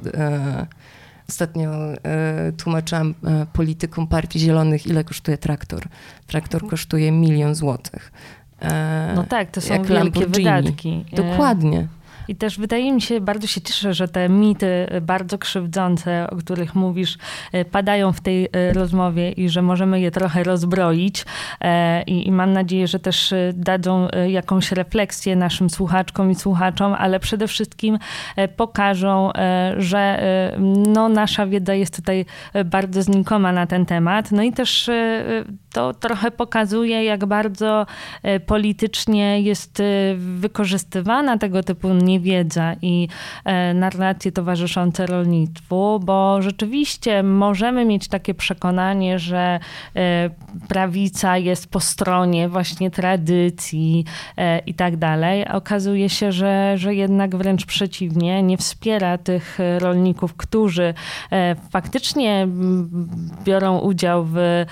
Ostatnio 1.28 1.70
e, 1.70 2.52
tłumaczyłam 2.56 3.14
e, 3.24 3.46
politykom 3.52 4.06
Partii 4.06 4.38
Zielonych, 4.38 4.86
ile 4.86 5.04
kosztuje 5.04 5.38
traktor. 5.38 5.82
Traktor 6.26 6.58
mhm. 6.58 6.70
kosztuje 6.70 7.12
milion 7.12 7.54
złotych. 7.54 8.12
E, 8.62 9.12
no 9.16 9.24
tak, 9.24 9.50
to 9.50 9.60
są 9.60 9.82
wielkie 9.82 10.26
wydatki. 10.26 11.04
Dokładnie. 11.12 11.88
I 12.28 12.36
też 12.36 12.58
wydaje 12.58 12.92
mi 12.92 13.02
się, 13.02 13.20
bardzo 13.20 13.46
się 13.46 13.60
cieszę, 13.60 13.94
że 13.94 14.08
te 14.08 14.28
mity 14.28 14.86
bardzo 15.02 15.38
krzywdzące, 15.38 16.30
o 16.30 16.36
których 16.36 16.74
mówisz, 16.74 17.18
e, 17.52 17.64
padają 17.64 18.12
w 18.12 18.20
tej 18.20 18.48
e, 18.52 18.72
rozmowie 18.72 19.32
i 19.32 19.48
że 19.48 19.62
możemy 19.62 20.00
je 20.00 20.10
trochę 20.10 20.44
rozbroić. 20.44 21.24
E, 21.60 22.02
I, 22.02 22.28
i 22.28 22.32
mam 22.32 22.52
nadzieję, 22.52 22.88
że 22.88 22.98
też 22.98 23.34
dadzą 23.54 24.08
jakąś 24.28 24.72
refleksję 24.72 25.36
naszym 25.36 25.70
słuchaczkom 25.70 26.30
i 26.30 26.34
słuchaczom, 26.34 26.94
ale 26.98 27.20
przede 27.20 27.48
wszystkim 27.48 27.98
pokażą, 28.56 29.30
że 29.76 30.22
no, 30.92 31.08
nasza 31.08 31.46
wiedza 31.46 31.74
jest 31.74 31.96
tutaj 31.96 32.24
bardzo 32.64 33.02
znikoma 33.02 33.52
na 33.52 33.66
ten 33.66 33.86
temat. 33.86 34.32
No 34.32 34.42
i 34.42 34.52
też 34.52 34.90
to 35.72 35.94
trochę 35.94 36.30
pokazuje, 36.30 37.04
jak 37.04 37.26
bardzo 37.26 37.86
politycznie 38.46 39.40
jest 39.40 39.82
wykorzystywana 40.16 41.38
tego 41.38 41.62
typu 41.62 41.94
nie 41.94 42.15
niewiedza 42.16 42.74
i 42.82 43.08
e, 43.44 43.74
narracje 43.74 44.32
towarzyszące 44.32 45.06
rolnictwu, 45.06 46.00
bo 46.04 46.42
rzeczywiście 46.42 47.22
możemy 47.22 47.84
mieć 47.84 48.08
takie 48.08 48.34
przekonanie, 48.34 49.18
że 49.18 49.60
e, 49.96 50.30
prawica 50.68 51.38
jest 51.38 51.70
po 51.70 51.80
stronie 51.80 52.48
właśnie 52.48 52.90
tradycji 52.90 54.04
e, 54.36 54.58
i 54.58 54.74
tak 54.74 54.96
dalej. 54.96 55.48
Okazuje 55.48 56.08
się, 56.08 56.32
że, 56.32 56.72
że 56.78 56.94
jednak 56.94 57.36
wręcz 57.36 57.66
przeciwnie, 57.66 58.42
nie 58.42 58.56
wspiera 58.56 59.18
tych 59.18 59.58
rolników, 59.78 60.34
którzy 60.34 60.94
faktycznie 61.70 62.48
biorą 63.44 63.78
udział 63.78 64.24
w 64.24 64.64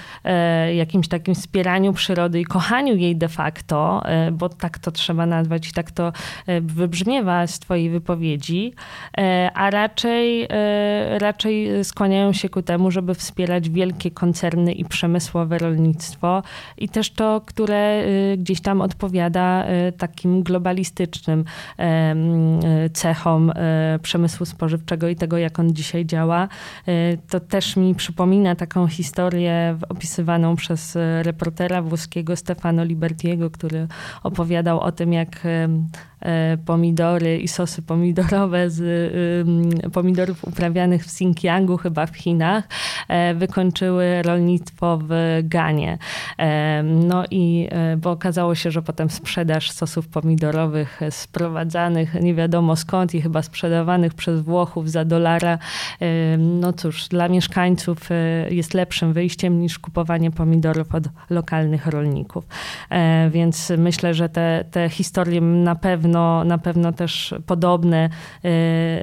jakimś 0.74 1.08
takim 1.08 1.34
wspieraniu 1.34 1.92
przyrody 1.92 2.40
i 2.40 2.44
kochaniu 2.44 2.96
jej 2.96 3.16
de 3.16 3.28
facto, 3.28 4.02
bo 4.32 4.48
tak 4.48 4.78
to 4.78 4.90
trzeba 4.90 5.26
nazwać 5.26 5.68
i 5.68 5.72
tak 5.72 5.90
to 5.90 6.12
wybrzmiewa 6.60 7.33
z 7.46 7.58
Twojej 7.58 7.90
wypowiedzi, 7.90 8.74
e, 9.18 9.50
a 9.54 9.70
raczej, 9.70 10.46
e, 10.50 11.18
raczej 11.18 11.84
skłaniają 11.84 12.32
się 12.32 12.48
ku 12.48 12.62
temu, 12.62 12.90
żeby 12.90 13.14
wspierać 13.14 13.70
wielkie 13.70 14.10
koncerny 14.10 14.72
i 14.72 14.84
przemysłowe 14.84 15.58
rolnictwo 15.58 16.42
i 16.78 16.88
też 16.88 17.10
to, 17.10 17.40
które 17.46 17.76
e, 17.76 18.36
gdzieś 18.36 18.60
tam 18.60 18.80
odpowiada 18.80 19.64
takim 19.98 20.42
globalistycznym 20.42 21.44
cechom 22.92 23.52
przemysłu 24.02 24.46
spożywczego 24.46 25.08
i 25.08 25.16
tego, 25.16 25.38
jak 25.38 25.58
on 25.58 25.74
dzisiaj 25.74 26.06
działa. 26.06 26.48
To 27.28 27.40
też 27.40 27.76
mi 27.76 27.94
przypomina 27.94 28.54
taką 28.54 28.86
historię 28.86 29.78
opisywaną 29.88 30.56
przez 30.56 30.98
reportera 31.22 31.82
włoskiego 31.82 32.36
Stefano 32.36 32.84
Libertiego, 32.84 33.50
który 33.50 33.88
opowiadał 34.22 34.80
o 34.80 34.92
tym, 34.92 35.12
jak 35.12 35.46
pomidory 36.66 37.38
i 37.38 37.48
sosy 37.48 37.82
pomidorowe 37.82 38.70
z 38.70 38.82
pomidorów 39.92 40.44
uprawianych 40.44 41.04
w 41.04 41.06
Xinjiangu, 41.06 41.76
chyba 41.76 42.06
w 42.06 42.16
Chinach, 42.16 42.68
e, 43.08 43.34
wykończyły 43.34 44.22
rolnictwo 44.22 44.98
w 45.08 45.40
Ganie. 45.42 45.98
E, 46.38 46.82
no 46.82 47.24
i 47.30 47.68
bo 47.96 48.10
okazało 48.10 48.54
się, 48.54 48.70
że 48.70 48.82
potem 48.82 49.10
sprzedaż 49.10 49.70
sosów 49.70 50.08
pomidorowych 50.08 51.00
sprowadzanych 51.10 52.14
nie 52.14 52.34
wiadomo 52.34 52.76
skąd 52.76 53.14
i 53.14 53.22
chyba 53.22 53.42
sprzedawanych 53.42 54.14
przez 54.14 54.40
Włochów 54.40 54.90
za 54.90 55.04
dolara, 55.04 55.58
no 56.38 56.72
cóż, 56.72 57.08
dla 57.08 57.28
mieszkańców 57.28 57.98
jest 58.50 58.74
lepszym 58.74 59.12
wyjściem 59.12 59.60
niż 59.60 59.78
kupowanie 59.78 60.30
pomidorów 60.30 60.94
od 60.94 61.04
lokalnych 61.30 61.86
rolników. 61.86 62.44
Więc 63.30 63.72
myślę, 63.78 64.14
że 64.14 64.28
te, 64.28 64.64
te 64.70 64.88
historie 64.88 65.40
na 65.40 65.74
pewno 65.74 66.13
pewno, 66.14 66.44
na 66.44 66.58
pewno 66.58 66.92
też 66.92 67.34
podobne 67.46 68.08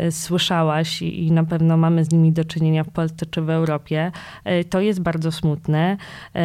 y, 0.08 0.12
słyszałaś 0.12 1.02
i, 1.02 1.28
i, 1.28 1.32
na 1.32 1.44
pewno 1.44 1.78
mamy 1.78 2.06
z 2.06 2.12
nimi 2.12 2.32
do 2.32 2.46
czynienia 2.46 2.84
w 2.84 2.90
Polsce 2.90 3.26
czy 3.26 3.42
w 3.42 3.50
Europie. 3.50 4.12
Y, 4.48 4.66
to 4.66 4.82
jest 4.82 5.02
bardzo 5.02 5.32
smutne, 5.32 5.98
y, 6.36 6.40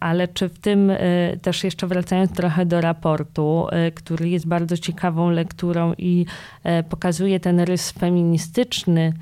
ale 0.00 0.28
czy 0.28 0.48
w 0.48 0.58
tym 0.58 0.92
też 1.42 1.64
jeszcze 1.64 1.86
wracając 1.86 2.32
trochę 2.32 2.66
do 2.66 2.80
raportu, 2.80 3.66
który 3.94 4.28
jest 4.28 4.46
bardzo 4.46 4.76
ciekawą 4.76 5.30
lekturą 5.30 5.92
i 5.98 6.26
pokazuje 6.88 7.40
ten 7.40 7.60
rys 7.60 7.90
feministyczny 7.90 9.12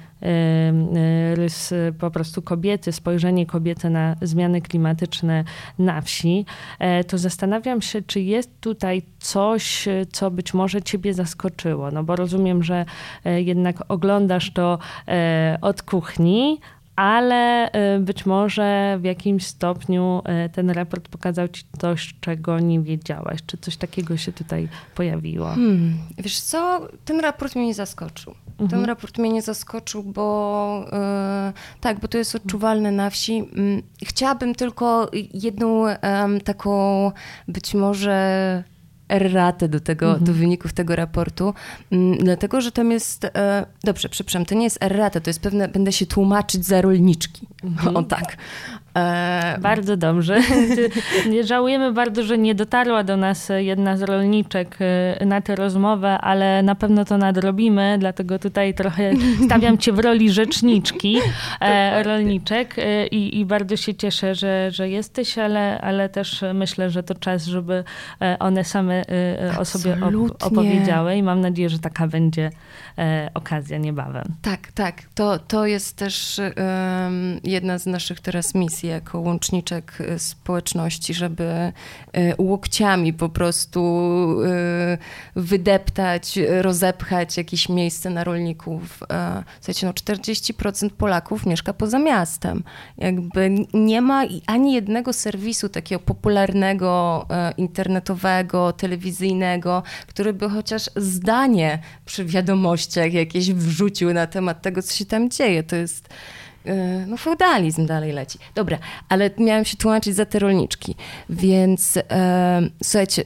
rys 1.34 1.74
po 1.98 2.10
prostu 2.10 2.42
kobiety, 2.42 2.92
spojrzenie 2.92 3.46
kobiety 3.46 3.90
na 3.90 4.16
zmiany 4.22 4.60
klimatyczne 4.60 5.44
na 5.78 6.00
wsi, 6.00 6.46
e, 6.78 7.04
to 7.04 7.18
zastanawiam 7.18 7.82
się, 7.82 8.02
czy 8.02 8.20
jest 8.20 8.60
tutaj 8.60 9.02
coś, 9.18 9.88
co 10.12 10.30
być 10.30 10.54
może 10.54 10.82
ciebie 10.82 11.14
zaskoczyło. 11.14 11.90
No 11.90 12.04
bo 12.04 12.16
rozumiem, 12.16 12.62
że 12.62 12.84
e, 13.24 13.42
jednak 13.42 13.76
oglądasz 13.88 14.52
to 14.52 14.78
e, 15.08 15.58
od 15.60 15.82
kuchni, 15.82 16.60
ale 16.96 17.70
być 18.00 18.26
może 18.26 18.98
w 19.00 19.04
jakimś 19.04 19.46
stopniu 19.46 20.22
ten 20.52 20.70
raport 20.70 21.08
pokazał 21.08 21.48
ci 21.48 21.64
coś, 21.78 22.14
czego 22.20 22.60
nie 22.60 22.80
wiedziałaś. 22.80 23.38
Czy 23.46 23.56
coś 23.56 23.76
takiego 23.76 24.16
się 24.16 24.32
tutaj 24.32 24.68
pojawiło? 24.94 25.46
Hmm, 25.46 25.98
wiesz 26.18 26.40
co, 26.40 26.88
ten 27.04 27.20
raport 27.20 27.56
mnie 27.56 27.66
nie 27.66 27.74
zaskoczył. 27.74 28.34
Mhm. 28.50 28.70
Ten 28.70 28.84
raport 28.84 29.18
mnie 29.18 29.30
nie 29.30 29.42
zaskoczył, 29.42 30.02
bo 30.02 30.86
e, 30.92 31.52
tak, 31.80 32.00
bo 32.00 32.08
to 32.08 32.18
jest 32.18 32.34
odczuwalne 32.34 32.92
na 32.92 33.10
wsi. 33.10 33.48
Mm, 33.56 33.82
chciałabym 34.04 34.54
tylko 34.54 35.10
jedną 35.34 35.84
taką 36.44 37.12
być 37.48 37.74
może 37.74 38.64
erratę 39.08 39.68
do 39.68 39.80
tego, 39.80 40.06
mhm. 40.06 40.24
do 40.24 40.32
wyników 40.32 40.72
tego 40.72 40.96
raportu, 40.96 41.54
mm, 41.90 42.18
dlatego, 42.18 42.60
że 42.60 42.72
tam 42.72 42.90
jest, 42.90 43.24
e, 43.24 43.66
dobrze, 43.84 44.08
przepraszam, 44.08 44.44
to 44.44 44.54
nie 44.54 44.64
jest 44.64 44.78
errata, 44.82 45.20
to 45.20 45.30
jest 45.30 45.40
pewne, 45.40 45.68
będę 45.68 45.92
się 45.92 46.06
tłumaczyć 46.06 46.66
za 46.66 46.82
rolniczki, 46.82 47.46
mhm. 47.64 47.96
o 47.96 48.02
tak. 48.02 48.36
E... 48.98 49.58
Bardzo 49.60 49.96
dobrze. 49.96 50.40
Żałujemy 51.42 51.92
bardzo, 51.92 52.22
że 52.22 52.38
nie 52.38 52.54
dotarła 52.54 53.04
do 53.04 53.16
nas 53.16 53.52
jedna 53.56 53.96
z 53.96 54.02
rolniczek 54.02 54.76
e, 54.80 55.26
na 55.26 55.40
tę 55.40 55.56
rozmowę, 55.56 56.18
ale 56.18 56.62
na 56.62 56.74
pewno 56.74 57.04
to 57.04 57.18
nadrobimy, 57.18 57.96
dlatego 57.98 58.38
tutaj 58.38 58.74
trochę 58.74 59.12
stawiam 59.46 59.78
cię 59.78 59.92
w 59.92 59.98
roli 59.98 60.30
rzeczniczki 60.30 61.18
e, 61.60 62.02
rolniczek 62.02 62.74
e, 62.78 63.06
i, 63.06 63.40
i, 63.40 63.44
bardzo 63.44 63.76
się 63.76 63.94
cieszę, 63.94 64.34
że, 64.34 64.70
że 64.70 64.88
jesteś, 64.88 65.38
ale, 65.38 65.80
ale 65.80 66.08
też 66.08 66.44
myślę, 66.54 66.90
że 66.90 67.02
to 67.02 67.14
czas, 67.14 67.44
żeby 67.44 67.84
one 68.38 68.64
same 68.64 69.02
o 69.58 69.64
sobie 69.64 69.96
opowiedziały 70.40 71.16
i 71.16 71.22
mam 71.22 71.40
nadzieję, 71.40 71.68
że 71.68 71.78
taka 71.78 72.08
będzie 72.08 72.50
okazja 73.34 73.78
niebawem. 73.78 74.24
Tak, 74.42 74.72
tak. 74.72 75.02
To, 75.14 75.38
to 75.38 75.66
jest 75.66 75.96
też 75.96 76.40
jedna 77.44 77.78
z 77.78 77.86
naszych 77.86 78.20
teraz 78.20 78.54
misji 78.54 78.88
jako 78.88 79.20
łączniczek 79.20 79.98
społeczności, 80.18 81.14
żeby 81.14 81.72
łokciami 82.38 83.12
po 83.12 83.28
prostu 83.28 83.80
wydeptać, 85.36 86.38
rozepchać 86.60 87.36
jakieś 87.36 87.68
miejsce 87.68 88.10
na 88.10 88.24
rolników. 88.24 89.00
Słuchajcie, 89.60 89.86
no 89.86 89.92
40% 89.92 90.90
Polaków 90.90 91.46
mieszka 91.46 91.72
poza 91.72 91.98
miastem. 91.98 92.62
Jakby 92.98 93.50
nie 93.74 94.00
ma 94.00 94.24
ani 94.46 94.72
jednego 94.72 95.12
serwisu 95.12 95.68
takiego 95.68 96.00
popularnego, 96.00 97.26
internetowego, 97.56 98.72
telewizyjnego, 98.72 99.82
który 100.06 100.32
by 100.32 100.48
chociaż 100.50 100.90
zdanie 100.96 101.78
przy 102.04 102.24
wiadomościach 102.84 103.12
jakieś 103.12 103.52
wrzucił 103.52 104.12
na 104.12 104.26
temat 104.26 104.62
tego, 104.62 104.82
co 104.82 104.94
się 104.94 105.06
tam 105.06 105.30
dzieje. 105.30 105.62
To 105.62 105.76
jest 105.76 106.08
no 107.06 107.16
feudalizm 107.16 107.86
dalej 107.86 108.12
leci. 108.12 108.38
Dobra, 108.54 108.78
ale 109.08 109.30
miałem 109.38 109.64
się 109.64 109.76
tłumaczyć 109.76 110.16
za 110.16 110.26
te 110.26 110.38
rolniczki. 110.38 110.94
Więc 111.30 111.98
e, 112.10 112.62
słuchajcie, 112.82 113.24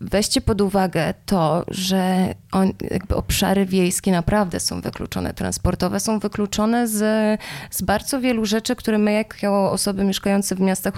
weźcie 0.00 0.40
pod 0.40 0.60
uwagę 0.60 1.14
to, 1.26 1.64
że 1.68 2.34
on, 2.52 2.72
obszary 3.14 3.66
wiejskie 3.66 4.12
naprawdę 4.12 4.60
są 4.60 4.80
wykluczone, 4.80 5.34
transportowe 5.34 6.00
są 6.00 6.18
wykluczone 6.18 6.88
z, 6.88 7.40
z 7.70 7.82
bardzo 7.82 8.20
wielu 8.20 8.46
rzeczy, 8.46 8.76
które 8.76 8.98
my 8.98 9.12
jako 9.12 9.72
osoby 9.72 10.04
mieszkające 10.04 10.54
w 10.54 10.60
miastach 10.60 10.94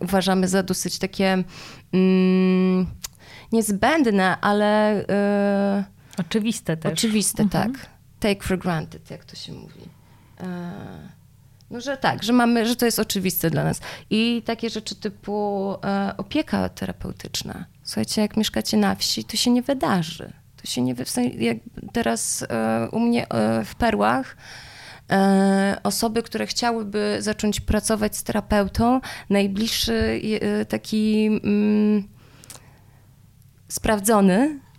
uważamy 0.00 0.48
za 0.48 0.62
dosyć 0.62 0.98
takie 0.98 1.44
mm, 1.92 2.86
niezbędne, 3.52 4.40
ale... 4.40 5.04
Yy, 5.88 5.94
oczywiste 6.18 6.76
też. 6.76 6.92
Oczywiste, 6.92 7.42
mhm. 7.42 7.72
tak. 7.72 7.86
Take 8.20 8.42
for 8.42 8.58
granted, 8.58 9.10
jak 9.10 9.24
to 9.24 9.36
się 9.36 9.52
mówi. 9.52 9.80
Yy. 10.40 10.46
No, 11.70 11.80
że 11.80 11.96
tak, 11.96 12.22
że 12.22 12.32
mamy, 12.32 12.66
że 12.66 12.76
to 12.76 12.86
jest 12.86 12.98
oczywiste 12.98 13.50
dla 13.50 13.64
nas. 13.64 13.80
I 14.10 14.42
takie 14.44 14.70
rzeczy 14.70 14.94
typu 14.94 15.70
e, 15.84 16.14
opieka 16.16 16.68
terapeutyczna. 16.68 17.64
Słuchajcie, 17.82 18.22
jak 18.22 18.36
mieszkacie 18.36 18.76
na 18.76 18.94
wsi, 18.94 19.24
to 19.24 19.36
się 19.36 19.50
nie 19.50 19.62
wydarzy. 19.62 20.32
To 20.56 20.66
się 20.66 20.82
nie 20.82 20.94
jak 21.38 21.56
teraz 21.92 22.42
e, 22.42 22.88
u 22.92 23.00
mnie 23.00 23.28
e, 23.28 23.64
w 23.64 23.74
Perłach 23.74 24.36
e, 25.10 25.76
osoby, 25.82 26.22
które 26.22 26.46
chciałyby 26.46 27.16
zacząć 27.20 27.60
pracować 27.60 28.16
z 28.16 28.22
terapeutą, 28.22 29.00
najbliższy 29.30 30.20
e, 30.40 30.64
taki 30.64 31.26
mm, 31.26 32.08
sprawdzony 33.68 34.34
e, 34.34 34.73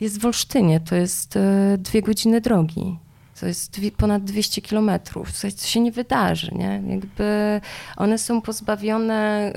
jest 0.00 0.20
w 0.20 0.26
Olsztynie. 0.26 0.80
To 0.80 0.94
jest 0.94 1.38
dwie 1.78 2.02
godziny 2.02 2.40
drogi. 2.40 2.98
To 3.42 3.46
jest 3.46 3.80
ponad 3.96 4.24
200 4.24 4.62
kilometrów. 4.62 5.40
To 5.40 5.66
się 5.66 5.80
nie 5.80 5.92
wydarzy, 5.92 6.50
nie? 6.54 6.82
Jakby 6.86 7.60
one 7.96 8.18
są 8.18 8.40
pozbawione 8.40 9.52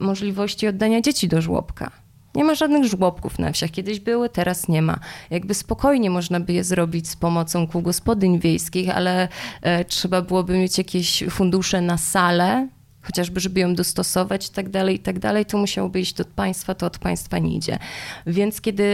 y, 0.00 0.04
możliwości 0.04 0.68
oddania 0.68 1.00
dzieci 1.00 1.28
do 1.28 1.40
żłobka. 1.40 1.90
Nie 2.34 2.44
ma 2.44 2.54
żadnych 2.54 2.84
żłobków 2.84 3.38
na 3.38 3.52
wsiach. 3.52 3.70
Kiedyś 3.70 4.00
były, 4.00 4.28
teraz 4.28 4.68
nie 4.68 4.82
ma. 4.82 4.98
Jakby 5.30 5.54
spokojnie 5.54 6.10
można 6.10 6.40
by 6.40 6.52
je 6.52 6.64
zrobić 6.64 7.08
z 7.08 7.16
pomocą 7.16 7.66
kół 7.68 7.82
gospodyń 7.82 8.38
wiejskich, 8.38 8.90
ale 8.96 9.28
e, 9.62 9.84
trzeba 9.84 10.22
byłoby 10.22 10.58
mieć 10.58 10.78
jakieś 10.78 11.24
fundusze 11.30 11.80
na 11.80 11.98
salę, 11.98 12.68
chociażby, 13.06 13.40
żeby 13.40 13.60
ją 13.60 13.74
dostosować 13.74 14.46
i 14.46 14.50
tak 14.50 14.68
dalej, 14.68 14.96
i 14.96 14.98
tak 14.98 15.18
dalej, 15.18 15.46
to 15.46 15.58
musiałoby 15.58 16.00
iść 16.00 16.20
od 16.20 16.28
państwa, 16.28 16.74
to 16.74 16.86
od 16.86 16.98
państwa 16.98 17.38
nie 17.38 17.56
idzie. 17.56 17.78
Więc 18.26 18.60
kiedy 18.60 18.84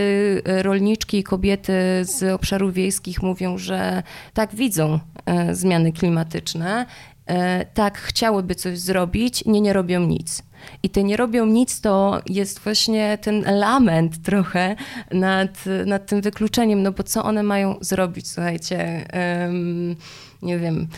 e, 0.45 0.63
rolniczki 0.63 1.19
i 1.19 1.23
kobiety 1.23 1.73
z 2.03 2.23
obszarów 2.23 2.75
wiejskich 2.75 3.23
mówią, 3.23 3.59
że 3.59 4.03
tak 4.35 4.55
widzą 4.55 4.99
e, 5.27 5.55
zmiany 5.55 5.93
klimatyczne, 5.93 6.87
e, 7.27 7.67
tak 7.67 7.99
chciałyby 7.99 8.55
coś 8.55 8.79
zrobić, 8.79 9.45
nie, 9.45 9.61
nie 9.61 9.73
robią 9.73 10.01
nic. 10.01 10.43
I 10.83 10.91
te 10.91 11.05
nie 11.05 11.17
robią 11.17 11.47
nic, 11.47 11.81
to 11.81 12.21
jest 12.27 12.59
właśnie 12.59 13.19
ten 13.19 13.45
lament 13.59 14.23
trochę 14.23 14.77
nad, 15.11 15.65
nad 15.87 16.07
tym 16.07 16.21
wykluczeniem, 16.21 16.83
no 16.83 16.93
bo 16.93 17.03
co 17.03 17.25
one 17.25 17.43
mają 17.43 17.77
zrobić, 17.81 18.29
słuchajcie, 18.29 19.09
um, 19.45 19.97
nie 20.43 20.59
wiem, 20.59 20.89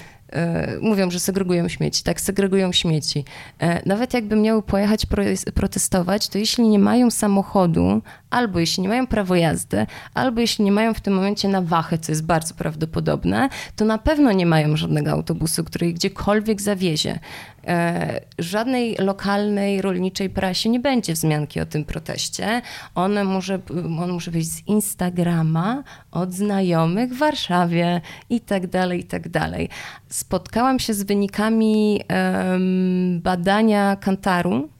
mówią, 0.80 1.10
że 1.10 1.20
segregują 1.20 1.68
śmieci, 1.68 2.02
tak, 2.02 2.20
segregują 2.20 2.72
śmieci. 2.72 3.24
E, 3.58 3.88
nawet 3.88 4.14
jakby 4.14 4.36
miały 4.36 4.62
pojechać 4.62 5.06
protestować, 5.54 6.28
to 6.28 6.38
jeśli 6.38 6.68
nie 6.68 6.78
mają 6.78 7.10
samochodu, 7.10 8.02
albo 8.34 8.60
jeśli 8.60 8.82
nie 8.82 8.88
mają 8.88 9.06
prawo 9.06 9.34
jazdy, 9.34 9.86
albo 10.14 10.40
jeśli 10.40 10.64
nie 10.64 10.72
mają 10.72 10.94
w 10.94 11.00
tym 11.00 11.14
momencie 11.14 11.48
na 11.48 11.62
wachę, 11.62 11.98
co 11.98 12.12
jest 12.12 12.26
bardzo 12.26 12.54
prawdopodobne, 12.54 13.48
to 13.76 13.84
na 13.84 13.98
pewno 13.98 14.32
nie 14.32 14.46
mają 14.46 14.76
żadnego 14.76 15.10
autobusu, 15.10 15.64
który 15.64 15.88
ich 15.88 15.94
gdziekolwiek 15.94 16.62
zawiezie. 16.62 17.18
E, 17.66 18.20
żadnej 18.38 18.96
lokalnej 18.98 19.82
rolniczej 19.82 20.30
prasie 20.30 20.70
nie 20.70 20.80
będzie 20.80 21.12
wzmianki 21.12 21.60
o 21.60 21.66
tym 21.66 21.84
proteście. 21.84 22.62
On 22.94 23.24
może, 23.24 23.58
on 24.02 24.12
może 24.12 24.30
być 24.30 24.48
z 24.48 24.66
Instagrama, 24.66 25.82
od 26.12 26.32
znajomych 26.32 27.12
w 27.12 27.18
Warszawie 27.18 28.00
i 28.30 28.40
tak 28.40 28.66
dalej, 28.66 29.00
i 29.00 29.04
tak 29.04 29.28
dalej. 29.28 29.68
Spotkałam 30.08 30.78
się 30.78 30.94
z 30.94 31.02
wynikami 31.02 32.00
badania 33.22 33.96
Kantaru, 33.96 34.73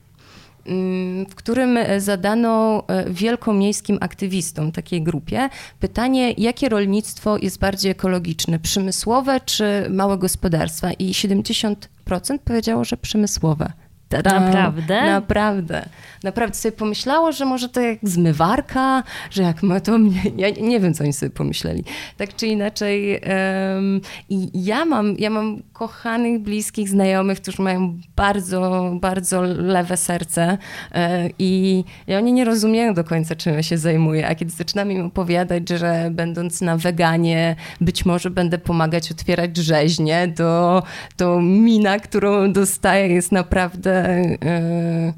w 1.29 1.35
którym 1.35 1.77
zadano 1.97 2.83
e, 2.87 3.09
wielkomiejskim 3.09 3.97
aktywistom, 4.01 4.71
takiej 4.71 5.01
grupie, 5.01 5.49
pytanie, 5.79 6.31
jakie 6.37 6.69
rolnictwo 6.69 7.37
jest 7.37 7.59
bardziej 7.59 7.91
ekologiczne, 7.91 8.59
przemysłowe 8.59 9.39
czy 9.39 9.87
małe 9.89 10.17
gospodarstwa? 10.17 10.91
I 10.91 11.11
70% 11.11 11.75
powiedziało, 12.45 12.83
że 12.83 12.97
przemysłowe. 12.97 13.71
Ta-da. 14.09 14.39
Naprawdę? 14.39 15.05
Naprawdę. 15.05 15.89
Naprawdę 16.23 16.55
sobie 16.55 16.71
pomyślało, 16.71 17.31
że 17.31 17.45
może 17.45 17.69
to 17.69 17.81
jak 17.81 17.99
zmywarka, 18.03 19.03
że 19.31 19.43
jak 19.43 19.63
ma 19.63 19.79
to 19.79 19.97
mnie. 19.97 20.21
Ja 20.37 20.49
nie 20.49 20.79
wiem, 20.79 20.93
co 20.93 21.03
oni 21.03 21.13
sobie 21.13 21.29
pomyśleli. 21.29 21.83
Tak 22.17 22.35
czy 22.35 22.47
inaczej. 22.47 23.21
Um, 23.75 24.01
I 24.29 24.65
ja 24.65 24.85
mam, 24.85 25.15
ja 25.17 25.29
mam 25.29 25.61
kochanych, 25.73 26.41
bliskich 26.41 26.89
znajomych, 26.89 27.41
którzy 27.41 27.61
mają 27.61 27.99
bardzo, 28.15 28.91
bardzo 29.01 29.41
lewe 29.41 29.97
serce 29.97 30.57
e, 30.91 31.29
i, 31.39 31.83
i 32.07 32.15
oni 32.15 32.33
nie 32.33 32.45
rozumieją 32.45 32.93
do 32.93 33.03
końca, 33.03 33.35
czym 33.35 33.53
ja 33.53 33.63
się 33.63 33.77
zajmuję. 33.77 34.27
A 34.27 34.35
kiedy 34.35 34.51
zaczynam 34.51 34.91
im 34.91 35.05
opowiadać, 35.05 35.69
że 35.69 36.09
będąc 36.11 36.61
na 36.61 36.77
weganie, 36.77 37.55
być 37.81 38.05
może 38.05 38.29
będę 38.29 38.57
pomagać 38.57 39.11
otwierać 39.11 39.57
rzeźnie, 39.57 40.33
to, 40.37 40.83
to 41.17 41.41
mina, 41.41 41.99
którą 41.99 42.53
dostaję, 42.53 43.07
jest 43.07 43.31
naprawdę 43.31 43.94
E, 43.95 45.13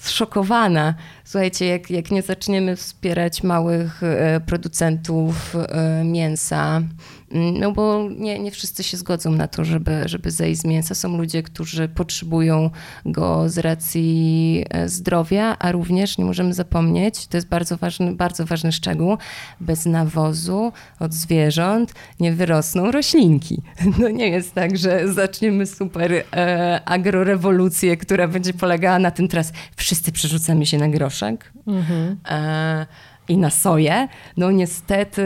zszokowana. 0.00 0.94
Słuchajcie, 1.24 1.66
jak, 1.66 1.90
jak 1.90 2.10
nie 2.10 2.22
zaczniemy 2.22 2.76
wspierać 2.76 3.42
małych 3.42 4.02
e, 4.02 4.40
producentów 4.40 5.56
e, 5.56 6.04
mięsa, 6.04 6.82
no 7.30 7.72
bo 7.72 8.08
nie, 8.18 8.38
nie 8.38 8.50
wszyscy 8.50 8.82
się 8.82 8.96
zgodzą 8.96 9.30
na 9.30 9.48
to, 9.48 9.64
żeby, 9.64 10.02
żeby 10.06 10.30
zejść 10.30 10.60
z 10.60 10.64
mięsa. 10.64 10.94
Są 10.94 11.18
ludzie, 11.18 11.42
którzy 11.42 11.88
potrzebują 11.88 12.70
go 13.06 13.48
z 13.48 13.58
racji 13.58 14.64
e, 14.70 14.88
zdrowia, 14.88 15.56
a 15.58 15.72
również 15.72 16.18
nie 16.18 16.24
możemy 16.24 16.54
zapomnieć, 16.54 17.26
to 17.26 17.36
jest 17.36 17.48
bardzo 17.48 17.76
ważny, 17.76 18.14
bardzo 18.14 18.44
ważny 18.44 18.72
szczegół, 18.72 19.16
bez 19.60 19.86
nawozu 19.86 20.72
od 21.00 21.14
zwierząt 21.14 21.92
nie 22.20 22.32
wyrosną 22.32 22.90
roślinki. 22.90 23.62
No 23.98 24.08
nie 24.08 24.28
jest 24.28 24.54
tak, 24.54 24.76
że 24.78 25.12
zaczniemy 25.12 25.66
super 25.66 26.12
e, 26.12 26.80
agrorewolucję, 26.84 27.96
która 27.96 28.28
będzie 28.28 28.52
polegała 28.52 28.98
na 28.98 29.10
tym 29.10 29.28
teraz 29.28 29.52
wszyscy 29.76 30.12
przerzucamy 30.12 30.66
się 30.66 30.78
na 30.78 30.88
groszek. 30.88 31.52
Mhm. 31.66 32.16
E, 32.28 32.86
i 33.28 33.36
na 33.36 33.50
soję, 33.50 34.08
no 34.36 34.50
niestety 34.50 35.24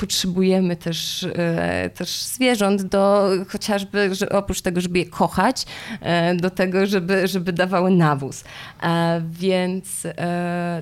potrzebujemy 0.00 0.76
też, 0.76 1.26
e, 1.34 1.90
też 1.90 2.22
zwierząt 2.22 2.82
do 2.82 3.30
chociażby, 3.48 4.14
że 4.14 4.28
oprócz 4.28 4.60
tego, 4.60 4.80
żeby 4.80 4.98
je 4.98 5.06
kochać, 5.06 5.66
e, 6.00 6.34
do 6.34 6.50
tego, 6.50 6.86
żeby, 6.86 7.28
żeby 7.28 7.52
dawały 7.52 7.90
nawóz. 7.90 8.44
E, 8.82 9.22
więc 9.30 10.06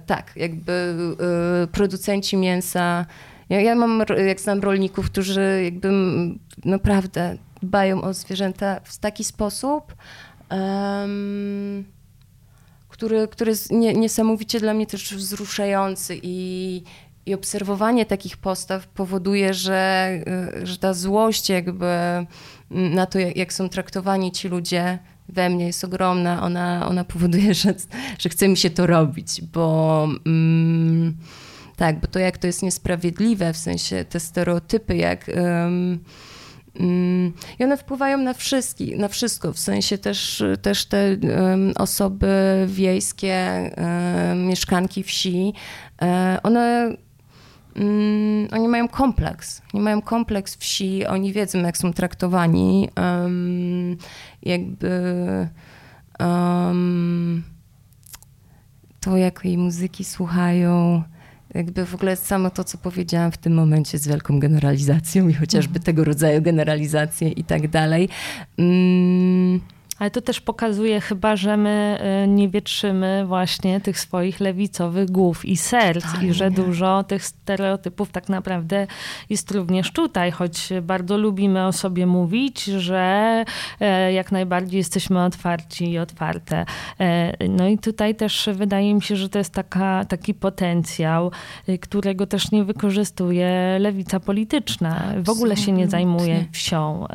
tak, 0.06 0.32
jakby 0.36 0.94
producenci 1.72 2.36
mięsa, 2.36 3.06
ja, 3.48 3.60
ja 3.60 3.74
mam, 3.74 4.02
jak 4.26 4.40
znam 4.40 4.60
rolników, 4.60 5.10
którzy 5.10 5.60
jakby 5.64 5.88
naprawdę 6.64 7.36
dbają 7.62 8.02
o 8.02 8.14
zwierzęta 8.14 8.80
w 8.84 8.98
taki 8.98 9.24
sposób, 9.24 9.94
um, 10.50 11.84
który, 12.96 13.28
który 13.28 13.50
jest 13.50 13.72
nie, 13.72 13.94
niesamowicie 13.94 14.60
dla 14.60 14.74
mnie 14.74 14.86
też 14.86 15.14
wzruszający 15.14 16.20
i, 16.22 16.82
i 17.26 17.34
obserwowanie 17.34 18.06
takich 18.06 18.36
postaw 18.36 18.86
powoduje, 18.86 19.54
że, 19.54 20.10
y, 20.62 20.66
że 20.66 20.78
ta 20.78 20.94
złość 20.94 21.48
jakby 21.48 21.86
na 22.70 23.06
to, 23.06 23.18
jak, 23.18 23.36
jak 23.36 23.52
są 23.52 23.68
traktowani 23.68 24.32
ci 24.32 24.48
ludzie 24.48 24.98
we 25.28 25.50
mnie 25.50 25.66
jest 25.66 25.84
ogromna. 25.84 26.42
Ona, 26.42 26.88
ona 26.88 27.04
powoduje, 27.04 27.54
że, 27.54 27.74
że 28.18 28.28
chce 28.28 28.48
mi 28.48 28.56
się 28.56 28.70
to 28.70 28.86
robić, 28.86 29.42
bo 29.42 30.08
mm, 30.26 31.16
tak, 31.76 32.00
bo 32.00 32.06
to 32.06 32.18
jak 32.18 32.38
to 32.38 32.46
jest 32.46 32.62
niesprawiedliwe, 32.62 33.52
w 33.52 33.56
sensie 33.56 34.04
te 34.04 34.20
stereotypy, 34.20 34.96
jak... 34.96 35.30
Um, 35.36 35.98
i 37.58 37.64
one 37.64 37.76
wpływają 37.76 38.18
na 38.18 38.34
wszystkich, 38.34 38.98
na 38.98 39.08
wszystko, 39.08 39.52
w 39.52 39.58
sensie 39.58 39.98
też, 39.98 40.44
też 40.62 40.86
te 40.86 41.16
osoby 41.78 42.64
wiejskie, 42.66 43.70
mieszkanki 44.36 45.02
wsi, 45.02 45.52
um, 46.00 46.08
one 46.42 46.96
um, 47.76 48.48
oni 48.52 48.68
mają 48.68 48.88
kompleks. 48.88 49.62
Oni 49.74 49.82
mają 49.82 50.02
kompleks 50.02 50.56
wsi, 50.56 51.06
oni 51.06 51.32
wiedzą, 51.32 51.58
jak 51.58 51.78
są 51.78 51.92
traktowani. 51.92 52.88
Jakby 54.42 55.48
um, 56.20 57.42
to, 59.00 59.16
jakiej 59.16 59.58
muzyki 59.58 60.04
słuchają, 60.04 61.02
jakby 61.56 61.86
w 61.86 61.94
ogóle 61.94 62.16
samo 62.16 62.50
to, 62.50 62.64
co 62.64 62.78
powiedziałam 62.78 63.32
w 63.32 63.36
tym 63.36 63.54
momencie 63.54 63.98
z 63.98 64.08
wielką 64.08 64.40
generalizacją 64.40 65.28
i 65.28 65.34
chociażby 65.34 65.78
mhm. 65.78 65.84
tego 65.84 66.04
rodzaju 66.04 66.42
generalizacje 66.42 67.28
i 67.28 67.44
tak 67.44 67.68
dalej. 67.68 68.08
Um, 68.58 69.60
ale 69.98 70.10
to 70.10 70.20
też 70.20 70.40
pokazuje 70.40 71.00
chyba, 71.00 71.36
że 71.36 71.56
my 71.56 71.98
y, 72.24 72.28
nie 72.28 72.48
wietrzymy 72.48 73.24
właśnie 73.26 73.80
tych 73.80 74.00
swoich 74.00 74.40
lewicowych 74.40 75.10
głów 75.10 75.44
i 75.44 75.56
serc 75.56 76.04
i 76.22 76.32
że 76.32 76.50
dużo 76.50 77.04
tych 77.04 77.24
stereotypów 77.24 78.10
tak 78.10 78.28
naprawdę 78.28 78.86
jest 79.30 79.50
również 79.50 79.92
tutaj, 79.92 80.30
choć 80.30 80.68
bardzo 80.82 81.18
lubimy 81.18 81.66
o 81.66 81.72
sobie 81.72 82.06
mówić, 82.06 82.64
że 82.64 83.44
e, 83.80 84.12
jak 84.12 84.32
najbardziej 84.32 84.78
jesteśmy 84.78 85.24
otwarci 85.24 85.90
i 85.90 85.98
otwarte. 85.98 86.64
E, 87.00 87.48
no 87.48 87.68
i 87.68 87.78
tutaj 87.78 88.14
też 88.14 88.48
wydaje 88.52 88.94
mi 88.94 89.02
się, 89.02 89.16
że 89.16 89.28
to 89.28 89.38
jest 89.38 89.52
taka, 89.52 90.04
taki 90.04 90.34
potencjał, 90.34 91.30
y, 91.68 91.78
którego 91.78 92.26
też 92.26 92.50
nie 92.50 92.64
wykorzystuje 92.64 93.76
lewica 93.80 94.20
polityczna. 94.20 95.12
W 95.16 95.30
ogóle 95.30 95.56
się 95.56 95.72
nie 95.72 95.88
zajmuje 95.88 96.44
wsią. 96.52 97.06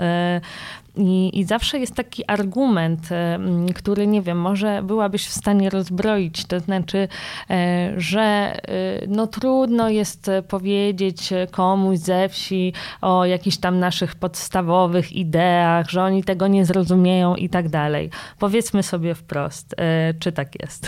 I, 0.95 1.39
I, 1.39 1.43
zawsze 1.43 1.79
jest 1.79 1.95
taki 1.95 2.23
argument, 2.27 3.11
e, 3.11 3.39
który 3.75 4.07
nie 4.07 4.21
wiem, 4.21 4.41
może 4.41 4.83
byłabyś 4.83 5.25
w 5.27 5.33
stanie 5.33 5.69
rozbroić, 5.69 6.45
to 6.45 6.59
znaczy, 6.59 7.07
e, 7.49 7.93
że 7.97 8.21
e, 8.21 8.59
no 9.07 9.27
trudno 9.27 9.89
jest 9.89 10.31
powiedzieć 10.47 11.29
komuś 11.51 11.97
ze 11.97 12.29
wsi 12.29 12.73
o 13.01 13.25
jakichś 13.25 13.57
tam 13.57 13.79
naszych 13.79 14.15
podstawowych 14.15 15.13
ideach, 15.13 15.89
że 15.89 16.03
oni 16.03 16.23
tego 16.23 16.47
nie 16.47 16.65
zrozumieją 16.65 17.35
i 17.35 17.49
tak 17.49 17.69
dalej. 17.69 18.09
Powiedzmy 18.39 18.83
sobie 18.83 19.15
wprost, 19.15 19.75
czy 20.19 20.31
tak 20.31 20.61
jest? 20.61 20.87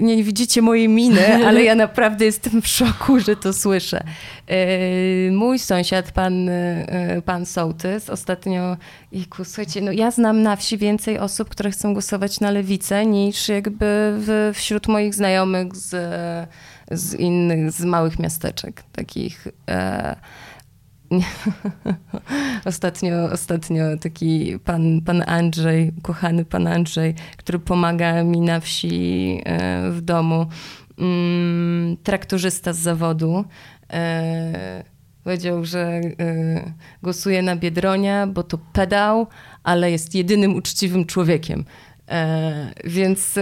Nie 0.00 0.24
widzicie 0.24 0.62
mojej 0.62 0.88
miny, 0.88 1.46
ale 1.46 1.62
ja 1.62 1.74
naprawdę 1.74 2.24
jestem 2.24 2.62
w 2.62 2.66
szoku, 2.66 3.20
że 3.20 3.36
to 3.36 3.52
słyszę. 3.52 4.04
Mój 5.32 5.58
sąsiad, 5.58 6.12
pan, 6.12 6.50
pan 7.24 7.46
Sołtys, 7.46 8.10
ostatnio 8.10 8.76
Iku, 9.12 9.44
słuchajcie, 9.44 9.80
no 9.80 9.92
ja 9.92 10.10
znam 10.10 10.42
na 10.42 10.56
wsi 10.56 10.78
więcej 10.78 11.18
osób, 11.18 11.48
które 11.48 11.70
chcą 11.70 11.92
głosować 11.92 12.40
na 12.40 12.50
lewicę, 12.50 13.06
niż 13.06 13.48
jakby 13.48 14.12
w, 14.18 14.52
wśród 14.54 14.88
moich 14.88 15.14
znajomych 15.14 15.76
z, 15.76 15.96
z 16.90 17.14
innych, 17.14 17.70
z 17.70 17.84
małych 17.84 18.18
miasteczek, 18.18 18.82
takich... 18.92 19.48
E, 19.70 20.16
ostatnio, 22.64 23.30
ostatnio 23.32 23.96
taki 24.00 24.58
pan, 24.64 25.00
pan 25.00 25.22
Andrzej, 25.26 25.92
kochany 26.02 26.44
pan 26.44 26.66
Andrzej, 26.66 27.14
który 27.36 27.58
pomaga 27.58 28.24
mi 28.24 28.40
na 28.40 28.60
wsi 28.60 29.40
e, 29.44 29.90
w 29.90 30.00
domu, 30.00 30.46
mm, 30.98 31.96
traktorzysta 32.02 32.72
z 32.72 32.78
zawodu, 32.78 33.44
Powiedział, 35.24 35.64
że 35.64 36.00
y, 36.00 36.72
głosuje 37.02 37.42
na 37.42 37.56
Biedronia, 37.56 38.26
bo 38.26 38.42
to 38.42 38.58
pedał, 38.72 39.26
ale 39.62 39.90
jest 39.90 40.14
jedynym 40.14 40.54
uczciwym 40.54 41.06
człowiekiem. 41.06 41.64
E, 42.08 42.72
więc 42.84 43.38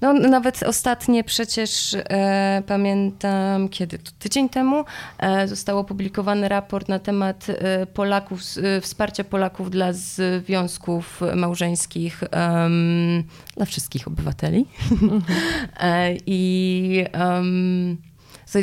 no, 0.00 0.12
nawet 0.12 0.62
ostatnie 0.62 1.24
przecież 1.24 1.94
e, 1.94 2.62
pamiętam, 2.66 3.68
kiedy 3.68 3.98
to 3.98 4.10
tydzień 4.18 4.48
temu 4.48 4.84
e, 5.18 5.48
został 5.48 5.78
opublikowany 5.78 6.48
raport 6.48 6.88
na 6.88 6.98
temat 6.98 7.46
e, 7.48 7.86
Polaków, 7.86 8.40
e, 8.62 8.80
wsparcia 8.80 9.24
Polaków 9.24 9.70
dla 9.70 9.92
związków 9.92 11.20
małżeńskich 11.36 12.24
dla 13.56 13.64
wszystkich 13.66 14.08
obywateli. 14.08 14.66
I 16.26 17.04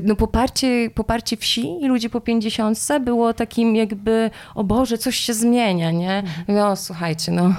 no 0.04 0.16
poparcie, 0.16 0.90
poparcie 0.96 1.38
wsi 1.38 1.82
i 1.82 1.88
ludzi 1.88 2.10
po 2.10 2.22
pięćdziesiątce 2.22 3.00
było 3.00 3.34
takim 3.34 3.76
jakby, 3.76 4.30
o 4.56 4.64
Boże, 4.64 4.98
coś 4.98 5.16
się 5.16 5.34
zmienia, 5.34 5.92
nie? 5.92 6.24
No 6.48 6.76
słuchajcie, 6.76 7.32
no 7.32 7.54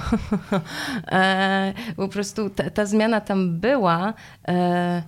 e, 1.11 1.73
po 1.95 2.07
prostu 2.07 2.49
ta, 2.49 2.69
ta, 2.69 2.85
zmiana 2.85 3.21
tam 3.21 3.59
była. 3.59 4.13
E, 4.47 5.03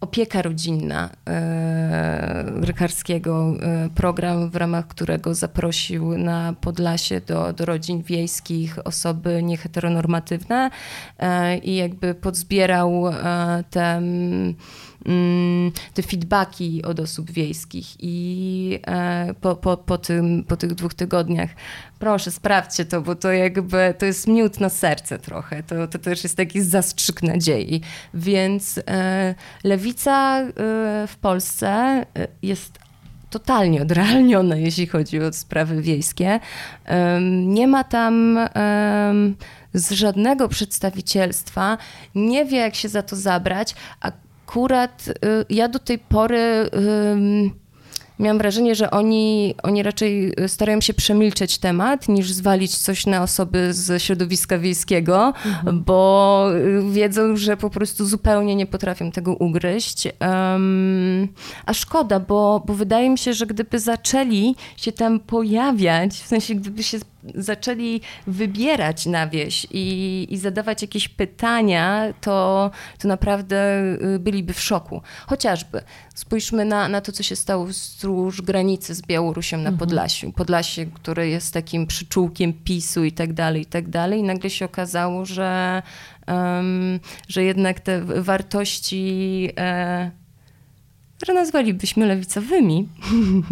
opieka 0.00 0.42
rodzinna 0.42 1.10
e, 1.28 2.44
Rykarskiego, 2.60 3.54
e, 3.62 3.88
program, 3.94 4.50
w 4.50 4.56
ramach 4.56 4.86
którego 4.86 5.34
zaprosił 5.34 6.18
na 6.18 6.54
Podlasie 6.60 7.20
do, 7.20 7.52
do 7.52 7.64
rodzin 7.64 8.02
wiejskich 8.02 8.86
osoby 8.86 9.42
nieheteronormatywne 9.42 10.70
e, 11.18 11.58
i 11.58 11.76
jakby 11.76 12.14
podzbierał 12.14 13.08
e, 13.08 13.64
te 13.70 14.02
te 15.94 16.02
feedbacki 16.02 16.82
od 16.82 17.00
osób 17.00 17.30
wiejskich 17.30 17.86
i 17.98 18.78
e, 18.86 19.34
po, 19.40 19.56
po, 19.56 19.76
po, 19.76 19.98
tym, 19.98 20.44
po 20.44 20.56
tych 20.56 20.74
dwóch 20.74 20.94
tygodniach. 20.94 21.50
Proszę 21.98 22.30
sprawdźcie 22.30 22.84
to, 22.84 23.00
bo 23.02 23.14
to 23.14 23.32
jakby 23.32 23.94
to 23.98 24.06
jest 24.06 24.26
miód 24.26 24.60
na 24.60 24.68
serce 24.68 25.18
trochę, 25.18 25.62
to, 25.62 25.88
to 25.88 25.98
też 25.98 26.22
jest 26.22 26.36
taki 26.36 26.62
zastrzyk 26.62 27.22
nadziei, 27.22 27.80
więc 28.14 28.80
e, 28.86 29.34
lewica 29.64 30.40
e, 30.40 30.52
w 31.06 31.16
Polsce 31.20 32.06
jest 32.42 32.78
totalnie 33.30 33.82
odrealniona, 33.82 34.56
jeśli 34.56 34.86
chodzi 34.86 35.20
o 35.20 35.32
sprawy 35.32 35.82
wiejskie. 35.82 36.40
Nie 37.30 37.68
ma 37.68 37.84
tam 37.84 38.38
z 39.74 39.90
żadnego 39.90 40.48
przedstawicielstwa, 40.48 41.78
nie 42.14 42.44
wie 42.44 42.58
jak 42.58 42.74
się 42.74 42.88
za 42.88 43.02
to 43.02 43.16
zabrać, 43.16 43.74
a 44.00 44.12
akurat 44.50 45.08
y, 45.08 45.12
ja 45.50 45.68
do 45.68 45.78
tej 45.78 45.98
pory 45.98 46.70
miałam 48.18 48.38
wrażenie, 48.38 48.74
że 48.74 48.90
oni, 48.90 49.54
oni 49.62 49.82
raczej 49.82 50.32
starają 50.46 50.80
się 50.80 50.94
przemilczeć 50.94 51.58
temat, 51.58 52.08
niż 52.08 52.32
zwalić 52.32 52.76
coś 52.78 53.06
na 53.06 53.22
osoby 53.22 53.74
z 53.74 54.02
środowiska 54.02 54.58
wiejskiego, 54.58 55.26
mhm. 55.46 55.84
bo 55.84 56.46
y, 56.54 56.92
wiedzą, 56.92 57.36
że 57.36 57.56
po 57.56 57.70
prostu 57.70 58.06
zupełnie 58.06 58.56
nie 58.56 58.66
potrafią 58.66 59.10
tego 59.10 59.34
ugryźć. 59.34 60.08
Um, 60.20 61.28
a 61.66 61.74
szkoda, 61.74 62.20
bo, 62.20 62.62
bo 62.66 62.74
wydaje 62.74 63.10
mi 63.10 63.18
się, 63.18 63.32
że 63.32 63.46
gdyby 63.46 63.78
zaczęli 63.78 64.54
się 64.76 64.92
tam 64.92 65.20
pojawiać, 65.20 66.12
w 66.12 66.26
sensie 66.26 66.54
gdyby 66.54 66.82
się 66.82 66.98
zaczęli 67.34 68.00
wybierać 68.26 69.06
na 69.06 69.26
wieś 69.26 69.66
i, 69.70 70.26
i 70.30 70.38
zadawać 70.38 70.82
jakieś 70.82 71.08
pytania, 71.08 72.14
to, 72.20 72.70
to 72.98 73.08
naprawdę 73.08 73.82
y, 74.14 74.18
byliby 74.18 74.52
w 74.52 74.60
szoku. 74.60 75.02
Chociażby 75.26 75.82
spójrzmy 76.14 76.64
na, 76.64 76.88
na 76.88 77.00
to, 77.00 77.12
co 77.12 77.22
się 77.22 77.36
stało 77.36 77.64
wzdłuż 77.64 78.42
granicy 78.42 78.94
z 78.94 79.02
Białorusią 79.02 79.56
na 79.56 79.62
mhm. 79.62 79.78
Podlasiu. 79.78 80.32
Podlasie, 80.32 80.86
które 80.86 81.28
jest 81.28 81.54
takim 81.54 81.86
przyczółkiem 81.86 82.52
PiSu 82.52 83.04
i 83.04 83.12
tak 83.12 83.32
dalej, 83.32 83.62
i 83.62 83.66
tak 83.66 83.88
dalej. 83.88 84.20
I 84.20 84.22
nagle 84.22 84.50
się 84.50 84.64
okazało, 84.64 85.24
że, 85.26 85.82
um, 86.28 87.00
że 87.28 87.44
jednak 87.44 87.80
te 87.80 88.00
wartości... 88.00 89.48
E, 89.58 90.19
które 91.20 91.34
nazwalibyśmy 91.34 92.06
lewicowymi, 92.06 92.88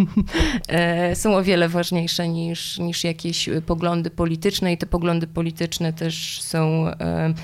e, 0.69 1.17
są 1.17 1.37
o 1.37 1.43
wiele 1.43 1.69
ważniejsze 1.69 2.29
niż, 2.29 2.79
niż 2.79 3.05
jakieś 3.05 3.49
poglądy 3.67 4.11
polityczne 4.11 4.73
i 4.73 4.79
te 4.79 4.87
poglądy 4.87 5.27
polityczne 5.27 5.93
też 5.93 6.43
są 6.43 6.89
e, 6.89 7.35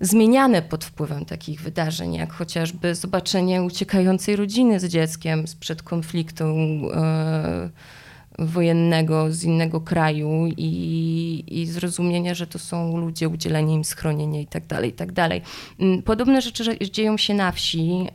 zmieniane 0.00 0.62
pod 0.62 0.84
wpływem 0.84 1.24
takich 1.24 1.60
wydarzeń, 1.60 2.14
jak 2.14 2.32
chociażby 2.32 2.94
zobaczenie 2.94 3.62
uciekającej 3.62 4.36
rodziny 4.36 4.80
z 4.80 4.84
dzieckiem 4.84 5.46
sprzed 5.46 5.82
konfliktu 5.82 6.44
e, 6.44 7.70
wojennego 8.38 9.32
z 9.32 9.44
innego 9.44 9.80
kraju 9.80 10.46
i, 10.56 11.44
i 11.46 11.66
zrozumienia, 11.66 12.34
że 12.34 12.46
to 12.46 12.58
są 12.58 12.96
ludzie, 12.96 13.28
udzielenie 13.28 13.74
im 13.74 13.84
schronienia 13.84 14.40
i 14.40 14.46
tak 14.46 14.66
dalej, 14.66 14.90
i 14.90 14.92
tak. 14.92 15.08
Mm, 15.80 16.02
podobne 16.02 16.42
rzeczy 16.42 16.78
dzieją 16.90 17.16
się 17.16 17.34
na 17.34 17.52
wsi. 17.52 18.06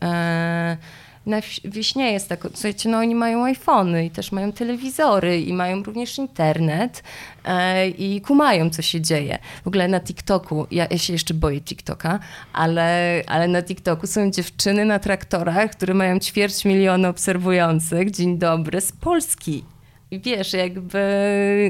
Na 1.25 1.37
wieś 1.65 1.95
nie 1.95 2.11
jest 2.11 2.29
tak, 2.29 2.47
słuchajcie, 2.53 2.89
no 2.89 2.97
oni 2.97 3.15
mają 3.15 3.45
iPhony 3.45 4.05
i 4.05 4.09
też 4.09 4.31
mają 4.31 4.51
telewizory 4.51 5.41
i 5.41 5.53
mają 5.53 5.83
również 5.83 6.17
internet 6.17 7.03
e, 7.45 7.89
i 7.89 8.21
kumają, 8.21 8.69
co 8.69 8.81
się 8.81 9.01
dzieje. 9.01 9.39
W 9.63 9.67
ogóle 9.67 9.87
na 9.87 9.99
TikToku, 9.99 10.67
ja, 10.71 10.87
ja 10.91 10.97
się 10.97 11.13
jeszcze 11.13 11.33
boję 11.33 11.61
TikToka, 11.61 12.19
ale, 12.53 13.21
ale 13.27 13.47
na 13.47 13.61
TikToku 13.61 14.07
są 14.07 14.31
dziewczyny 14.31 14.85
na 14.85 14.99
traktorach, 14.99 15.71
które 15.71 15.93
mają 15.93 16.19
ćwierć 16.19 16.65
miliona 16.65 17.09
obserwujących, 17.09 18.11
dzień 18.11 18.37
dobry, 18.37 18.81
z 18.81 18.91
Polski 18.91 19.63
wiesz, 20.11 20.53
jakby 20.53 20.99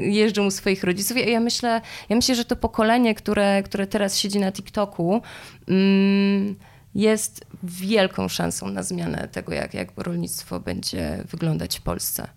jeżdżą 0.04 0.46
u 0.46 0.50
swoich 0.50 0.84
rodziców. 0.84 1.16
Ja, 1.16 1.28
ja, 1.28 1.40
myślę, 1.40 1.80
ja 2.08 2.16
myślę, 2.16 2.34
że 2.34 2.44
to 2.44 2.56
pokolenie, 2.56 3.14
które, 3.14 3.62
które 3.62 3.86
teraz 3.86 4.18
siedzi 4.18 4.38
na 4.38 4.52
TikToku, 4.52 5.22
mm, 5.68 6.54
jest 6.94 7.44
wielką 7.62 8.28
szansą 8.28 8.70
na 8.70 8.82
zmianę 8.82 9.28
tego, 9.32 9.52
jak, 9.52 9.74
jak 9.74 9.88
rolnictwo 9.96 10.60
będzie 10.60 11.24
wyglądać 11.30 11.78
w 11.78 11.82
Polsce. 11.82 12.28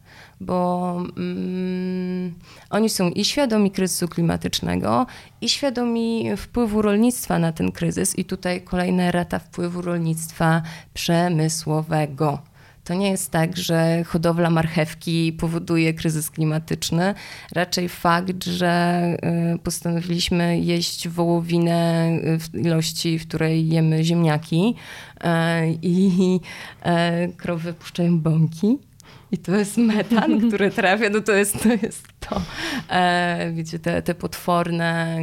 Bo 0.42 0.98
mm, 1.18 2.34
oni 2.70 2.90
są 2.90 3.10
i 3.10 3.26
świadomi 3.26 3.72
kryzysu 3.72 4.08
klimatycznego, 4.08 5.06
i 5.42 5.50
świadomi 5.50 6.38
wpływu 6.38 6.82
rolnictwa 6.82 7.40
na 7.40 7.52
ten 7.52 7.72
kryzys. 7.72 8.20
I 8.20 8.26
tutaj 8.26 8.62
kolejna 8.62 9.12
rata 9.12 9.40
wpływu 9.40 9.82
rolnictwa 9.82 10.62
przemysłowego 10.94 12.40
to 12.86 12.94
nie 12.94 13.12
jest 13.12 13.32
tak, 13.32 13.58
że 13.58 14.04
hodowla 14.04 14.50
marchewki 14.50 15.34
powoduje 15.34 15.94
kryzys 15.94 16.32
klimatyczny. 16.32 17.14
Raczej 17.52 17.90
fakt, 17.90 18.44
że 18.44 19.02
y, 19.56 19.60
postanowiliśmy 19.60 20.60
jeść 20.60 21.08
wołowinę 21.08 22.10
w 22.40 22.56
ilości, 22.56 23.20
w 23.20 23.28
której 23.28 23.68
jemy 23.70 24.04
ziemniaki 24.04 24.76
y, 25.16 25.28
i 25.82 26.40
y, 26.86 27.34
krowy 27.38 27.74
puszczają 27.74 28.20
bąki. 28.20 28.78
I 29.32 29.38
to 29.38 29.56
jest 29.56 29.78
metan, 29.78 30.40
który 30.48 30.72
trafia, 30.72 31.10
no 31.10 31.22
to 31.22 31.32
jest 31.32 31.64
to. 31.64 31.70
Jest 31.70 32.08
to. 32.20 32.42
E, 32.90 33.52
wiecie, 33.54 33.80
te, 33.80 34.02
te 34.02 34.16
potworne 34.16 35.18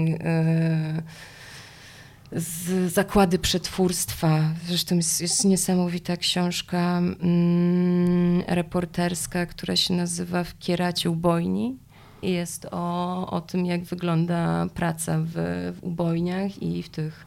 z 2.36 2.92
zakłady 2.92 3.38
przetwórstwa. 3.38 4.40
Zresztą 4.66 4.96
jest, 4.96 5.20
jest 5.20 5.44
niesamowita 5.44 6.16
książka 6.16 6.98
mm, 6.98 8.42
reporterska, 8.46 9.46
która 9.46 9.76
się 9.76 9.94
nazywa 9.94 10.44
W 10.44 10.58
kieracie 10.58 11.10
ubojni. 11.10 11.76
I 12.22 12.30
jest 12.30 12.66
o, 12.70 13.30
o 13.30 13.40
tym, 13.40 13.66
jak 13.66 13.84
wygląda 13.84 14.66
praca 14.74 15.18
w, 15.18 15.32
w 15.76 15.84
ubojniach 15.84 16.62
i 16.62 16.82
w 16.82 16.88
tych, 16.88 17.26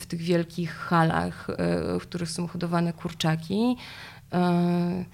w 0.00 0.06
tych 0.06 0.20
wielkich 0.20 0.72
halach, 0.72 1.50
e, 1.50 1.54
w 1.98 2.02
których 2.02 2.30
są 2.30 2.46
hodowane 2.46 2.92
kurczaki. 2.92 3.76
E, 4.32 5.04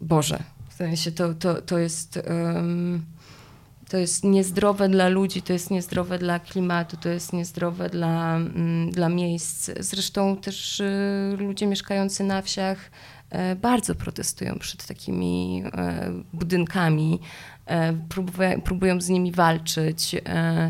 Boże, 0.00 0.42
w 0.68 0.74
sensie 0.74 1.12
to, 1.12 1.34
to, 1.34 1.62
to 1.62 1.78
jest... 1.78 2.20
to 3.88 3.96
jest 3.96 4.24
niezdrowe 4.24 4.88
dla 4.88 5.08
ludzi, 5.08 5.42
to 5.42 5.52
jest 5.52 5.70
niezdrowe 5.70 6.18
dla 6.18 6.38
klimatu, 6.38 6.96
to 6.96 7.08
jest 7.08 7.32
niezdrowe 7.32 7.88
dla, 7.88 8.36
mm, 8.36 8.90
dla 8.90 9.08
miejsc. 9.08 9.70
Zresztą 9.80 10.36
też 10.36 10.80
y, 10.80 11.36
ludzie 11.38 11.66
mieszkający 11.66 12.24
na 12.24 12.42
wsiach 12.42 12.90
e, 13.30 13.56
bardzo 13.56 13.94
protestują 13.94 14.58
przed 14.58 14.86
takimi 14.86 15.62
e, 15.64 16.12
budynkami, 16.32 17.20
e, 17.66 17.92
próbują, 18.08 18.60
próbują 18.60 19.00
z 19.00 19.08
nimi 19.08 19.32
walczyć. 19.32 20.16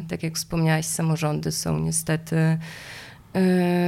Tak 0.09 0.23
jak 0.23 0.35
wspomniałaś, 0.35 0.87
samorządy 0.87 1.53
są 1.53 1.79
niestety 1.79 2.59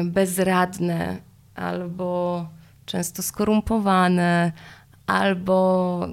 bezradne 0.04 1.16
albo 1.54 2.46
często 2.86 3.22
skorumpowane, 3.22 4.52
albo 5.06 6.08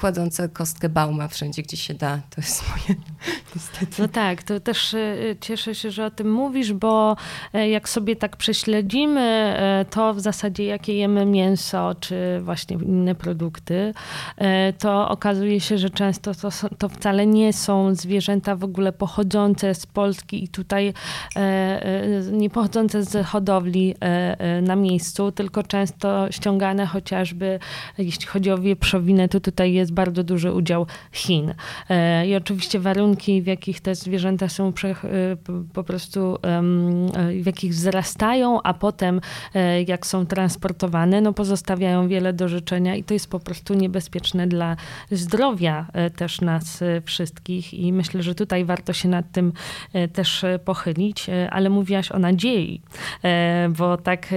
kładące 0.00 0.48
kostkę 0.48 0.88
Bauma 0.88 1.28
wszędzie, 1.28 1.62
gdzie 1.62 1.76
się 1.76 1.94
da. 1.94 2.16
To 2.16 2.40
jest 2.40 2.64
moje 2.68 3.00
niestety. 3.56 4.02
No 4.02 4.08
tak, 4.08 4.42
to 4.42 4.60
też 4.60 4.94
e, 4.94 5.16
cieszę 5.40 5.74
się, 5.74 5.90
że 5.90 6.06
o 6.06 6.10
tym 6.10 6.32
mówisz, 6.32 6.72
bo 6.72 7.16
e, 7.52 7.68
jak 7.68 7.88
sobie 7.88 8.16
tak 8.16 8.36
prześledzimy 8.36 9.20
e, 9.20 9.84
to 9.90 10.14
w 10.14 10.20
zasadzie 10.20 10.64
jakie 10.64 10.94
jemy 10.94 11.26
mięso, 11.26 11.94
czy 12.00 12.40
właśnie 12.42 12.76
inne 12.76 13.14
produkty, 13.14 13.94
to 14.78 15.08
okazuje 15.08 15.60
się, 15.60 15.78
że 15.78 15.90
często 15.90 16.34
to, 16.34 16.48
to 16.78 16.88
wcale 16.88 17.26
nie 17.26 17.52
są 17.52 17.94
zwierzęta 17.94 18.56
w 18.56 18.64
ogóle 18.64 18.92
pochodzące 18.92 19.74
z 19.74 19.86
Polski 19.86 20.44
i 20.44 20.48
tutaj 20.48 20.92
nie 22.32 22.50
pochodzące 22.50 23.04
z 23.04 23.26
hodowli 23.26 23.94
na 24.62 24.76
miejscu, 24.76 25.32
tylko 25.32 25.62
często 25.62 26.32
ściągane 26.32 26.86
chociażby, 26.86 27.58
jeśli 27.98 28.26
chodzi 28.26 28.50
o 28.50 28.58
wieprzowinę, 28.58 29.28
to 29.28 29.40
tutaj 29.40 29.72
jest 29.72 29.89
jest 29.90 29.94
bardzo 29.94 30.24
duży 30.24 30.52
udział 30.52 30.86
Chin. 31.12 31.54
E, 31.90 32.26
I 32.26 32.36
oczywiście 32.36 32.80
warunki, 32.80 33.42
w 33.42 33.46
jakich 33.46 33.80
te 33.80 33.94
zwierzęta 33.94 34.48
są 34.48 34.68
e, 34.68 35.36
po 35.72 35.84
prostu, 35.84 36.38
e, 36.42 36.62
w 37.42 37.46
jakich 37.46 37.72
wzrastają, 37.72 38.62
a 38.62 38.74
potem 38.74 39.20
jak 39.86 40.06
są 40.06 40.26
transportowane, 40.26 41.20
no 41.20 41.32
pozostawiają 41.32 42.08
wiele 42.08 42.32
do 42.32 42.48
życzenia 42.48 42.96
i 42.96 43.04
to 43.04 43.14
jest 43.14 43.30
po 43.30 43.40
prostu 43.40 43.74
niebezpieczne 43.74 44.46
dla 44.46 44.76
zdrowia 45.10 45.86
też 46.16 46.40
nas 46.40 46.84
wszystkich 47.04 47.74
i 47.74 47.92
myślę, 47.92 48.22
że 48.22 48.34
tutaj 48.34 48.64
warto 48.64 48.92
się 48.92 49.08
nad 49.08 49.32
tym 49.32 49.52
też 50.12 50.44
pochylić, 50.64 51.26
ale 51.50 51.70
mówiłaś 51.70 52.12
o 52.12 52.18
nadziei, 52.18 52.82
bo 53.78 53.96
tak 53.96 54.28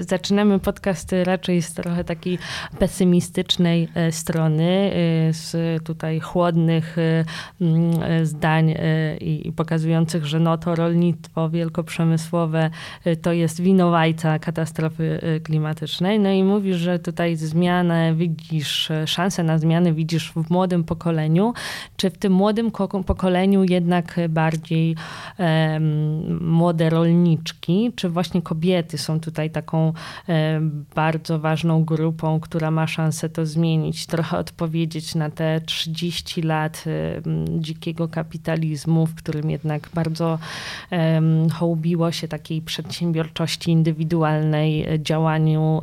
zaczynamy 0.00 0.58
podcast 0.58 1.14
raczej 1.24 1.62
z 1.62 1.74
trochę 1.74 2.04
takiej 2.04 2.38
pesymistycznej 2.78 3.88
strony, 4.10 4.93
z 5.30 5.82
tutaj 5.84 6.20
chłodnych 6.20 6.98
y, 6.98 7.24
mm, 7.60 8.26
zdań 8.26 8.70
y, 8.70 9.16
i 9.20 9.52
pokazujących, 9.52 10.26
że 10.26 10.40
no 10.40 10.58
to 10.58 10.74
rolnictwo 10.74 11.50
wielkoprzemysłowe 11.50 12.70
y, 13.06 13.16
to 13.16 13.32
jest 13.32 13.60
winowajca 13.60 14.38
katastrofy 14.38 15.20
klimatycznej. 15.44 16.20
No 16.20 16.30
i 16.30 16.44
mówisz, 16.44 16.76
że 16.76 16.98
tutaj 16.98 17.36
zmianę 17.36 18.14
widzisz, 18.14 18.92
szansę 19.06 19.42
na 19.42 19.58
zmianę 19.58 19.92
widzisz 19.92 20.32
w 20.32 20.50
młodym 20.50 20.84
pokoleniu. 20.84 21.52
Czy 21.96 22.10
w 22.10 22.18
tym 22.18 22.32
młodym 22.32 22.70
pokoleniu 23.06 23.64
jednak 23.64 24.20
bardziej 24.28 24.96
młode 26.40 26.90
rolniczki, 26.90 27.92
czy 27.96 28.08
właśnie 28.08 28.42
kobiety 28.42 28.98
są 28.98 29.20
tutaj 29.20 29.50
taką 29.50 29.92
bardzo 30.94 31.38
ważną 31.38 31.84
grupą, 31.84 32.40
która 32.40 32.70
ma 32.70 32.86
szansę 32.86 33.28
to 33.28 33.46
zmienić, 33.46 34.06
trochę 34.06 34.38
odpowiedzieć 34.38 34.83
odpowiedzieć 34.84 35.14
na 35.14 35.30
te 35.30 35.60
30 35.60 36.42
lat 36.42 36.84
dzikiego 37.58 38.08
kapitalizmu, 38.08 39.06
w 39.06 39.14
którym 39.14 39.50
jednak 39.50 39.88
bardzo 39.94 40.38
hołubiło 41.52 42.12
się 42.12 42.28
takiej 42.28 42.62
przedsiębiorczości 42.62 43.70
indywidualnej, 43.70 44.86
działaniu 44.98 45.80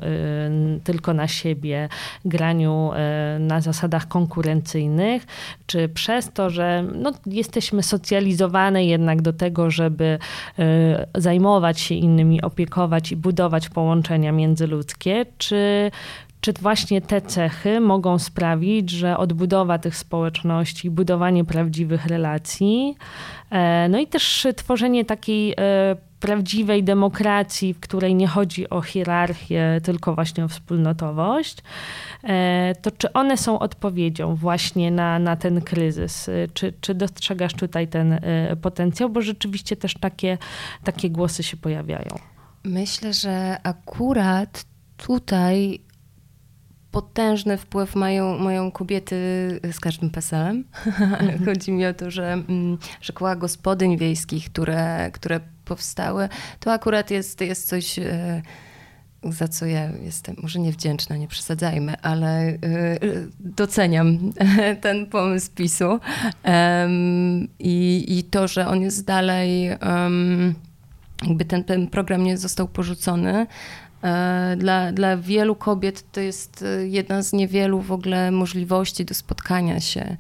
tylko 0.84 1.14
na 1.14 1.28
siebie, 1.28 1.90
graniu 2.26 2.92
na 3.40 3.62
zasadach 3.62 4.08
konkurencyjnych, 4.08 5.26
czy 5.66 5.90
przez 5.90 6.32
to, 6.34 6.50
że 6.50 6.84
no, 6.96 7.12
jesteśmy 7.26 7.84
socjalizowane 7.84 8.86
jednak 8.86 9.22
do 9.22 9.34
tego, 9.34 9.72
żeby 9.72 10.20
zajmować 11.16 11.80
się 11.80 11.96
innymi, 11.96 12.42
opiekować 12.42 13.12
i 13.12 13.16
budować 13.16 13.70
połączenia 13.70 14.32
międzyludzkie, 14.32 15.26
czy, 15.38 15.92
czy 16.42 16.54
właśnie 16.54 17.02
te 17.02 17.22
cechy 17.22 17.80
mogą 17.80 18.20
sprawić, 18.20 18.90
że 18.90 19.18
odbudowa 19.18 19.80
tych 19.80 19.96
społeczności, 19.96 20.90
budowanie 20.90 21.46
prawdziwych 21.46 22.06
relacji, 22.06 22.96
e, 23.50 23.90
no 23.90 24.00
i 24.00 24.08
też 24.08 24.48
tworzenie 24.56 25.06
takiej 25.06 25.52
e, 25.52 25.56
prawdziwej 26.20 26.84
demokracji, 26.84 27.74
w 27.74 27.80
której 27.80 28.16
nie 28.16 28.28
chodzi 28.28 28.70
o 28.70 28.82
hierarchię, 28.82 29.82
tylko 29.84 30.16
właśnie 30.16 30.46
o 30.46 30.48
wspólnotowość, 30.48 31.58
e, 32.24 32.76
to 32.82 32.92
czy 32.92 33.14
one 33.14 33.38
są 33.38 33.60
odpowiedzią 33.60 34.36
właśnie 34.36 34.92
na, 34.92 35.20
na 35.20 35.36
ten 35.36 35.62
kryzys? 35.62 36.30
Czy, 36.54 36.74
czy 36.82 36.94
dostrzegasz 36.94 37.54
tutaj 37.54 37.88
ten 37.88 38.20
potencjał? 38.62 39.10
Bo 39.10 39.22
rzeczywiście 39.22 39.76
też 39.76 39.94
takie, 39.94 40.38
takie 40.84 41.10
głosy 41.10 41.44
się 41.44 41.58
pojawiają. 41.58 42.16
Myślę, 42.64 43.14
że 43.14 43.58
akurat 43.64 44.66
tutaj 44.98 45.82
potężny 46.92 47.58
wpływ 47.58 47.96
mają, 47.96 48.38
mają 48.38 48.72
kobiety 48.72 49.16
z 49.72 49.80
każdym 49.80 50.10
PESEL-em. 50.10 50.64
Chodzi 51.46 51.72
mi 51.72 51.86
o 51.86 51.94
to, 51.94 52.12
że, 52.12 52.34
mm, 52.34 52.78
że 53.02 53.14
koła 53.14 53.36
gospodyń 53.36 53.98
wiejskich, 53.98 54.50
które, 54.50 55.10
które 55.14 55.40
powstały, 55.66 56.30
to 56.60 56.74
akurat 56.74 57.12
jest, 57.12 57.42
jest 57.42 57.68
coś 57.68 58.00
e, 58.00 58.42
za 59.24 59.48
co 59.48 59.66
ja 59.66 59.90
jestem, 60.04 60.36
może 60.44 60.60
niewdzięczna, 60.60 61.18
nie 61.18 61.28
przesadzajmy, 61.28 62.02
ale 62.02 62.50
y, 62.50 62.58
doceniam 63.40 64.34
ten 64.82 65.06
pomysł 65.06 65.52
PiSu 65.56 66.00
i, 67.60 68.06
i 68.08 68.24
to, 68.24 68.48
że 68.48 68.68
on 68.68 68.82
jest 68.82 69.06
dalej, 69.06 69.70
jakby 71.28 71.46
ten, 71.46 71.64
ten 71.64 71.88
program 71.88 72.24
nie 72.24 72.38
został 72.38 72.68
porzucony, 72.68 73.48
dla, 74.58 74.92
dla 74.92 75.18
wielu 75.18 75.56
kobiet 75.56 76.12
to 76.12 76.20
jest 76.20 76.66
jedna 76.84 77.22
z 77.22 77.34
niewielu 77.34 77.82
w 77.82 77.92
ogóle 77.92 78.32
możliwości 78.32 79.06
do 79.06 79.14
spotkania 79.14 79.80
się 79.80 80.18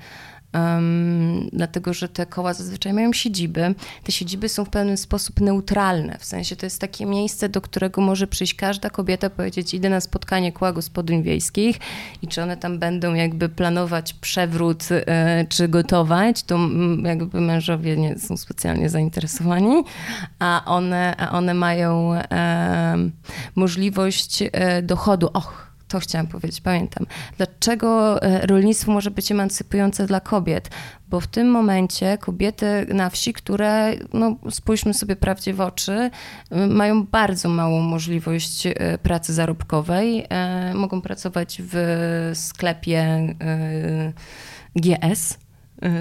Um, 0.53 1.49
dlatego, 1.53 1.93
że 1.93 2.09
te 2.09 2.25
koła 2.25 2.53
zazwyczaj 2.53 2.93
mają 2.93 3.13
siedziby. 3.13 3.75
Te 4.03 4.11
siedziby 4.11 4.49
są 4.49 4.65
w 4.65 4.69
pewien 4.69 4.97
sposób 4.97 5.41
neutralne, 5.41 6.17
w 6.19 6.25
sensie 6.25 6.55
to 6.55 6.65
jest 6.65 6.81
takie 6.81 7.05
miejsce, 7.05 7.49
do 7.49 7.61
którego 7.61 8.01
może 8.01 8.27
przyjść 8.27 8.53
każda 8.53 8.89
kobieta, 8.89 9.29
powiedzieć 9.29 9.73
idę 9.73 9.89
na 9.89 10.01
spotkanie 10.01 10.51
koła 10.51 10.73
gospodyń 10.73 11.23
wiejskich 11.23 11.79
i 12.21 12.27
czy 12.27 12.43
one 12.43 12.57
tam 12.57 12.79
będą 12.79 13.13
jakby 13.13 13.49
planować 13.49 14.13
przewrót 14.13 14.83
e, 14.91 15.45
czy 15.49 15.67
gotować, 15.67 16.43
to 16.43 16.59
jakby 17.03 17.41
mężowie 17.41 17.97
nie 17.97 18.19
są 18.19 18.37
specjalnie 18.37 18.89
zainteresowani, 18.89 19.83
a 20.39 20.63
one, 20.65 21.15
a 21.17 21.31
one 21.31 21.53
mają 21.53 22.11
możliwość 23.55 24.43
e, 24.51 24.81
dochodu. 24.81 25.29
Och, 25.33 25.70
to 25.91 25.99
chciałam 25.99 26.27
powiedzieć, 26.27 26.61
pamiętam. 26.61 27.05
Dlaczego 27.37 28.21
e, 28.21 28.47
rolnictwo 28.47 28.91
może 28.91 29.11
być 29.11 29.31
emancypujące 29.31 30.07
dla 30.07 30.19
kobiet? 30.19 30.69
Bo 31.09 31.19
w 31.19 31.27
tym 31.27 31.51
momencie 31.51 32.17
kobiety 32.17 32.85
na 32.93 33.09
wsi, 33.09 33.33
które, 33.33 33.93
no 34.13 34.35
spójrzmy 34.49 34.93
sobie 34.93 35.15
prawdzie 35.15 35.53
w 35.53 35.61
oczy, 35.61 36.09
mają 36.69 37.05
bardzo 37.05 37.49
małą 37.49 37.81
możliwość 37.81 38.67
e, 38.67 38.73
pracy 38.97 39.33
zarobkowej. 39.33 40.25
E, 40.29 40.73
mogą 40.73 41.01
pracować 41.01 41.61
w 41.65 42.31
sklepie 42.33 43.35
GS, 44.75 45.37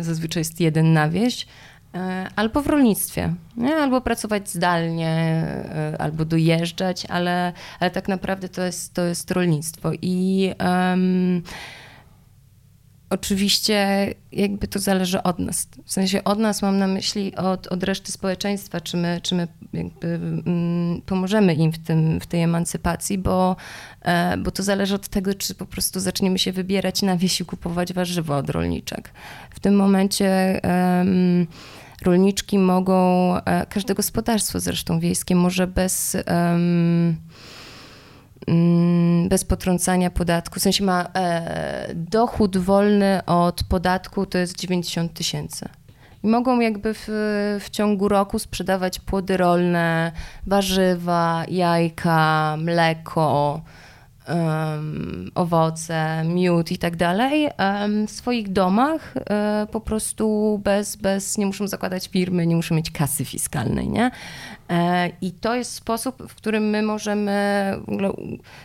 zazwyczaj 0.01 0.41
jest 0.41 0.61
jeden 0.61 0.93
na 0.93 1.09
wieś, 1.09 1.47
albo 2.37 2.63
w 2.63 2.67
rolnictwie, 2.67 3.35
nie? 3.57 3.77
albo 3.77 4.01
pracować 4.01 4.51
zdalnie, 4.51 5.09
e, 5.09 5.97
albo 5.99 6.25
dojeżdżać, 6.25 7.07
ale, 7.07 7.53
ale 7.81 7.91
tak 7.91 8.09
naprawdę 8.09 8.49
to 8.49 8.63
jest, 8.63 8.95
to 8.95 9.03
jest 9.03 9.31
rolnictwo. 9.31 9.91
I 10.03 10.51
um, 10.61 11.43
oczywiście 13.11 14.09
jakby 14.33 14.69
to 14.69 14.79
zależy 14.79 15.23
od 15.23 15.39
nas. 15.39 15.69
W 15.85 15.93
sensie 15.93 16.25
od 16.25 16.39
nas 16.39 16.63
mam 16.63 16.79
na 16.79 16.87
myśli 16.87 17.37
od, 17.37 17.67
od 17.67 17.83
reszty 17.83 18.13
społeczeństwa, 18.13 18.81
czy 18.81 18.97
my, 18.97 19.21
czy 19.23 19.35
my 19.35 19.49
jakby 19.73 20.21
um, 20.47 21.03
pomożemy 21.07 21.55
im 21.55 21.73
w, 21.73 21.79
tym, 21.79 22.21
w 22.21 22.27
tej 22.27 22.43
emancypacji, 22.43 23.19
bo, 23.19 23.57
e, 24.03 24.37
bo 24.37 24.51
to 24.51 24.63
zależy 24.63 24.95
od 24.95 25.09
tego, 25.09 25.35
czy 25.35 25.55
po 25.55 25.67
prostu 25.67 26.01
zaczniemy 26.01 26.39
się 26.39 26.53
wybierać 26.53 27.03
na 27.03 27.17
wieś 27.17 27.41
i 27.41 27.45
kupować 27.45 27.93
warzywo 27.93 28.37
od 28.37 28.51
rolniczek. 28.51 29.11
W 29.51 29.61
tym 29.61 29.77
momencie 29.77 30.61
um, 30.65 31.47
rolniczki 32.03 32.59
mogą, 32.59 33.37
e, 33.37 33.67
każde 33.67 33.95
gospodarstwo 33.95 34.61
zresztą 34.61 35.01
wiejskie 35.01 35.35
może 35.35 35.67
bez, 35.67 36.17
um, 36.27 37.17
bez 39.29 39.45
potrącania 39.45 40.11
podatku, 40.11 40.61
w 40.61 40.63
sensie 40.63 40.85
ma 40.85 41.07
e, 41.15 41.95
dochód 41.95 42.57
wolny 42.57 43.25
od 43.27 43.65
podatku 43.65 44.27
to 44.27 44.39
jest 44.39 44.57
90 44.57 45.15
tysięcy. 45.15 45.69
I 46.25 46.29
mogą 46.29 46.61
jakby 46.61 46.95
w, 46.95 47.05
w 47.61 47.71
ciągu 47.71 48.09
roku 48.09 48.39
sprzedawać 48.39 48.99
płody 48.99 49.37
rolne, 49.37 50.13
warzywa, 50.47 51.45
jajka, 51.49 52.57
mleko, 52.59 53.61
um, 54.31 55.31
owoce, 55.35 56.25
miód 56.25 56.73
i 56.73 56.79
tak 56.79 56.97
dalej 56.97 57.49
um, 57.59 58.07
w 58.07 58.11
swoich 58.11 58.53
domach 58.53 59.15
um, 59.15 59.67
po 59.67 59.81
prostu 59.81 60.61
bez, 60.65 60.97
bez, 60.97 61.39
nie 61.39 61.47
muszą 61.47 61.69
zakładać 61.69 62.09
firmy, 62.09 62.47
nie 62.47 62.57
muszą 62.57 62.75
mieć 62.75 62.91
kasy 62.91 63.25
fiskalnej, 63.25 63.89
nie? 63.89 64.11
E, 64.71 65.11
I 65.21 65.33
to 65.33 65.55
jest 65.55 65.75
sposób, 65.75 66.23
w 66.29 66.35
którym 66.35 66.71
my 66.71 66.83
możemy 66.83 67.75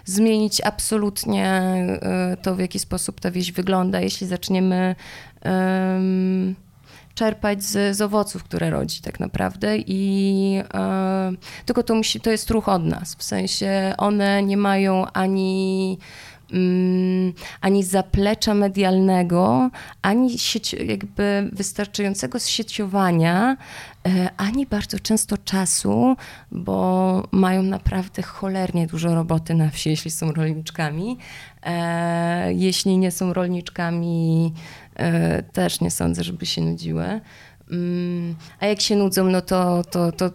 zmienić 0.05 0.61
absolutnie 0.61 1.45
e, 1.45 2.37
to, 2.41 2.55
w 2.55 2.59
jaki 2.59 2.79
sposób 2.79 3.19
ta 3.19 3.31
wieś 3.31 3.51
wygląda, 3.51 3.99
jeśli 4.01 4.27
zaczniemy 4.27 4.95
czerpać 7.15 7.63
z, 7.63 7.97
z 7.97 8.01
owoców, 8.01 8.43
które 8.43 8.69
rodzi 8.69 9.01
tak 9.01 9.19
naprawdę 9.19 9.77
i 9.77 10.61
e, 10.73 11.31
tylko 11.65 11.83
to, 11.83 11.95
musi, 11.95 12.19
to 12.21 12.31
jest 12.31 12.49
ruch 12.49 12.69
od 12.69 12.83
nas, 12.85 13.15
w 13.15 13.23
sensie 13.23 13.93
one 13.97 14.43
nie 14.43 14.57
mają 14.57 15.05
ani 15.13 15.97
mm, 16.53 17.33
ani 17.61 17.83
zaplecza 17.83 18.53
medialnego, 18.53 19.69
ani 20.01 20.39
sieć, 20.39 20.73
jakby 20.73 21.49
wystarczającego 21.53 22.39
sieciowania, 22.39 23.57
e, 24.07 24.29
ani 24.37 24.65
bardzo 24.65 24.99
często 24.99 25.37
czasu, 25.37 26.15
bo 26.51 27.27
mają 27.31 27.63
naprawdę 27.63 28.21
cholernie 28.21 28.87
dużo 28.87 29.15
roboty 29.15 29.53
na 29.53 29.69
wsi, 29.69 29.89
jeśli 29.89 30.11
są 30.11 30.31
rolniczkami. 30.31 31.17
E, 31.63 32.53
jeśli 32.53 32.97
nie 32.97 33.11
są 33.11 33.33
rolniczkami, 33.33 34.53
też 35.53 35.81
nie 35.81 35.91
sądzę, 35.91 36.23
żeby 36.23 36.45
się 36.45 36.61
nudziły. 36.61 37.21
Mm, 37.71 38.35
a 38.59 38.65
jak 38.65 38.81
się 38.81 38.95
nudzą, 38.95 39.29
no 39.29 39.41
to, 39.41 39.83
to, 39.83 40.11
to 40.11 40.31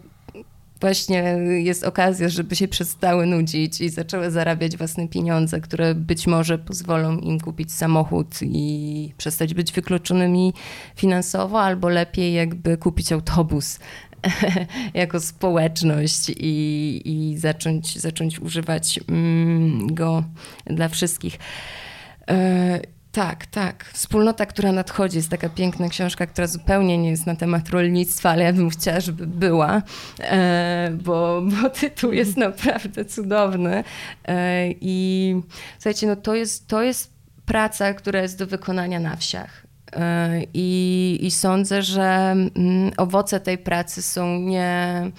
właśnie 0.81 1.19
jest 1.49 1.85
okazja, 1.85 2.29
żeby 2.29 2.57
się 2.57 2.69
przestały 2.69 3.27
nudzić 3.27 3.81
i 3.81 3.89
zaczęły 3.89 4.31
zarabiać 4.31 4.77
własne 4.77 5.09
pieniądze, 5.09 5.61
które 5.61 5.95
być 5.95 6.27
może 6.27 6.59
pozwolą 6.59 7.19
im 7.19 7.41
kupić 7.41 7.73
samochód 7.73 8.35
i 8.43 9.13
przestać 9.17 9.55
być 9.55 9.73
wykluczonymi 9.73 10.53
finansowo, 10.97 11.63
albo 11.63 11.89
lepiej 11.89 12.35
jakby 12.35 12.77
kupić 12.77 13.13
autobus 13.13 13.79
jako 14.95 15.21
społeczność 15.21 16.29
i, 16.29 17.03
i 17.05 17.39
zacząć, 17.39 17.99
zacząć 17.99 18.41
używać 18.41 19.01
mm, 19.09 19.95
go 19.95 20.25
dla 20.67 20.89
wszystkich. 20.89 21.39
Tak, 23.13 23.47
tak. 23.47 23.85
Wspólnota, 23.85 24.47
która 24.47 24.73
nadchodzi, 24.73 25.17
jest 25.17 25.29
taka 25.29 25.49
piękna 25.49 25.89
książka, 25.89 26.27
która 26.27 26.47
zupełnie 26.47 26.99
nie 26.99 27.11
jest 27.11 27.27
na 27.27 27.37
temat 27.37 27.69
rolnictwa, 27.69 28.31
ale 28.31 28.45
ja 28.45 28.53
bym 28.53 28.71
chciała, 28.71 29.01
żeby 29.01 29.27
była, 29.27 29.83
e, 30.21 30.91
bo, 31.03 31.43
bo 31.43 31.71
tytuł 31.81 32.13
jest 32.13 32.37
naprawdę 32.37 33.05
cudowny. 33.05 33.85
E, 34.29 34.67
I 34.81 35.35
słuchajcie, 35.79 36.07
no 36.07 36.17
to 36.17 36.35
jest, 36.35 36.67
to 36.67 36.83
jest 36.83 37.13
praca, 37.47 37.95
która 37.95 38.23
jest 38.23 38.39
do 38.39 38.47
wykonania 38.47 39.01
na 39.01 39.17
wsiach. 39.17 39.67
E, 39.93 40.43
I, 40.55 41.19
i 41.21 41.31
sądzę, 41.31 41.83
że 41.83 42.05
mm, 42.05 42.91
owoce 42.97 43.41
tej 43.41 43.59
pracy 43.59 44.03
są 44.03 44.39
nie 44.39 45.11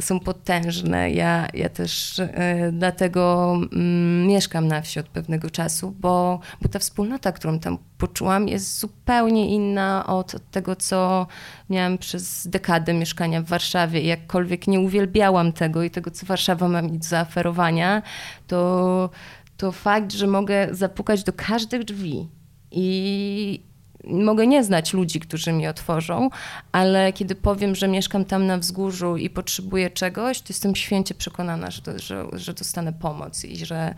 są 0.00 0.20
potężne. 0.20 1.10
Ja, 1.10 1.48
ja 1.54 1.68
też 1.68 2.18
e, 2.18 2.72
dlatego 2.72 3.52
mm, 3.72 4.26
mieszkam 4.26 4.66
na 4.68 4.82
wsi 4.82 5.00
od 5.00 5.08
pewnego 5.08 5.50
czasu, 5.50 5.94
bo, 6.00 6.40
bo 6.62 6.68
ta 6.68 6.78
wspólnota, 6.78 7.32
którą 7.32 7.58
tam 7.58 7.78
poczułam, 7.98 8.48
jest 8.48 8.78
zupełnie 8.78 9.54
inna 9.54 10.06
od, 10.06 10.34
od 10.34 10.50
tego, 10.50 10.76
co 10.76 11.26
miałam 11.70 11.98
przez 11.98 12.46
dekadę 12.46 12.94
mieszkania 12.94 13.42
w 13.42 13.44
Warszawie. 13.44 14.00
I 14.00 14.06
jakkolwiek 14.06 14.66
nie 14.66 14.80
uwielbiałam 14.80 15.52
tego 15.52 15.82
i 15.82 15.90
tego, 15.90 16.10
co 16.10 16.26
Warszawa 16.26 16.68
ma 16.68 16.82
mi 16.82 16.98
do 16.98 17.04
zaoferowania, 17.04 18.02
to, 18.46 19.10
to 19.56 19.72
fakt, 19.72 20.12
że 20.12 20.26
mogę 20.26 20.68
zapukać 20.74 21.24
do 21.24 21.32
każdych 21.32 21.84
drzwi 21.84 22.28
i, 22.70 23.69
mogę 24.04 24.46
nie 24.46 24.64
znać 24.64 24.92
ludzi, 24.92 25.20
którzy 25.20 25.52
mi 25.52 25.66
otworzą, 25.66 26.30
ale 26.72 27.12
kiedy 27.12 27.34
powiem, 27.34 27.74
że 27.74 27.88
mieszkam 27.88 28.24
tam 28.24 28.46
na 28.46 28.58
wzgórzu 28.58 29.16
i 29.16 29.30
potrzebuję 29.30 29.90
czegoś, 29.90 30.40
to 30.40 30.46
jestem 30.48 30.76
święcie 30.76 31.14
przekonana, 31.14 31.70
że, 31.70 31.82
to, 31.82 31.98
że, 31.98 32.26
że 32.32 32.54
dostanę 32.54 32.92
pomoc 32.92 33.44
i 33.44 33.66
że, 33.66 33.94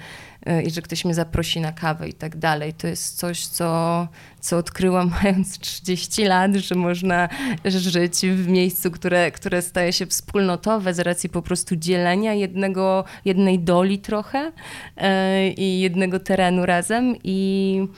i 0.66 0.70
że 0.70 0.82
ktoś 0.82 1.04
mnie 1.04 1.14
zaprosi 1.14 1.60
na 1.60 1.72
kawę 1.72 2.08
i 2.08 2.12
tak 2.12 2.36
dalej. 2.36 2.72
To 2.72 2.86
jest 2.86 3.18
coś, 3.18 3.46
co, 3.46 4.08
co 4.40 4.56
odkryłam 4.56 5.10
mając 5.22 5.58
30 5.58 6.24
lat, 6.24 6.54
że 6.54 6.74
można 6.74 7.28
żyć 7.64 8.14
w 8.20 8.48
miejscu, 8.48 8.90
które, 8.90 9.30
które 9.30 9.62
staje 9.62 9.92
się 9.92 10.06
wspólnotowe 10.06 10.94
z 10.94 10.98
racji 10.98 11.28
po 11.28 11.42
prostu 11.42 11.76
dzielenia 11.76 12.34
jednego, 12.34 13.04
jednej 13.24 13.58
doli 13.58 13.98
trochę 13.98 14.52
yy, 14.96 15.50
i 15.50 15.80
jednego 15.80 16.20
terenu 16.20 16.66
razem 16.66 17.16
i... 17.24 17.88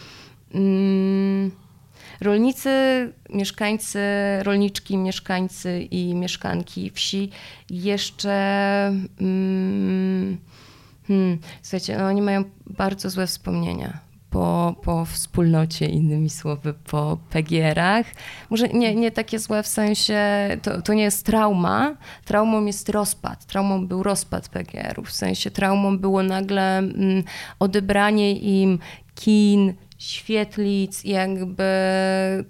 Yy, 0.54 1.63
Rolnicy, 2.24 2.70
mieszkańcy, 3.30 3.98
rolniczki, 4.42 4.96
mieszkańcy 4.96 5.80
i 5.90 6.14
mieszkanki 6.14 6.90
wsi 6.90 7.30
jeszcze. 7.70 8.32
Mm, 9.20 10.38
hmm, 11.06 11.38
słuchajcie, 11.62 11.98
no 11.98 12.06
oni 12.06 12.22
mają 12.22 12.44
bardzo 12.66 13.10
złe 13.10 13.26
wspomnienia 13.26 14.13
po, 14.34 14.74
po 14.82 15.04
wspólnocie, 15.04 15.86
innymi 15.86 16.30
słowy, 16.30 16.74
po 16.90 17.18
PGR-ach. 17.30 18.06
Może 18.50 18.68
nie, 18.68 18.94
nie 18.94 19.10
takie 19.10 19.38
złe 19.38 19.62
w 19.62 19.66
sensie, 19.66 20.18
to, 20.62 20.82
to 20.82 20.94
nie 20.94 21.02
jest 21.02 21.26
trauma. 21.26 21.96
Traumą 22.24 22.64
jest 22.66 22.88
rozpad. 22.88 23.44
Traumą 23.46 23.86
był 23.86 24.02
rozpad 24.02 24.48
PGR-ów. 24.48 25.08
W 25.08 25.12
sensie 25.12 25.50
traumą 25.50 25.98
było 25.98 26.22
nagle 26.22 26.78
mm, 26.78 27.22
odebranie 27.58 28.38
im 28.38 28.78
kin, 29.14 29.74
świetlic, 29.98 31.04
jakby 31.04 31.64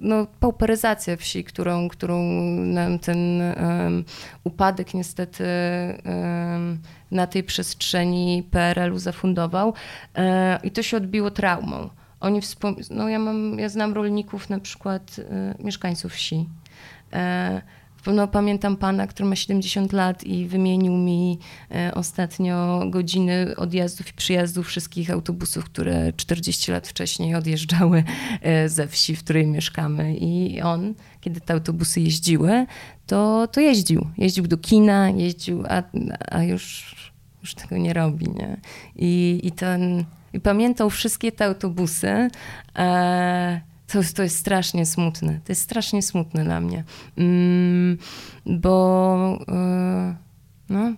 no, 0.00 0.26
pauperyzacja 0.40 1.16
wsi, 1.16 1.44
którą, 1.44 1.88
którą 1.88 2.22
nam 2.56 2.98
ten 2.98 3.40
um, 3.40 4.04
upadek 4.44 4.94
niestety 4.94 5.44
um, 6.04 6.78
na 7.14 7.26
tej 7.26 7.44
przestrzeni 7.44 8.42
PRL-u 8.50 8.98
zafundował. 8.98 9.74
E, 10.14 10.58
I 10.62 10.70
to 10.70 10.82
się 10.82 10.96
odbiło 10.96 11.30
traumą. 11.30 11.90
Oni 12.20 12.40
wspom- 12.40 12.86
no 12.90 13.08
ja, 13.08 13.18
mam, 13.18 13.58
ja 13.58 13.68
znam 13.68 13.92
rolników, 13.92 14.50
na 14.50 14.60
przykład 14.60 15.16
e, 15.18 15.54
mieszkańców 15.64 16.12
wsi. 16.12 16.48
E, 17.12 17.62
no, 18.06 18.28
pamiętam 18.28 18.76
pana, 18.76 19.06
który 19.06 19.28
ma 19.28 19.36
70 19.36 19.92
lat 19.92 20.24
i 20.24 20.46
wymienił 20.46 20.92
mi 20.92 21.38
ostatnio 21.94 22.84
godziny 22.90 23.56
odjazdów 23.56 24.10
i 24.10 24.12
przyjazdów 24.12 24.66
wszystkich 24.66 25.10
autobusów, 25.10 25.64
które 25.64 26.12
40 26.12 26.72
lat 26.72 26.88
wcześniej 26.88 27.34
odjeżdżały 27.34 28.04
ze 28.66 28.88
wsi, 28.88 29.16
w 29.16 29.24
której 29.24 29.46
mieszkamy. 29.46 30.16
I 30.16 30.60
on, 30.62 30.94
kiedy 31.20 31.40
te 31.40 31.54
autobusy 31.54 32.00
jeździły, 32.00 32.66
to, 33.06 33.48
to 33.52 33.60
jeździł. 33.60 34.06
Jeździł 34.18 34.46
do 34.46 34.56
kina, 34.58 35.10
jeździł, 35.10 35.64
a, 35.68 35.82
a 36.30 36.42
już, 36.42 36.94
już 37.44 37.54
tego 37.54 37.76
nie 37.76 37.92
robi. 37.92 38.30
Nie? 38.30 38.56
I, 38.96 39.40
i 39.42 39.52
ten. 39.52 40.04
I 40.32 40.40
pamiętał 40.40 40.90
wszystkie 40.90 41.32
te 41.32 41.44
autobusy. 41.44 42.28
E, 42.76 43.60
to, 43.86 44.00
to 44.14 44.22
jest 44.22 44.36
strasznie 44.38 44.86
smutne. 44.86 45.40
To 45.44 45.52
jest 45.52 45.62
strasznie 45.62 46.02
smutne 46.02 46.44
dla 46.44 46.60
mnie. 46.60 46.84
Mm, 47.18 47.98
bo 48.46 49.38
yy, 49.48 50.14
no, 50.68 50.92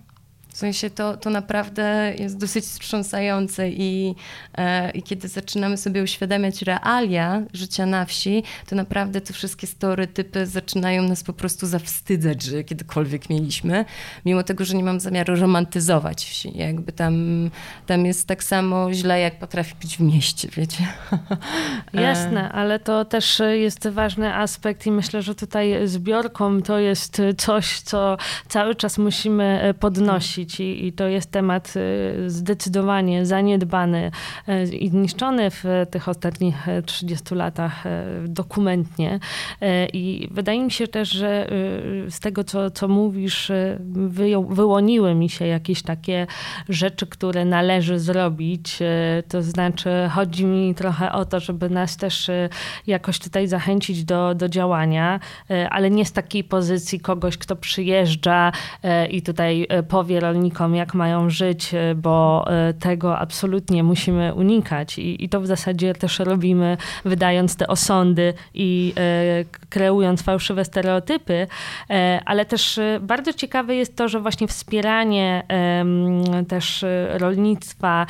w 0.57 0.59
sensie 0.59 0.89
to, 0.89 1.17
to 1.17 1.29
naprawdę 1.29 2.13
jest 2.19 2.37
dosyć 2.37 2.65
wstrząsające 2.65 3.69
i, 3.69 4.15
e, 4.57 4.91
i 4.91 5.03
kiedy 5.03 5.27
zaczynamy 5.27 5.77
sobie 5.77 6.03
uświadamiać 6.03 6.61
realia 6.61 7.41
życia 7.53 7.85
na 7.85 8.05
wsi, 8.05 8.43
to 8.67 8.75
naprawdę 8.75 9.21
te 9.21 9.33
wszystkie 9.33 9.67
stereotypy 9.67 10.45
zaczynają 10.45 11.03
nas 11.03 11.23
po 11.23 11.33
prostu 11.33 11.67
zawstydzać, 11.67 12.43
że 12.43 12.63
kiedykolwiek 12.63 13.29
mieliśmy, 13.29 13.85
mimo 14.25 14.43
tego, 14.43 14.65
że 14.65 14.75
nie 14.75 14.83
mam 14.83 14.99
zamiaru 14.99 15.35
romantyzować 15.35 16.25
wsi. 16.25 16.57
Jakby 16.57 16.91
tam, 16.91 17.49
tam 17.85 18.05
jest 18.05 18.27
tak 18.27 18.43
samo 18.43 18.93
źle, 18.93 19.19
jak 19.19 19.39
potrafi 19.39 19.75
być 19.81 19.97
w 19.97 19.99
mieście, 19.99 20.49
wiecie. 20.57 20.83
E. 21.93 22.01
Jasne, 22.01 22.51
ale 22.51 22.79
to 22.79 23.05
też 23.05 23.41
jest 23.53 23.87
ważny 23.87 24.35
aspekt 24.35 24.85
i 24.85 24.91
myślę, 24.91 25.21
że 25.21 25.35
tutaj 25.35 25.87
zbiorką 25.87 26.61
to 26.61 26.79
jest 26.79 27.21
coś, 27.37 27.81
co 27.81 28.17
cały 28.47 28.75
czas 28.75 28.97
musimy 28.97 29.73
podnosić 29.79 30.46
i, 30.59 30.87
i 30.87 30.93
to 30.93 31.07
jest 31.07 31.31
temat 31.31 31.73
y, 31.75 32.29
zdecydowanie 32.29 33.25
zaniedbany 33.25 34.11
y, 34.49 34.75
i 34.75 34.89
zniszczony 34.89 35.51
w 35.51 35.63
tych 35.91 36.09
ostatnich 36.09 36.67
30 36.85 37.35
latach 37.35 37.85
y, 37.85 37.89
dokumentnie. 38.27 39.19
I 39.93 40.27
wydaje 40.31 40.63
mi 40.63 40.71
się 40.71 40.87
też, 40.87 41.09
że 41.09 41.49
z 42.09 42.19
tego, 42.19 42.43
co, 42.43 42.71
co 42.71 42.87
mówisz, 42.87 43.51
wyłoniły 44.49 45.15
mi 45.15 45.29
się 45.29 45.47
jakieś 45.47 45.81
takie 45.81 46.27
rzeczy, 46.69 47.07
które 47.07 47.45
należy 47.45 47.99
zrobić. 47.99 48.79
To 49.27 49.41
znaczy, 49.41 49.89
chodzi 50.11 50.45
mi 50.45 50.75
trochę 50.75 51.11
o 51.11 51.25
to, 51.25 51.39
żeby 51.39 51.69
nas 51.69 51.97
też 51.97 52.31
jakoś 52.87 53.19
tutaj 53.19 53.47
zachęcić 53.47 54.03
do, 54.03 54.35
do 54.35 54.49
działania, 54.49 55.19
ale 55.69 55.89
nie 55.89 56.05
z 56.05 56.11
takiej 56.11 56.43
pozycji 56.43 56.99
kogoś, 56.99 57.37
kto 57.37 57.55
przyjeżdża 57.55 58.51
i 59.09 59.21
tutaj 59.21 59.67
powie 59.87 60.19
jak 60.73 60.93
mają 60.93 61.29
żyć, 61.29 61.73
e, 61.73 61.95
bo 61.95 62.45
e, 62.47 62.73
tego 62.73 63.17
absolutnie 63.17 63.83
musimy 63.83 64.33
unikać. 64.33 64.99
I, 64.99 65.23
i 65.23 65.29
to 65.29 65.41
w 65.41 65.47
zasadzie 65.47 65.93
też 65.93 66.19
robimy, 66.19 66.77
wydając 67.05 67.55
te 67.55 67.67
osądy 67.67 68.33
i 68.53 68.93
e, 68.97 69.66
kreując 69.69 70.21
fałszywe 70.21 70.65
stereotypy, 70.65 71.47
ale 72.25 72.45
też 72.45 72.79
bardzo 73.01 73.33
ciekawe 73.33 73.75
jest 73.75 73.95
to, 73.95 74.07
że 74.07 74.19
właśnie 74.19 74.47
wspieranie 74.47 75.43
też 76.47 76.85
rolnictwa 77.09 78.05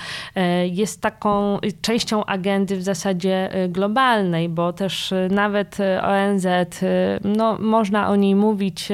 jest 0.71 1.01
taką 1.01 1.59
częścią 1.81 2.25
agendy 2.25 2.77
w 2.77 2.83
zasadzie 2.83 3.49
globalnej, 3.69 4.49
bo 4.49 4.73
też 4.73 5.13
nawet 5.29 5.77
ONZ, 6.01 6.47
no, 7.23 7.57
można 7.59 8.09
o 8.09 8.15
niej 8.15 8.35
mówić 8.35 8.89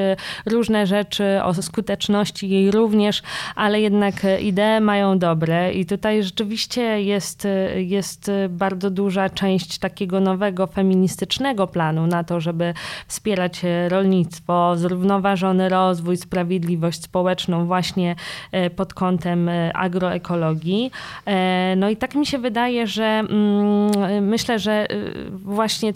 różne 0.46 0.88
rzeczy, 0.88 1.40
o 1.44 1.54
skuteczności 1.54 2.50
jej 2.50 2.72
również, 2.72 3.22
ale 3.56 3.82
jednak 3.82 4.14
idee 4.42 4.82
mają 4.82 5.20
dobre 5.20 5.74
i 5.74 5.86
tutaj 5.86 6.24
rzeczywiście 6.24 7.02
jest, 7.02 7.48
jest 7.76 8.32
bardzo 8.50 8.90
duża 8.90 9.30
część 9.30 9.80
takiego 9.80 10.20
nowego 10.20 10.68
feministycznego 10.68 11.68
planu 11.68 12.08
na 12.08 12.24
to, 12.24 12.40
żeby 12.54 12.74
wspierać 13.08 13.62
rolnictwo, 13.88 14.78
zrównoważony 14.78 15.70
rozwój, 15.70 16.18
sprawiedliwość 16.18 17.04
społeczną 17.04 17.66
właśnie 17.66 18.16
e, 18.52 18.70
pod 18.70 18.94
kątem 18.94 19.50
e, 19.50 19.74
agroekologii. 19.74 20.92
E, 21.26 21.76
no 21.78 21.90
i 21.90 21.98
tak 21.98 22.16
mi 22.16 22.26
się 22.26 22.38
wydaje, 22.38 22.88
że 22.88 23.06
mm, 23.06 24.28
myślę, 24.28 24.60
że 24.60 24.88
właśnie 25.32 25.94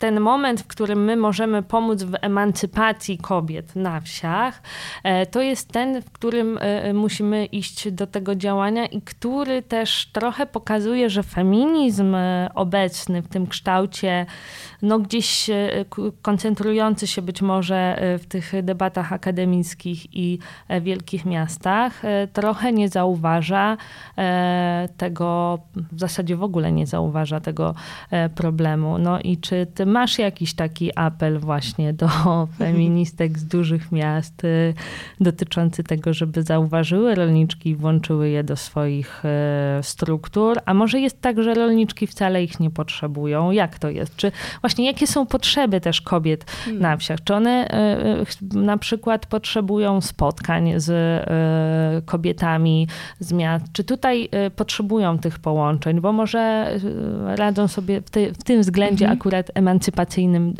ten 0.00 0.20
moment, 0.20 0.60
w 0.60 0.66
którym 0.66 1.04
my 1.04 1.16
możemy 1.16 1.62
pomóc 1.62 2.02
w 2.02 2.14
emancypacji 2.20 3.18
kobiet 3.18 3.76
na 3.76 4.00
wsiach, 4.00 4.62
e, 5.04 5.26
to 5.26 5.40
jest 5.42 5.72
ten, 5.72 6.02
w 6.02 6.10
którym 6.10 6.58
e, 6.60 6.92
musimy 6.92 7.44
iść 7.44 7.90
do 7.90 8.06
tego 8.06 8.34
działania 8.34 8.86
i 8.86 9.02
który 9.02 9.62
też 9.62 10.10
trochę 10.12 10.46
pokazuje, 10.46 11.10
że 11.10 11.22
feminizm 11.22 12.14
e, 12.14 12.50
obecny 12.54 13.22
w 13.22 13.28
tym 13.28 13.46
kształcie, 13.46 14.26
no 14.82 14.98
gdzieś 14.98 15.50
koncentrujący 16.22 17.06
się 17.06 17.22
być 17.22 17.42
może 17.42 17.98
w 18.18 18.26
tych 18.26 18.52
debatach 18.62 19.12
akademickich 19.12 20.16
i 20.16 20.38
wielkich 20.80 21.26
miastach, 21.26 22.02
trochę 22.32 22.72
nie 22.72 22.88
zauważa 22.88 23.76
tego, 24.96 25.58
w 25.92 26.00
zasadzie 26.00 26.36
w 26.36 26.42
ogóle 26.42 26.72
nie 26.72 26.86
zauważa 26.86 27.40
tego 27.40 27.74
problemu. 28.34 28.98
No 28.98 29.20
i 29.20 29.36
czy 29.36 29.66
ty 29.74 29.86
masz 29.86 30.18
jakiś 30.18 30.54
taki 30.54 30.98
apel 30.98 31.38
właśnie 31.38 31.92
do 31.92 32.08
feministek 32.58 33.38
z 33.38 33.44
dużych 33.44 33.92
miast 33.92 34.42
dotyczący 35.20 35.84
tego, 35.84 36.14
żeby 36.14 36.42
zauważyły 36.42 37.14
rolniczki 37.14 37.70
i 37.70 37.76
włączyły 37.76 38.28
je 38.28 38.44
do 38.44 38.56
swoich 38.56 39.22
struktur? 39.82 40.58
A 40.64 40.74
może 40.74 41.00
jest 41.00 41.20
tak, 41.20 41.42
że 41.42 41.54
rolniczki 41.54 42.06
wcale 42.06 42.44
ich 42.44 42.60
nie 42.60 42.70
potrzebują? 42.70 43.50
Jak 43.50 43.78
to 43.78 43.90
jest? 43.90 44.16
Czy 44.16 44.32
właśnie 44.60 44.69
jakie 44.78 45.06
są 45.06 45.26
potrzeby 45.26 45.80
też 45.80 46.00
kobiet 46.00 46.44
hmm. 46.50 46.82
na 46.82 46.96
wsiach? 46.96 47.24
Czy 47.24 47.34
one 47.34 47.68
y, 48.52 48.58
na 48.58 48.78
przykład 48.78 49.26
potrzebują 49.26 50.00
spotkań 50.00 50.72
z 50.76 50.90
kobietami 52.06 52.88
z 53.18 53.32
miast? 53.32 53.64
Czy 53.72 53.84
tutaj 53.84 54.28
potrzebują 54.56 55.18
tych 55.18 55.38
połączeń? 55.38 56.00
Bo 56.00 56.12
może 56.12 56.70
radzą 57.26 57.68
sobie 57.68 58.00
w, 58.00 58.10
w 58.38 58.44
tym 58.44 58.60
względzie 58.60 59.04
hmm. 59.04 59.18
akurat 59.18 59.50
emancypacyjnym 59.54 60.54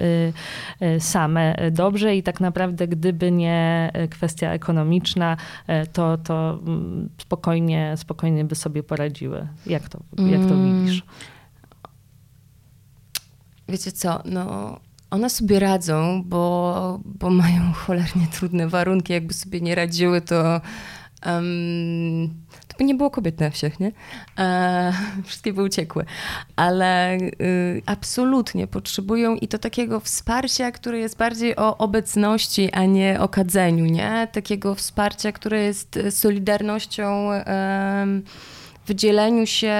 same 0.99 1.55
dobrze 1.71 2.17
i 2.17 2.23
tak 2.23 2.41
naprawdę 2.41 2.89
gdyby 2.89 3.33
nie 3.33 3.91
kwestia 4.11 4.53
ekonomiczna, 4.53 5.37
to, 5.93 6.19
to 6.19 6.59
mm, 6.67 7.09
spokojnie, 7.19 7.95
spokojnie 7.97 8.45
by 8.45 8.55
sobie 8.55 8.83
poradziły. 8.83 9.49
Jak 9.67 9.89
to, 9.89 9.99
jak 10.19 10.41
to 10.41 10.55
mm. 10.55 10.85
widzisz? 10.85 11.03
Wiecie 13.71 13.93
co, 13.93 14.23
no 14.25 14.77
one 15.11 15.31
sobie 15.31 15.61
radzą, 15.61 16.23
bo, 16.27 17.01
bo 17.05 17.31
mają 17.31 17.73
cholernie 17.73 18.27
trudne 18.33 18.69
warunki. 18.69 19.13
Jakby 19.13 19.35
sobie 19.35 19.61
nie 19.61 19.75
radziły, 19.75 20.21
to 20.21 20.61
um, 21.27 22.35
by 22.79 22.85
nie 22.85 22.95
było 22.95 23.11
kobiet 23.11 23.41
na 23.41 23.51
wsiach, 23.51 23.81
nie? 23.81 23.93
E, 24.39 24.93
wszystkie 25.27 25.53
by 25.53 25.63
uciekły. 25.63 26.05
Ale 26.57 27.17
y, 27.19 27.83
absolutnie 27.87 28.67
potrzebują 28.67 29.35
i 29.35 29.49
to 29.49 29.59
takiego 29.59 30.01
wsparcia, 30.01 30.73
które 30.73 30.99
jest 30.99 31.17
bardziej 31.17 31.57
o 31.57 31.79
obecności, 31.79 32.73
a 32.73 32.85
nie 32.85 33.21
o 33.21 33.29
kadzeniu, 33.29 33.85
nie? 33.85 34.29
Takiego 34.33 34.75
wsparcia, 34.75 35.33
które 35.33 35.63
jest 35.63 35.99
solidarnością. 36.11 37.31
Wydzieleniu 38.91 39.47
się 39.47 39.75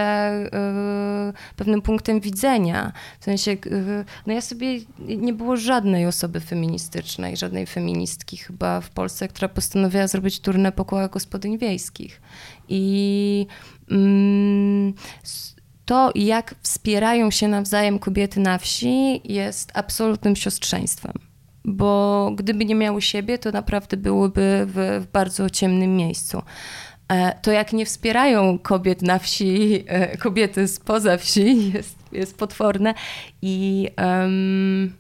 y, 1.51 1.57
pewnym 1.57 1.83
punktem 1.83 2.21
widzenia. 2.21 2.93
W 3.21 3.25
sensie, 3.25 3.51
y, 3.51 4.05
no 4.27 4.33
ja 4.33 4.41
sobie, 4.41 4.81
nie 4.99 5.33
było 5.33 5.57
żadnej 5.57 6.07
osoby 6.07 6.41
feministycznej, 6.41 7.37
żadnej 7.37 7.67
feministki 7.67 8.37
chyba 8.37 8.81
w 8.81 8.91
Polsce, 8.91 9.29
która 9.29 9.49
postanowiła 9.49 10.09
zrobić 10.09 10.41
turnę 10.41 10.73
po 10.73 10.85
kołach 10.85 11.11
gospodyń 11.11 11.59
wiejskich. 11.59 12.21
I 12.69 13.47
mm, 13.91 14.95
to, 15.85 16.11
jak 16.15 16.55
wspierają 16.63 17.31
się 17.31 17.49
nawzajem 17.49 17.99
kobiety 17.99 18.41
na 18.41 18.59
wsi, 18.59 19.21
jest 19.33 19.71
absolutnym 19.75 20.37
siostrzeństwem. 20.37 21.13
Bo 21.65 22.31
gdyby 22.37 22.65
nie 22.65 22.75
miały 22.75 23.03
siebie, 23.03 23.39
to 23.39 23.51
naprawdę 23.51 23.97
byłyby 23.97 24.67
w, 24.67 25.05
w 25.05 25.13
bardzo 25.13 25.51
ciemnym 25.51 25.97
miejscu. 25.97 26.43
E, 27.11 27.35
to 27.43 27.53
jak 27.53 27.73
nie 27.73 27.87
wspierają 27.87 28.59
kobiet 28.59 29.03
na 29.03 29.19
wsi, 29.19 29.85
e, 29.87 30.17
kobiety 30.17 30.69
spoza 30.69 31.17
wsi, 31.17 31.47
jest, 31.75 31.97
jest 32.13 32.37
potworne. 32.37 32.95
I 33.43 33.89
um, 33.99 34.93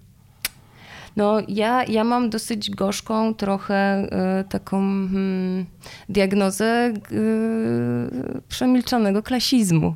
no, 1.16 1.38
ja, 1.48 1.84
ja 1.84 2.04
mam 2.04 2.30
dosyć 2.30 2.70
gorzką 2.70 3.34
trochę 3.34 4.06
y, 4.40 4.44
taką 4.48 4.76
hmm, 5.08 5.66
diagnozę 6.08 6.92
y, 7.12 8.42
przemilczonego 8.48 9.22
klasizmu 9.22 9.94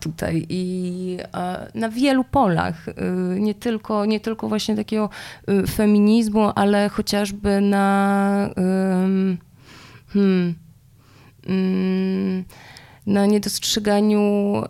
tutaj 0.00 0.46
i 0.48 1.18
na 1.74 1.88
wielu 1.88 2.24
polach, 2.24 2.86
nie, 3.38 3.54
tylko, 3.54 4.04
nie 4.04 4.20
tylko 4.20 4.48
właśnie 4.48 4.76
takiego 4.76 5.10
feminizmu, 5.68 6.52
ale 6.54 6.88
chociażby 6.88 7.60
na 7.60 8.50
hmm, 8.56 9.38
mm, 10.16 10.54
na 13.06 13.26
niedostrzeganiu 13.26 14.62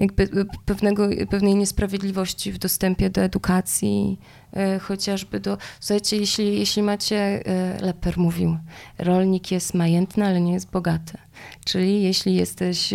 jakby 0.00 0.28
pewnego, 0.64 1.08
pewnej 1.30 1.54
niesprawiedliwości 1.54 2.52
w 2.52 2.58
dostępie 2.58 3.10
do 3.10 3.20
edukacji, 3.20 4.18
e, 4.52 4.78
chociażby 4.78 5.40
do... 5.40 5.58
Słuchajcie, 5.80 6.16
jeśli, 6.16 6.58
jeśli 6.58 6.82
macie, 6.82 7.16
e, 7.16 7.78
Leper 7.80 8.18
mówił, 8.18 8.56
rolnik 8.98 9.50
jest 9.50 9.74
majętny, 9.74 10.26
ale 10.26 10.40
nie 10.40 10.52
jest 10.52 10.70
bogaty. 10.70 11.18
Czyli 11.64 12.02
jeśli 12.02 12.34
jesteś 12.34 12.94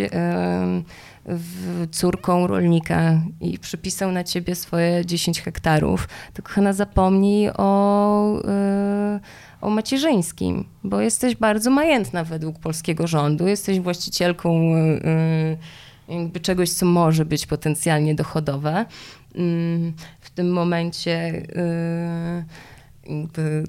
córką 1.90 2.46
rolnika 2.46 3.20
i 3.40 3.58
przypisał 3.58 4.12
na 4.12 4.24
ciebie 4.24 4.54
swoje 4.54 5.06
10 5.06 5.40
hektarów, 5.40 6.08
to 6.34 6.42
kochana 6.42 6.72
zapomnij 6.72 7.50
o, 7.56 8.42
e, 8.44 9.20
o 9.60 9.70
macierzyńskim, 9.70 10.64
bo 10.84 11.00
jesteś 11.00 11.36
bardzo 11.36 11.70
majętna 11.70 12.24
według 12.24 12.58
polskiego 12.58 13.06
rządu, 13.06 13.46
jesteś 13.46 13.80
właścicielką 13.80 14.72
jakby 16.08 16.40
czegoś, 16.40 16.70
co 16.70 16.86
może 16.86 17.24
być 17.24 17.46
potencjalnie 17.46 18.14
dochodowe. 18.14 18.86
Mm, 19.34 19.92
w 20.20 20.30
tym 20.30 20.52
momencie 20.52 21.32
y, 21.34 22.75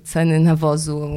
ceny 0.03 0.39
nawozu 0.39 1.09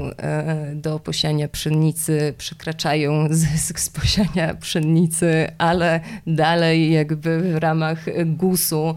y, 0.73 0.77
do 0.77 0.99
posiania 0.99 1.49
pszenicy 1.49 2.35
przekraczają 2.39 3.27
zysk 3.31 3.81
z 3.81 3.89
posiania 3.91 4.55
pszenicy, 4.55 5.49
ale 5.59 6.01
dalej 6.27 6.93
jakby 6.93 7.41
w 7.41 7.57
ramach 7.57 8.05
GUS-u 8.27 8.91
y, 8.91 8.95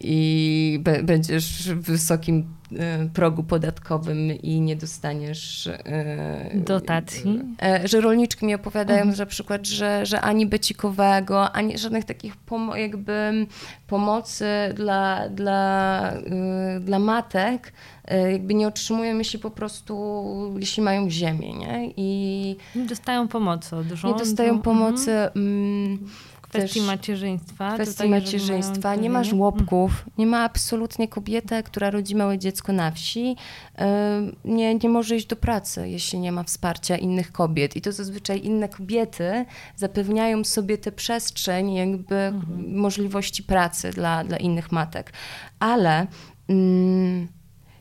i 0.00 0.82
będziesz 1.02 1.70
wysokim 1.74 2.44
E, 2.44 2.55
progu 3.14 3.42
podatkowym 3.42 4.30
i 4.42 4.60
nie 4.60 4.76
dostaniesz 4.76 5.66
e, 5.66 6.50
dotacji. 6.54 7.40
E, 7.62 7.88
że 7.88 8.00
rolniczki 8.00 8.46
mi 8.46 8.54
opowiadają 8.54 9.00
mhm. 9.00 9.18
na 9.18 9.26
przykład, 9.26 9.66
że, 9.66 10.06
że 10.06 10.20
ani 10.20 10.46
becikowego, 10.46 11.52
ani 11.52 11.78
żadnych 11.78 12.04
takich 12.04 12.36
jakby 12.74 13.46
pomocy 13.86 14.46
dla, 14.74 15.28
dla, 15.28 16.12
dla 16.80 16.98
matek 16.98 17.72
jakby 18.32 18.54
nie 18.54 18.68
otrzymują, 18.68 19.18
jeśli 19.18 19.38
po 19.38 19.50
prostu, 19.50 20.54
jeśli 20.58 20.82
mają 20.82 21.10
ziemię, 21.10 21.52
nie? 21.52 21.92
I 21.96 22.56
nie 22.76 22.84
dostają 22.84 23.28
pomocy 23.28 23.76
od 23.76 23.86
rządu. 23.86 24.18
Nie 24.18 24.24
dostają 24.24 24.62
pomocy. 24.62 25.12
Mhm. 25.12 25.98
Kwestii 26.58 26.80
macierzyństwa. 26.80 27.74
Kwestii 27.74 28.08
macierzyństwa. 28.08 28.94
Nie 28.94 29.10
ma 29.10 29.24
żłobków, 29.24 29.90
mhm. 29.90 30.10
nie 30.18 30.26
ma 30.26 30.44
absolutnie 30.44 31.08
kobiety, 31.08 31.62
która 31.62 31.90
rodzi 31.90 32.16
małe 32.16 32.38
dziecko 32.38 32.72
na 32.72 32.90
wsi, 32.90 33.36
nie, 34.44 34.74
nie 34.74 34.88
może 34.88 35.16
iść 35.16 35.26
do 35.26 35.36
pracy, 35.36 35.88
jeśli 35.88 36.18
nie 36.18 36.32
ma 36.32 36.42
wsparcia 36.42 36.96
innych 36.96 37.32
kobiet. 37.32 37.76
I 37.76 37.80
to 37.80 37.92
zazwyczaj 37.92 38.44
inne 38.44 38.68
kobiety 38.68 39.44
zapewniają 39.76 40.44
sobie 40.44 40.78
tę 40.78 40.92
przestrzeń, 40.92 41.74
jakby 41.74 42.14
mhm. 42.14 42.78
możliwości 42.78 43.42
pracy 43.42 43.90
dla, 43.90 44.24
dla 44.24 44.36
innych 44.36 44.72
matek. 44.72 45.12
Ale... 45.58 46.06
Mm, 46.48 47.28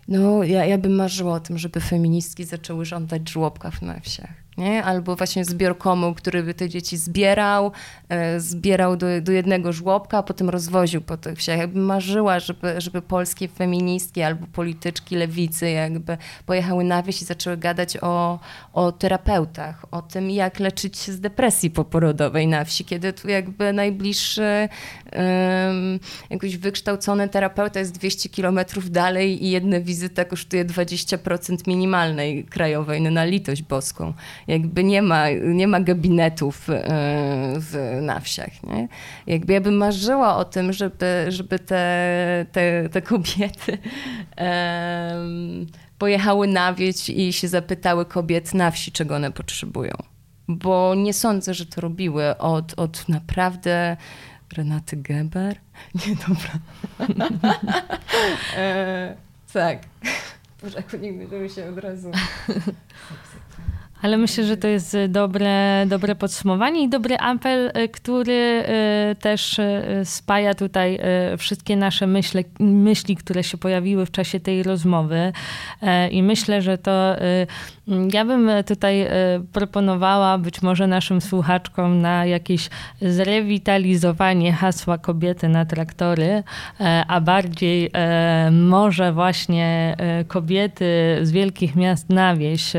no, 0.08 0.44
ja, 0.44 0.66
ja 0.66 0.78
bym 0.78 0.96
marzyła 0.96 1.34
o 1.34 1.40
tym, 1.40 1.58
żeby 1.58 1.80
feministki 1.80 2.44
zaczęły 2.44 2.86
żądać 2.86 3.30
żłobków 3.30 3.82
na 3.82 4.00
wsiach 4.00 4.45
nie? 4.58 4.84
albo 4.84 5.16
właśnie 5.16 5.46
zbiorkomu, 5.46 6.14
który 6.14 6.44
by 6.44 6.54
te 6.54 6.70
dzieci 6.70 6.98
zbierał, 6.98 7.72
e, 8.10 8.40
zbierał 8.40 8.98
do, 8.98 9.22
do 9.22 9.32
jednego 9.32 9.74
żłobka, 9.74 10.18
a 10.18 10.24
potem 10.24 10.50
rozwoził 10.50 11.02
po 11.02 11.18
tych 11.18 11.38
wsiach. 11.38 11.58
Jakby 11.58 11.80
marzyła, 11.80 12.40
żeby, 12.40 12.82
żeby 12.82 13.02
polskie 13.02 13.48
feministki 13.48 14.22
albo 14.22 14.48
polityczki 14.48 15.16
lewicy 15.16 15.70
jakby 15.70 16.18
pojechały 16.46 16.84
na 16.84 17.04
wieś 17.04 17.22
i 17.22 17.26
zaczęły 17.26 17.58
gadać 17.58 17.98
o, 18.02 18.40
o 18.74 18.92
terapeutach, 18.92 19.86
o 19.92 20.02
tym, 20.02 20.30
jak 20.30 20.60
leczyć 20.60 20.98
się 20.98 21.12
z 21.12 21.20
depresji 21.20 21.70
poporodowej 21.70 22.48
na 22.48 22.66
wsi, 22.66 22.86
kiedy 22.86 23.14
tu 23.14 23.30
jakby 23.30 23.74
najbliższy 23.74 24.70
jakiś 26.30 26.58
wykształcony 26.58 27.30
terapeuta 27.30 27.80
jest 27.80 27.92
200 27.92 28.30
kilometrów 28.30 28.92
dalej 28.92 29.46
i 29.46 29.50
jedna 29.50 29.80
wizyta 29.80 30.26
kosztuje 30.26 30.66
20% 30.66 31.68
minimalnej 31.68 32.44
krajowej, 32.44 33.02
no 33.02 33.12
na 33.12 33.26
litość 33.26 33.62
boską 33.62 34.14
jakby 34.48 34.84
nie 34.84 35.02
ma, 35.02 35.30
nie 35.30 35.68
ma 35.68 35.80
gabinetów 35.80 36.70
e, 36.70 36.84
w, 37.60 38.00
na 38.02 38.20
wsiach. 38.20 38.64
Nie? 38.64 38.88
Jakby 39.28 39.54
ja 39.54 39.62
bym 39.62 39.78
marzyła 39.78 40.38
o 40.38 40.46
tym, 40.46 40.74
żeby, 40.74 41.26
żeby 41.28 41.60
te, 41.60 42.46
te, 42.52 42.90
te 42.90 43.02
kobiety 43.02 43.78
um, 44.38 45.68
pojechały 45.98 46.48
na 46.48 46.74
wieś 46.74 47.10
i 47.10 47.34
się 47.34 47.48
zapytały 47.48 48.06
kobiet 48.06 48.54
na 48.54 48.72
wsi, 48.72 48.92
czego 48.92 49.16
one 49.16 49.32
potrzebują. 49.32 49.94
Bo 50.48 50.96
nie 50.96 51.14
sądzę, 51.14 51.54
że 51.54 51.66
to 51.66 51.82
robiły 51.82 52.38
od, 52.38 52.74
od 52.78 53.10
naprawdę 53.10 53.98
Renaty 54.54 54.98
Geber. 54.98 55.56
Nie, 56.08 56.16
dobra. 56.16 56.60
e, 58.58 59.16
tak. 59.54 59.80
Boże, 60.62 60.78
jak 60.78 61.02
nie 61.02 61.50
się 61.50 61.70
od 61.70 61.78
razu. 61.78 62.12
Ale 64.06 64.18
myślę, 64.18 64.44
że 64.44 64.58
to 64.58 64.68
jest 64.68 64.96
e, 64.96 65.08
dobre, 65.08 65.86
dobre 65.88 66.16
podsumowanie 66.16 66.84
i 66.84 66.90
dobry 66.90 67.18
apel, 67.18 67.72
e, 67.74 67.88
który 67.88 68.34
e, 68.34 69.16
też 69.20 69.60
spaja 70.04 70.54
tutaj 70.54 71.00
wszystkie 71.38 71.76
nasze 71.76 72.08
myśli, 72.08 72.46
myśli, 72.60 73.16
które 73.16 73.44
się 73.44 73.58
pojawiły 73.58 74.06
w 74.06 74.12
czasie 74.12 74.40
tej 74.40 74.64
rozmowy. 74.64 75.34
I 76.12 76.24
myślę, 76.24 76.62
że 76.62 76.78
to 76.78 77.16
ja 78.14 78.26
bym 78.26 78.50
tutaj 78.68 79.08
proponowała 79.54 80.38
być 80.38 80.62
może 80.62 80.88
naszym 80.88 81.22
słuchaczkom 81.22 82.02
na 82.02 82.26
jakieś 82.26 82.70
zrewitalizowanie 83.02 84.54
hasła 84.54 84.98
kobiety 84.98 85.50
na 85.50 85.66
traktory, 85.66 86.44
a 87.08 87.22
bardziej 87.22 87.92
może 88.52 89.14
właśnie 89.14 89.98
kobiety 90.28 90.86
z 91.22 91.32
wielkich 91.32 91.76
miast 91.76 92.10
na 92.10 92.36
wieś. 92.36 92.74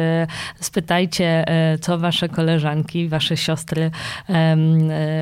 Spytajcie 0.60 1.48
e, 1.48 1.78
co 1.78 1.98
wasze 1.98 2.28
koleżanki, 2.28 3.08
wasze 3.08 3.36
siostry 3.36 3.90
e, 4.28 4.56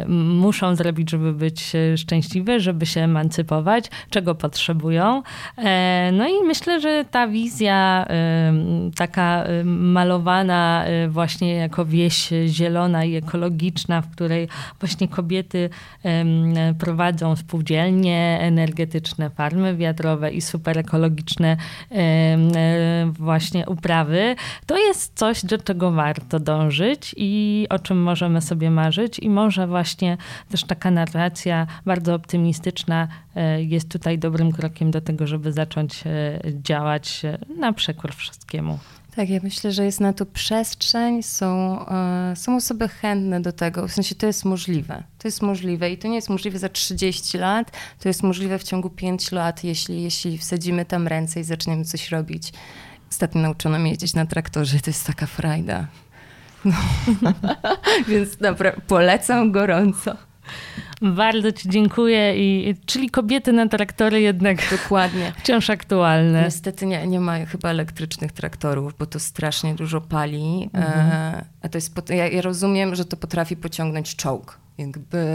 muszą 0.08 0.76
zrobić, 0.76 1.10
żeby 1.10 1.32
być 1.32 1.72
szczęśliwe, 1.96 2.60
żeby 2.60 2.86
się 2.86 3.00
emancypować, 3.00 3.90
czego 4.10 4.34
potrzebują. 4.34 5.22
E, 5.58 6.10
no 6.12 6.28
i 6.28 6.44
myślę, 6.46 6.80
że 6.80 7.04
ta 7.10 7.28
wizja 7.28 8.06
taka 8.96 9.44
malowana 9.74 10.84
właśnie 11.08 11.54
jako 11.54 11.84
wieś 11.84 12.30
zielona 12.46 13.04
i 13.04 13.14
ekologiczna, 13.14 14.02
w 14.02 14.10
której 14.10 14.48
właśnie 14.80 15.08
kobiety 15.08 15.70
prowadzą 16.78 17.36
spółdzielnie 17.36 18.38
energetyczne, 18.40 19.30
farmy 19.30 19.76
wiatrowe 19.76 20.30
i 20.30 20.40
super 20.40 20.78
ekologiczne 20.78 21.56
właśnie 23.12 23.66
uprawy, 23.66 24.36
to 24.66 24.78
jest 24.78 25.18
coś, 25.18 25.44
do 25.44 25.58
czego 25.58 25.90
warto 25.90 26.40
dążyć 26.40 27.14
i 27.16 27.66
o 27.70 27.78
czym 27.78 28.02
możemy 28.02 28.40
sobie 28.40 28.70
marzyć. 28.70 29.18
I 29.18 29.30
może 29.30 29.66
właśnie 29.66 30.16
też 30.50 30.64
taka 30.64 30.90
narracja 30.90 31.66
bardzo 31.86 32.14
optymistyczna 32.14 33.08
e, 33.36 33.62
jest 33.62 33.90
tutaj 33.90 34.18
dobrym 34.18 34.52
krokiem 34.52 34.90
do 34.90 35.00
tego, 35.00 35.26
żeby 35.26 35.52
zacząć 35.52 36.06
e, 36.06 36.40
działać 36.62 37.24
e, 37.24 37.38
na 37.58 37.72
przekór 37.72 38.14
wszystkiemu. 38.14 38.78
Tak, 39.16 39.28
ja 39.28 39.40
myślę, 39.42 39.72
że 39.72 39.84
jest 39.84 40.00
na 40.00 40.12
to 40.12 40.26
przestrzeń, 40.26 41.22
są, 41.22 41.78
są 42.34 42.56
osoby 42.56 42.88
chętne 42.88 43.40
do 43.40 43.52
tego, 43.52 43.88
w 43.88 43.92
sensie 43.92 44.14
to 44.14 44.26
jest 44.26 44.44
możliwe. 44.44 45.02
To 45.18 45.28
jest 45.28 45.42
możliwe 45.42 45.90
i 45.90 45.98
to 45.98 46.08
nie 46.08 46.14
jest 46.14 46.30
możliwe 46.30 46.58
za 46.58 46.68
30 46.68 47.38
lat, 47.38 47.70
to 48.00 48.08
jest 48.08 48.22
możliwe 48.22 48.58
w 48.58 48.62
ciągu 48.62 48.90
5 48.90 49.32
lat, 49.32 49.64
jeśli, 49.64 50.02
jeśli 50.02 50.38
wsadzimy 50.38 50.84
tam 50.84 51.08
ręce 51.08 51.40
i 51.40 51.44
zaczniemy 51.44 51.84
coś 51.84 52.10
robić. 52.10 52.52
Ostatnio 53.10 53.40
nauczono 53.40 53.78
mnie 53.78 53.90
jeździć 53.90 54.14
na 54.14 54.26
traktorze, 54.26 54.80
to 54.80 54.90
jest 54.90 55.06
taka 55.06 55.26
frajda. 55.26 55.86
No. 56.64 56.74
Więc 58.08 58.36
dobra, 58.36 58.72
polecam 58.86 59.52
gorąco. 59.52 60.16
Bardzo 61.02 61.52
Ci 61.52 61.68
dziękuję. 61.68 62.36
I, 62.36 62.74
czyli 62.86 63.10
kobiety 63.10 63.52
na 63.52 63.68
traktory 63.68 64.20
jednak 64.20 64.58
Dokładnie. 64.70 65.32
wciąż 65.38 65.70
aktualne. 65.70 66.42
Niestety 66.44 66.86
nie, 66.86 67.06
nie 67.06 67.20
ma 67.20 67.46
chyba 67.46 67.68
elektrycznych 67.68 68.32
traktorów, 68.32 68.94
bo 68.98 69.06
to 69.06 69.20
strasznie 69.20 69.74
dużo 69.74 70.00
pali. 70.00 70.70
Mhm. 70.72 71.10
E, 71.10 71.44
a 71.62 71.68
to 71.68 71.78
jest, 71.78 72.10
ja, 72.10 72.28
ja 72.28 72.42
rozumiem, 72.42 72.94
że 72.94 73.04
to 73.04 73.16
potrafi 73.16 73.56
pociągnąć 73.56 74.16
czołg. 74.16 74.58
Jakby 74.78 75.26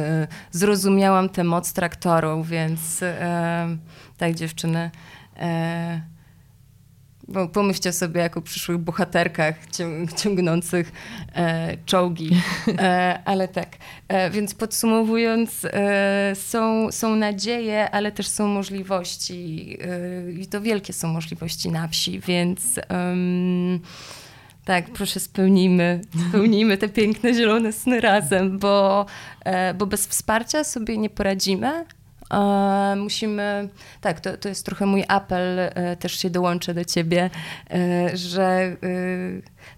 zrozumiałam 0.51 1.29
tę 1.29 1.43
moc 1.43 1.73
traktorów, 1.73 2.49
więc 2.49 3.03
e, 3.03 3.77
tak 4.17 4.35
dziewczyny. 4.35 4.91
E, 5.37 6.01
pomyślcie 7.53 7.93
sobie 7.93 8.21
jako 8.21 8.41
przyszłych 8.41 8.77
bohaterkach 8.77 9.55
ciągnących 10.23 10.91
e, 11.35 11.77
czołgi. 11.85 12.29
E, 12.79 13.19
ale 13.25 13.47
tak, 13.47 13.77
e, 14.07 14.29
więc 14.29 14.53
podsumowując, 14.53 15.65
e, 15.65 16.31
są, 16.35 16.91
są 16.91 17.15
nadzieje, 17.15 17.91
ale 17.91 18.11
też 18.11 18.27
są 18.27 18.47
możliwości 18.47 19.77
e, 19.81 20.31
i 20.31 20.47
to 20.47 20.61
wielkie 20.61 20.93
są 20.93 21.07
możliwości 21.07 21.71
na 21.71 21.87
wsi, 21.87 22.19
więc 22.19 22.79
tak, 24.69 24.89
proszę 24.89 25.19
spełnijmy, 25.19 26.01
spełnijmy 26.29 26.77
te 26.77 26.89
piękne 26.89 27.33
zielone 27.33 27.73
sny 27.73 28.01
razem, 28.01 28.59
bo, 28.59 29.05
e, 29.45 29.73
bo 29.73 29.85
bez 29.85 30.07
wsparcia 30.07 30.63
sobie 30.63 30.97
nie 30.97 31.09
poradzimy, 31.09 31.85
musimy, 32.97 33.69
tak, 34.01 34.19
to, 34.19 34.37
to 34.37 34.49
jest 34.49 34.65
trochę 34.65 34.85
mój 34.85 35.03
apel, 35.07 35.59
e, 35.59 35.95
też 35.95 36.19
się 36.19 36.29
dołączę 36.29 36.73
do 36.73 36.85
ciebie, 36.85 37.29
e, 37.71 38.17
że 38.17 38.43
e, 38.43 38.77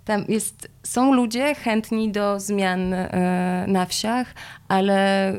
tam 0.05 0.25
jest, 0.27 0.67
są 0.83 1.13
ludzie 1.13 1.55
chętni 1.55 2.11
do 2.11 2.39
zmian 2.39 2.95
na 3.67 3.85
wsiach, 3.85 4.27
ale 4.67 5.33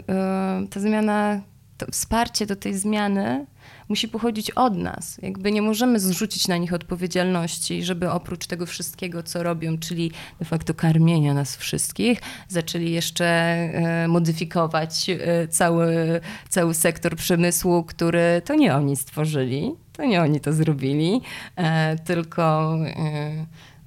ta 0.71 0.81
zmiana, 0.81 1.41
to 1.79 1.87
wsparcie 1.93 2.47
do 2.47 2.57
tej 2.57 2.75
zmiany 2.75 3.47
musi 3.93 4.09
pochodzić 4.09 4.51
od 4.51 4.77
nas. 4.77 5.19
Jakby 5.23 5.53
nie 5.53 5.63
możemy 5.63 6.01
zrzucić 6.01 6.49
na 6.49 6.57
nich 6.57 6.73
odpowiedzialności, 6.73 7.85
żeby 7.85 8.11
oprócz 8.11 8.47
tego 8.47 8.67
wszystkiego, 8.67 9.23
co 9.23 9.43
robią, 9.43 9.79
czyli 9.79 10.11
de 10.39 10.45
facto 10.45 10.75
karmienia 10.75 11.35
nas 11.35 11.57
wszystkich, 11.57 12.21
zaczęli 12.49 12.91
jeszcze 12.91 13.25
e, 13.25 14.09
modyfikować 14.09 15.11
e, 15.11 15.49
cały, 15.49 16.21
cały 16.49 16.75
sektor 16.75 17.17
przemysłu, 17.17 17.85
który 17.85 18.43
to 18.45 18.55
nie 18.55 18.75
oni 18.75 18.97
stworzyli, 18.97 19.73
to 19.93 20.05
nie 20.05 20.23
oni 20.23 20.41
to 20.41 20.53
zrobili, 20.53 21.21
e, 21.57 21.97
tylko, 21.97 22.77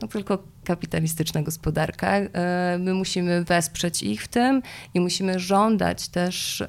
no, 0.02 0.07
tylko 0.07 0.38
kapitalistyczna 0.66 1.42
gospodarka. 1.42 2.12
E, 2.12 2.78
my 2.80 2.94
musimy 2.94 3.44
wesprzeć 3.44 4.04
ich 4.04 4.24
w 4.24 4.28
tym 4.28 4.62
i 4.94 5.00
musimy 5.00 5.40
żądać 5.40 6.08
też 6.08 6.64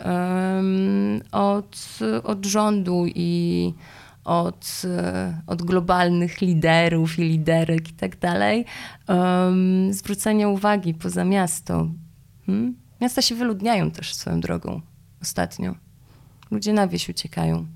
od, 1.32 1.98
od 2.24 2.46
rządu 2.46 3.04
i 3.14 3.72
od, 4.24 4.82
e, 4.84 5.40
od 5.46 5.62
globalnych 5.62 6.40
liderów 6.40 7.18
i 7.18 7.22
liderek 7.22 7.90
i 7.90 7.92
tak 7.92 8.18
dalej 8.18 8.64
zwrócenia 9.90 10.48
uwagi 10.48 10.94
poza 10.94 11.24
miasto. 11.24 11.88
Hmm? 12.46 12.74
Miasta 13.00 13.22
się 13.22 13.34
wyludniają 13.34 13.90
też 13.90 14.14
swoją 14.14 14.40
drogą 14.40 14.80
ostatnio. 15.22 15.74
Ludzie 16.50 16.72
na 16.72 16.88
wieś 16.88 17.08
uciekają. 17.08 17.66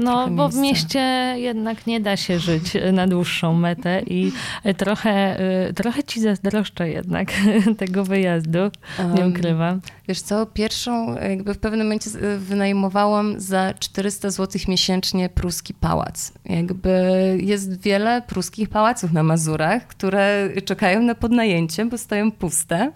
No, 0.00 0.28
bo 0.28 0.42
miejsca. 0.42 0.58
w 0.58 0.62
mieście 0.62 1.00
jednak 1.36 1.86
nie 1.86 2.00
da 2.00 2.16
się 2.16 2.38
żyć 2.38 2.72
na 2.92 3.06
dłuższą 3.06 3.54
metę 3.54 4.02
i 4.06 4.32
trochę, 4.76 5.40
y, 5.68 5.74
trochę 5.74 6.02
ci 6.02 6.20
zazdroszczę 6.20 6.88
jednak 6.88 7.32
tego 7.78 8.04
wyjazdu, 8.04 8.58
nie 9.14 9.26
ukrywam. 9.26 9.80
Wiesz 10.08 10.20
co, 10.20 10.46
pierwszą 10.46 11.14
jakby 11.14 11.54
w 11.54 11.58
pewnym 11.58 11.86
momencie 11.86 12.10
wynajmowałam 12.38 13.40
za 13.40 13.74
400 13.78 14.30
zł 14.30 14.60
miesięcznie 14.68 15.28
pruski 15.28 15.74
pałac. 15.74 16.32
Jakby 16.44 16.90
jest 17.42 17.80
wiele 17.82 18.22
pruskich 18.22 18.68
pałaców 18.68 19.12
na 19.12 19.22
Mazurach, 19.22 19.86
które 19.86 20.48
czekają 20.64 21.02
na 21.02 21.14
podnajęcie, 21.14 21.84
bo 21.86 21.98
stoją 21.98 22.32
puste. 22.32 22.92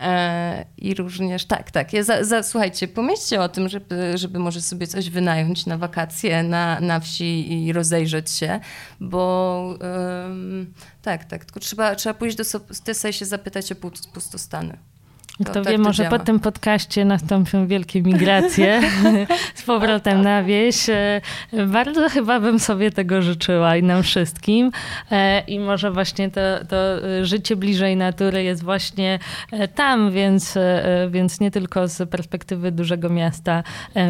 E, 0.00 0.64
I 0.76 0.94
również, 0.94 1.44
tak, 1.44 1.70
tak. 1.70 1.92
Ja 1.92 2.02
za, 2.02 2.24
za, 2.24 2.42
słuchajcie, 2.42 2.88
pomyślcie 2.88 3.40
o 3.40 3.48
tym, 3.48 3.68
żeby, 3.68 4.18
żeby 4.18 4.38
może 4.38 4.60
sobie 4.60 4.86
coś 4.86 5.10
wynająć 5.10 5.66
na 5.66 5.78
wakacje 5.78 6.42
na, 6.42 6.80
na 6.80 7.00
wsi 7.00 7.52
i 7.66 7.72
rozejrzeć 7.72 8.30
się, 8.30 8.60
bo 9.00 9.78
tak, 11.02 11.24
tak, 11.24 11.44
tylko 11.44 11.60
trzeba, 11.60 11.94
trzeba 11.94 12.14
pójść 12.14 12.36
do 12.36 12.44
Stysa 12.70 13.08
i 13.08 13.12
się 13.12 13.24
zapytać 13.24 13.72
o 13.72 13.74
pustostany. 14.12 14.89
Kto 15.44 15.62
tak 15.62 15.72
wie, 15.72 15.78
może 15.78 16.02
działa. 16.02 16.18
po 16.18 16.24
tym 16.24 16.40
podcaście 16.40 17.04
nastąpią 17.04 17.66
wielkie 17.66 18.02
migracje 18.02 18.80
z 19.54 19.62
powrotem 19.62 20.22
na 20.22 20.42
wieś. 20.42 20.88
E, 20.88 21.20
bardzo 21.66 22.08
chyba 22.08 22.40
bym 22.40 22.58
sobie 22.58 22.90
tego 22.90 23.22
życzyła 23.22 23.76
i 23.76 23.82
nam 23.82 24.02
wszystkim. 24.02 24.72
E, 25.10 25.40
I 25.40 25.58
może 25.58 25.90
właśnie 25.90 26.30
to, 26.30 26.40
to 26.68 26.76
życie 27.22 27.56
bliżej 27.56 27.96
natury 27.96 28.42
jest 28.42 28.62
właśnie 28.62 29.18
e, 29.52 29.68
tam, 29.68 30.10
więc, 30.10 30.58
więc 31.10 31.40
nie 31.40 31.50
tylko 31.50 31.88
z 31.88 32.10
perspektywy 32.10 32.72
dużego 32.72 33.08
miasta 33.08 33.62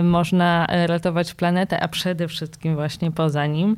można 0.03 0.67
ratować 0.87 1.35
planetę, 1.35 1.81
a 1.81 1.89
przede 1.89 2.29
wszystkim 2.29 2.75
właśnie 2.75 3.11
poza 3.11 3.47
nim. 3.47 3.77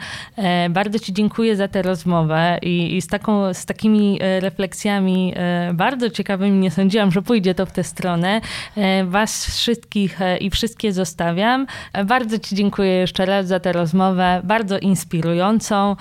Bardzo 0.71 0.99
Ci 0.99 1.13
dziękuję 1.13 1.57
za 1.57 1.69
tę 1.69 1.83
rozmowę 1.83 2.59
i, 2.63 2.97
i 2.97 3.03
z, 3.03 3.07
taką, 3.07 3.55
z 3.55 3.67
takimi 3.67 4.19
refleksjami 4.41 5.35
bardzo 5.75 6.11
ciekawymi 6.11 6.59
nie 6.59 6.71
sądziłam, 6.71 7.11
że 7.11 7.23
pójdzie 7.23 7.42
pójdzie 7.43 7.55
to 7.55 7.67
w 7.67 7.73
tę 7.73 7.85
stronę. 7.85 8.41
E, 8.77 9.05
was 9.05 9.47
wszystkich 9.47 10.23
e, 10.23 10.37
i 10.37 10.51
wszystkie 10.51 10.93
zostawiam. 10.93 11.67
E, 11.93 12.05
bardzo 12.05 12.39
Ci 12.39 12.57
dziękuję 12.57 12.91
jeszcze 12.91 13.27
raz 13.27 13.47
za 13.47 13.61
tę 13.61 13.73
rozmowę, 13.73 14.41
bardzo 14.45 14.79
inspirującą. 14.79 15.97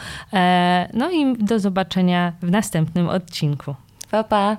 No 0.93 1.11
i 1.11 1.37
do 1.37 1.59
zobaczenia 1.59 2.33
w 2.41 2.51
następnym 2.51 3.09
odcinku. 3.09 3.75
Pa, 4.11 4.23
pa. 4.23 4.57